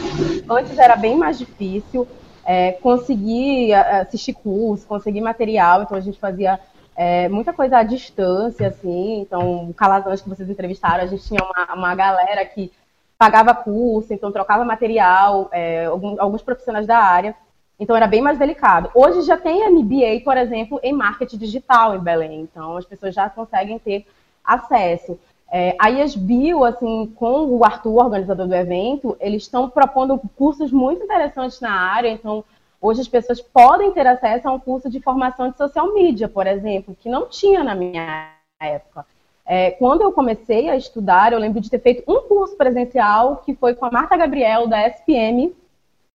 Antes 0.50 0.76
era 0.76 0.96
bem 0.96 1.16
mais 1.16 1.38
difícil, 1.38 2.08
é, 2.44 2.72
conseguir 2.72 3.72
assistir 3.72 4.32
curso, 4.32 4.84
conseguir 4.84 5.20
material, 5.20 5.82
então 5.82 5.96
a 5.96 6.00
gente 6.00 6.18
fazia 6.18 6.58
é, 6.96 7.28
muita 7.28 7.52
coisa 7.52 7.78
à 7.78 7.82
distância, 7.84 8.66
assim. 8.66 9.20
Então, 9.20 9.70
o 9.70 9.72
Calazans 9.72 10.20
que 10.20 10.28
vocês 10.28 10.50
entrevistaram, 10.50 11.04
a 11.04 11.06
gente 11.06 11.22
tinha 11.22 11.40
uma, 11.40 11.72
uma 11.72 11.94
galera 11.94 12.44
que 12.44 12.72
pagava 13.16 13.54
curso, 13.54 14.12
então 14.12 14.32
trocava 14.32 14.64
material, 14.64 15.48
é, 15.52 15.84
alguns, 15.84 16.18
alguns 16.18 16.42
profissionais 16.42 16.84
da 16.84 16.98
área. 16.98 17.36
Então 17.78 17.96
era 17.96 18.06
bem 18.06 18.22
mais 18.22 18.38
delicado. 18.38 18.90
Hoje 18.94 19.22
já 19.22 19.36
tem 19.36 19.68
MBA, 19.70 20.22
por 20.24 20.36
exemplo, 20.36 20.80
em 20.82 20.92
marketing 20.92 21.38
digital 21.38 21.94
em 21.94 21.98
Belém. 21.98 22.40
Então 22.42 22.76
as 22.76 22.84
pessoas 22.84 23.14
já 23.14 23.28
conseguem 23.28 23.78
ter 23.78 24.06
acesso. 24.44 25.18
É, 25.50 25.76
a 25.78 25.90
ISBio, 25.90 26.64
assim, 26.64 27.12
com 27.14 27.46
o 27.46 27.64
Arthur, 27.64 28.04
organizador 28.04 28.46
do 28.46 28.54
evento, 28.54 29.16
eles 29.20 29.42
estão 29.42 29.68
propondo 29.68 30.20
cursos 30.36 30.72
muito 30.72 31.04
interessantes 31.04 31.60
na 31.60 31.72
área. 31.72 32.08
Então 32.08 32.44
Hoje 32.84 33.00
as 33.00 33.08
pessoas 33.08 33.40
podem 33.40 33.92
ter 33.92 34.06
acesso 34.06 34.46
a 34.46 34.52
um 34.52 34.60
curso 34.60 34.90
de 34.90 35.00
formação 35.00 35.50
de 35.50 35.56
social 35.56 35.94
media, 35.94 36.28
por 36.28 36.46
exemplo, 36.46 36.94
que 37.00 37.08
não 37.08 37.26
tinha 37.30 37.64
na 37.64 37.74
minha 37.74 38.30
época. 38.60 39.06
É, 39.46 39.70
quando 39.70 40.02
eu 40.02 40.12
comecei 40.12 40.68
a 40.68 40.76
estudar, 40.76 41.32
eu 41.32 41.38
lembro 41.38 41.62
de 41.62 41.70
ter 41.70 41.78
feito 41.78 42.04
um 42.06 42.28
curso 42.28 42.54
presencial 42.58 43.38
que 43.38 43.54
foi 43.54 43.74
com 43.74 43.86
a 43.86 43.90
Marta 43.90 44.18
Gabriel, 44.18 44.68
da 44.68 44.86
SPM, 44.86 45.56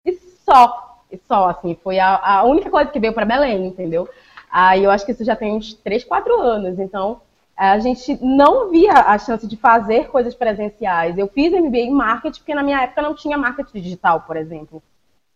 e 0.06 0.14
só, 0.44 0.87
só, 1.28 1.50
assim, 1.50 1.78
foi 1.84 2.00
a, 2.00 2.40
a 2.40 2.44
única 2.44 2.70
coisa 2.70 2.92
que 2.92 3.00
veio 3.00 3.14
para 3.14 3.26
Belém, 3.26 3.68
entendeu? 3.68 4.10
Aí 4.50 4.84
eu 4.84 4.92
acho 4.92 5.06
que 5.06 5.12
isso 5.12 5.24
já 5.24 5.36
tem 5.36 5.54
uns 5.54 5.74
3, 5.74 6.04
4 6.04 6.40
anos, 6.40 6.80
então 6.80 7.22
a 7.56 7.80
gente 7.80 8.18
não 8.24 8.70
via 8.70 8.94
a 8.94 9.18
chance 9.18 9.48
de 9.48 9.58
fazer 9.58 10.10
coisas 10.10 10.36
presenciais. 10.36 11.18
Eu 11.18 11.28
fiz 11.28 11.52
MBA 11.52 11.78
em 11.78 11.92
marketing, 11.92 12.40
porque 12.40 12.54
na 12.54 12.64
minha 12.64 12.82
época 12.82 13.02
não 13.02 13.16
tinha 13.16 13.38
marketing 13.38 13.82
digital, 13.82 14.22
por 14.22 14.38
exemplo. 14.38 14.82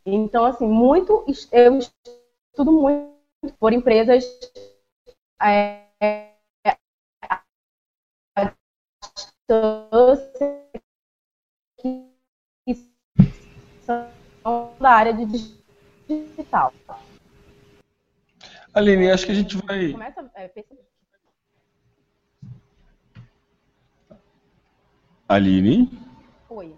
Então, 0.06 0.46
assim, 0.46 0.68
muito, 0.68 1.26
eu 1.52 1.80
estudo 1.80 2.72
muito 2.72 3.12
por 3.60 3.74
empresas 3.74 4.24
é, 5.42 5.82
que 12.66 12.76
são 13.86 14.08
da 14.80 14.92
área 14.92 15.14
de 15.14 15.26
digital. 15.26 15.61
Aline, 18.74 19.12
acho 19.12 19.26
que 19.26 19.32
a 19.32 19.36
gente 19.36 19.57
vai. 19.57 19.91
Começa, 19.91 20.32
é, 20.36 20.49
Aline? 25.28 25.89
Oi. 26.49 26.74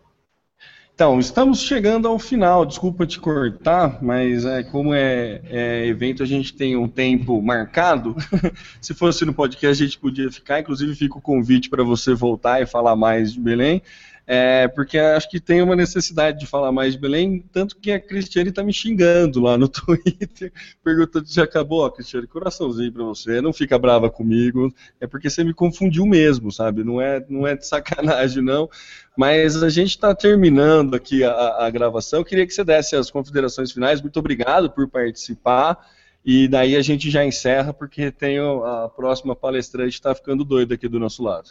Então, 0.94 1.20
estamos 1.20 1.62
chegando 1.62 2.08
ao 2.08 2.20
final. 2.20 2.66
Desculpa 2.66 3.06
te 3.08 3.20
cortar, 3.20 4.02
mas 4.04 4.46
é, 4.46 4.62
como 4.62 4.94
é, 4.94 5.42
é, 5.46 5.88
evento, 5.88 6.22
a 6.22 6.26
gente 6.26 6.54
tem 6.54 6.76
um 6.78 6.88
tempo 6.88 7.42
marcado. 7.42 8.16
Se 8.80 8.94
fosse 8.94 9.26
no 9.26 9.34
podcast, 9.34 9.82
a 9.82 9.86
gente 9.88 9.98
podia 9.98 10.32
ficar. 10.32 10.60
Inclusive, 10.60 10.94
fica 10.94 11.18
o 11.18 11.22
convite 11.22 11.68
para 11.68 11.84
você 11.84 12.14
voltar 12.14 12.62
e 12.62 12.68
falar 12.68 12.96
mais 12.96 13.34
de 13.34 13.40
Belém. 13.40 13.82
É, 14.26 14.70
porque 14.70 14.98
acho 14.98 15.30
que 15.30 15.40
tem 15.40 15.62
uma 15.62 15.76
necessidade 15.76 16.40
de 16.40 16.46
falar 16.46 16.72
mais 16.72 16.94
de 16.94 17.00
Belém, 17.00 17.44
tanto 17.52 17.78
que 17.78 17.92
a 17.92 18.00
Cristiane 18.00 18.50
está 18.50 18.64
me 18.64 18.72
xingando 18.72 19.42
lá 19.42 19.58
no 19.58 19.68
Twitter, 19.70 20.52
perguntando 20.82 21.28
se 21.28 21.42
acabou, 21.42 21.82
ó, 21.82 21.90
Cristiane, 21.90 22.26
coraçãozinho 22.26 22.92
para 22.92 23.04
você, 23.04 23.42
não 23.42 23.52
fica 23.52 23.78
brava 23.78 24.10
comigo, 24.10 24.74
é 25.02 25.08
porque 25.08 25.30
você 25.30 25.44
me 25.44 25.54
confundiu 25.54 26.06
mesmo, 26.06 26.52
sabe? 26.54 26.86
Não 26.86 27.02
é, 27.02 27.24
não 27.28 27.46
é 27.46 27.56
de 27.56 27.68
sacanagem, 27.68 28.42
não. 28.42 28.70
Mas 29.18 29.62
a 29.62 29.70
gente 29.70 29.90
está 29.90 30.16
terminando 30.16 30.96
aqui 30.96 31.24
a, 31.24 31.66
a 31.66 31.70
gravação. 31.70 32.24
Queria 32.24 32.48
que 32.48 32.54
você 32.54 32.64
desse 32.64 32.96
as 32.96 33.12
considerações 33.12 33.72
finais. 33.72 34.02
Muito 34.02 34.18
obrigado 34.18 34.72
por 34.72 34.88
participar. 34.88 35.78
E 36.26 36.48
daí 36.48 36.76
a 36.76 36.82
gente 36.82 37.12
já 37.12 37.26
encerra, 37.26 37.74
porque 37.74 38.10
tem 38.10 38.40
a 38.40 38.90
próxima 38.90 39.36
palestrante 39.36 39.96
está 39.96 40.16
ficando 40.16 40.46
doida 40.46 40.76
aqui 40.76 40.88
do 40.88 41.00
nosso 41.00 41.22
lado. 41.22 41.50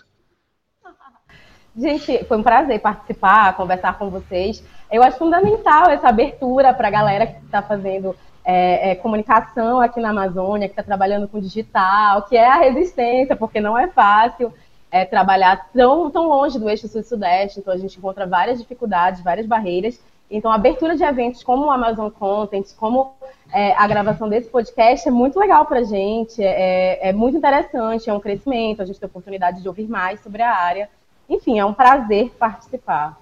Gente, 1.76 2.24
foi 2.24 2.36
um 2.36 2.42
prazer 2.42 2.80
participar, 2.80 3.56
conversar 3.56 3.98
com 3.98 4.10
vocês. 4.10 4.62
Eu 4.90 5.02
acho 5.02 5.16
fundamental 5.16 5.88
essa 5.88 6.08
abertura 6.08 6.74
para 6.74 6.88
a 6.88 6.90
galera 6.90 7.26
que 7.26 7.42
está 7.44 7.62
fazendo 7.62 8.14
é, 8.44 8.90
é, 8.90 8.94
comunicação 8.94 9.80
aqui 9.80 9.98
na 10.00 10.10
Amazônia, 10.10 10.68
que 10.68 10.72
está 10.72 10.82
trabalhando 10.82 11.26
com 11.26 11.40
digital, 11.40 12.22
que 12.22 12.36
é 12.36 12.46
a 12.46 12.58
resistência, 12.58 13.34
porque 13.34 13.58
não 13.58 13.78
é 13.78 13.88
fácil 13.88 14.52
é, 14.90 15.06
trabalhar 15.06 15.70
tão, 15.72 16.10
tão 16.10 16.28
longe 16.28 16.58
do 16.58 16.68
eixo 16.68 16.86
sul-sudeste, 16.88 17.60
então 17.60 17.72
a 17.72 17.78
gente 17.78 17.98
encontra 17.98 18.26
várias 18.26 18.58
dificuldades, 18.58 19.22
várias 19.22 19.46
barreiras. 19.46 19.98
Então, 20.30 20.50
a 20.50 20.56
abertura 20.56 20.96
de 20.96 21.02
eventos 21.02 21.42
como 21.42 21.66
o 21.66 21.70
Amazon 21.70 22.10
Content, 22.10 22.66
como 22.76 23.14
é, 23.52 23.72
a 23.74 23.86
gravação 23.86 24.28
desse 24.28 24.48
podcast 24.48 25.08
é 25.08 25.10
muito 25.10 25.38
legal 25.38 25.64
para 25.64 25.80
a 25.80 25.84
gente, 25.84 26.42
é, 26.42 27.08
é 27.08 27.12
muito 27.12 27.38
interessante, 27.38 28.10
é 28.10 28.12
um 28.12 28.20
crescimento, 28.20 28.82
a 28.82 28.84
gente 28.84 29.00
tem 29.00 29.06
a 29.06 29.10
oportunidade 29.10 29.62
de 29.62 29.68
ouvir 29.68 29.88
mais 29.88 30.20
sobre 30.20 30.42
a 30.42 30.54
área. 30.54 30.88
Enfim, 31.28 31.58
é 31.58 31.64
um 31.64 31.74
prazer 31.74 32.30
participar. 32.38 33.18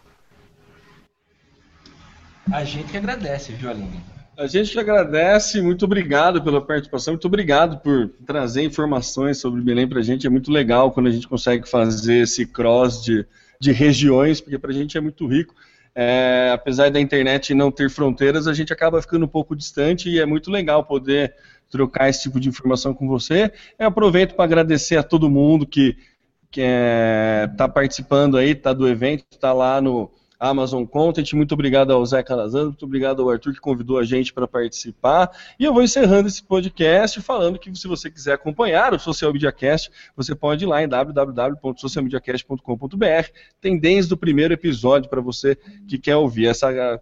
A 2.52 2.64
gente 2.64 2.90
que 2.90 2.96
agradece, 2.96 3.52
viu, 3.52 3.70
Aline? 3.70 4.00
A 4.36 4.46
gente 4.46 4.72
que 4.72 4.78
agradece, 4.78 5.60
muito 5.60 5.84
obrigado 5.84 6.42
pela 6.42 6.64
participação, 6.64 7.12
muito 7.12 7.26
obrigado 7.26 7.78
por 7.78 8.08
trazer 8.26 8.62
informações 8.62 9.38
sobre 9.38 9.60
Belém 9.60 9.86
para 9.86 10.00
a 10.00 10.02
gente. 10.02 10.26
É 10.26 10.30
muito 10.30 10.50
legal 10.50 10.90
quando 10.90 11.08
a 11.08 11.10
gente 11.10 11.28
consegue 11.28 11.68
fazer 11.68 12.22
esse 12.22 12.46
cross 12.46 13.02
de, 13.02 13.26
de 13.60 13.70
regiões, 13.70 14.40
porque 14.40 14.58
para 14.58 14.70
a 14.70 14.74
gente 14.74 14.96
é 14.96 15.00
muito 15.00 15.26
rico. 15.26 15.54
É, 15.94 16.50
apesar 16.54 16.90
da 16.90 16.98
internet 16.98 17.52
não 17.52 17.70
ter 17.70 17.90
fronteiras, 17.90 18.46
a 18.46 18.54
gente 18.54 18.72
acaba 18.72 19.02
ficando 19.02 19.26
um 19.26 19.28
pouco 19.28 19.54
distante 19.54 20.08
e 20.08 20.18
é 20.18 20.24
muito 20.24 20.50
legal 20.50 20.84
poder 20.84 21.34
trocar 21.70 22.08
esse 22.08 22.22
tipo 22.22 22.40
de 22.40 22.48
informação 22.48 22.94
com 22.94 23.06
você. 23.06 23.52
Eu 23.78 23.88
aproveito 23.88 24.34
para 24.34 24.44
agradecer 24.44 24.96
a 24.96 25.02
todo 25.02 25.30
mundo 25.30 25.66
que 25.66 25.96
que 26.50 26.60
está 26.60 27.64
é, 27.64 27.68
participando 27.68 28.36
aí, 28.36 28.50
está 28.50 28.72
do 28.72 28.88
evento, 28.88 29.24
está 29.30 29.52
lá 29.52 29.80
no 29.80 30.10
Amazon 30.40 30.84
Content. 30.84 31.32
Muito 31.34 31.52
obrigado 31.52 31.92
ao 31.92 32.04
Zé 32.06 32.22
Calazans, 32.22 32.68
muito 32.68 32.86
obrigado 32.86 33.20
ao 33.20 33.28
Arthur 33.28 33.52
que 33.52 33.60
convidou 33.60 33.98
a 33.98 34.04
gente 34.04 34.32
para 34.32 34.48
participar. 34.48 35.30
E 35.58 35.64
eu 35.64 35.74
vou 35.74 35.82
encerrando 35.82 36.28
esse 36.28 36.42
podcast 36.42 37.20
falando 37.20 37.58
que 37.58 37.78
se 37.78 37.86
você 37.86 38.10
quiser 38.10 38.32
acompanhar 38.32 38.94
o 38.94 38.98
Social 38.98 39.34
Media 39.34 39.52
Cast, 39.52 39.90
você 40.16 40.34
pode 40.34 40.64
ir 40.64 40.66
lá 40.66 40.82
em 40.82 40.88
www.socialmediacast.com.br. 40.88 43.28
Tem 43.60 43.78
desde 43.78 44.14
o 44.14 44.16
primeiro 44.16 44.54
episódio 44.54 45.10
para 45.10 45.20
você 45.20 45.58
que 45.86 45.98
quer 45.98 46.16
ouvir 46.16 46.50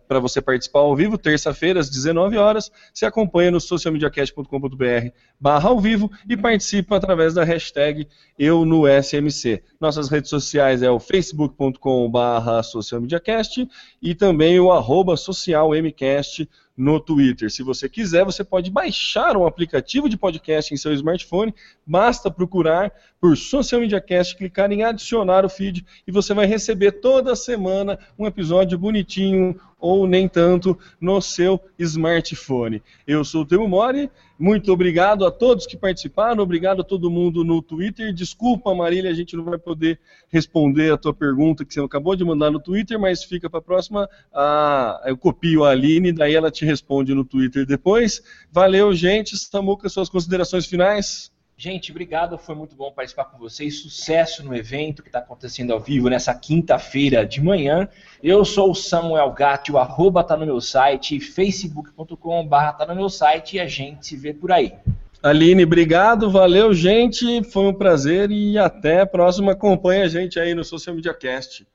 para 0.09 0.19
você 0.19 0.43
participar 0.43 0.81
ao 0.81 0.97
vivo, 0.97 1.17
terça-feira 1.17 1.79
às 1.79 1.89
19 1.89 2.37
horas. 2.37 2.73
Se 2.93 3.07
acompanha 3.07 3.53
no 3.53 3.61
socialmediacast.com.br 3.61 5.13
barra 5.41 5.69
ao 5.69 5.81
vivo 5.81 6.11
e 6.29 6.37
participa 6.37 6.97
através 6.97 7.35
da 7.35 7.45
hashtag 7.45 8.09
eu 8.39 8.65
no 8.65 8.85
SMC. 8.87 9.63
Nossas 9.81 10.09
redes 10.09 10.31
sociais 10.31 10.83
é 10.83 10.91
o 10.91 10.99
facebook.com 10.99 12.11
barra 12.11 12.63
socialmediacast 12.63 13.69
e 14.03 14.15
também 14.15 14.59
o 14.59 14.73
arroba 14.73 15.17
socialmcast 15.17 16.49
no 16.79 17.01
Twitter. 17.01 17.51
Se 17.51 17.65
você 17.65 17.89
quiser, 17.89 18.25
você 18.25 18.45
pode 18.45 18.71
baixar 18.71 19.37
um 19.37 19.45
aplicativo 19.45 20.09
de 20.09 20.17
podcast 20.17 20.73
em 20.73 20.77
seu 20.77 20.93
smartphone. 20.95 21.53
Basta 21.85 22.31
procurar 22.31 22.93
por 23.21 23.37
Social 23.37 23.81
Media 23.81 24.01
Cast, 24.01 24.37
clicar 24.37 24.71
em 24.71 24.85
adicionar 24.85 25.45
o 25.45 25.49
feed 25.49 25.85
e 26.07 26.13
você 26.13 26.33
vai 26.33 26.47
receber 26.47 26.93
toda 26.93 27.35
semana 27.35 27.99
um 28.17 28.27
episódio 28.27 28.79
bonitinho 28.79 29.61
ou 29.81 30.07
nem 30.07 30.29
tanto 30.29 30.79
no 31.01 31.21
seu 31.21 31.61
smartphone. 31.79 32.83
Eu 33.07 33.25
sou 33.25 33.43
o 33.43 33.47
Temo 33.47 33.69
Mori, 33.69 34.11
muito 34.39 34.73
obrigado 34.73 35.25
a 35.25 35.31
todos 35.31 35.67
que 35.67 35.77
participaram, 35.77 36.43
obrigado 36.43 36.81
a 36.81 36.85
todo 36.85 37.11
mundo 37.11 37.45
no 37.45 37.63
Twitter. 37.63 38.13
Desculpa, 38.13 38.75
Marília, 38.75 39.11
a 39.11 39.15
gente 39.15 39.37
não 39.37 39.45
vai 39.45 39.59
poder 39.59 40.01
responder 40.29 40.93
a 40.93 40.97
tua 40.97 41.15
pergunta 41.15 41.65
que 41.65 41.75
você 41.75 41.81
acabou 41.81 42.17
de 42.17 42.25
mandar 42.25 42.51
no 42.51 42.61
Twitter, 42.61 42.99
mas 42.99 43.23
fica 43.23 43.49
para 43.49 43.61
a 43.61 43.63
próxima. 43.63 44.09
Ah, 44.33 45.01
eu 45.07 45.17
copio 45.17 45.65
a 45.65 45.71
Aline, 45.71 46.13
daí 46.13 46.35
ela 46.35 46.51
te 46.51 46.65
responde 46.69 47.15
no 47.15 47.25
Twitter 47.25 47.67
depois. 47.67 48.23
Valeu, 48.51 48.95
gente. 48.95 49.37
Samuca, 49.37 49.89
suas 49.89 50.09
considerações 50.09 50.67
finais? 50.67 51.33
Gente, 51.61 51.91
obrigado, 51.91 52.39
foi 52.39 52.55
muito 52.55 52.77
bom 52.77 52.93
participar 52.93 53.25
com 53.25 53.37
vocês. 53.37 53.81
Sucesso 53.81 54.45
no 54.45 54.55
evento 54.55 55.03
que 55.03 55.09
está 55.09 55.19
acontecendo 55.19 55.73
ao 55.73 55.81
vivo 55.81 56.09
nessa 56.09 56.33
quinta-feira 56.33 57.27
de 57.27 57.43
manhã. 57.43 57.89
Eu 58.23 58.45
sou 58.45 58.71
o 58.71 58.75
Samuel 58.77 59.33
Gatti, 59.33 59.73
o 59.73 59.77
arroba 59.77 60.23
tá 60.23 60.37
no 60.37 60.47
meu 60.47 60.61
site, 60.61 61.19
facebook.com.br 61.19 62.77
tá 62.79 62.87
no 62.87 62.95
meu 62.95 63.09
site 63.09 63.57
e 63.57 63.61
a 63.61 63.67
gente 63.67 64.07
se 64.07 64.17
vê 64.17 64.33
por 64.33 64.53
aí. 64.53 64.73
Aline, 65.21 65.65
obrigado, 65.65 66.31
valeu, 66.31 66.73
gente. 66.73 67.43
Foi 67.43 67.65
um 67.65 67.75
prazer 67.75 68.31
e 68.31 68.57
até 68.57 69.01
a 69.01 69.07
próxima. 69.07 69.51
Acompanhe 69.51 70.03
a 70.03 70.09
gente 70.09 70.39
aí 70.39 70.55
no 70.55 70.63
Social 70.63 70.95
Media 70.95 71.13
Cast. 71.13 71.67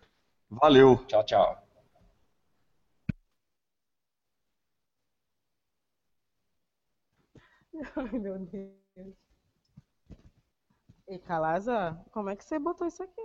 Valeu. 0.50 1.04
Tchau, 1.10 1.26
tchau. 1.26 1.63
Ai, 8.12 8.20
meu 8.20 8.38
Deus. 8.40 8.74
E 11.08 11.18
Calaza, 11.18 11.98
como 12.12 12.30
é 12.30 12.36
que 12.36 12.44
você 12.44 12.60
botou 12.60 12.86
isso 12.88 13.02
aqui? 13.04 13.22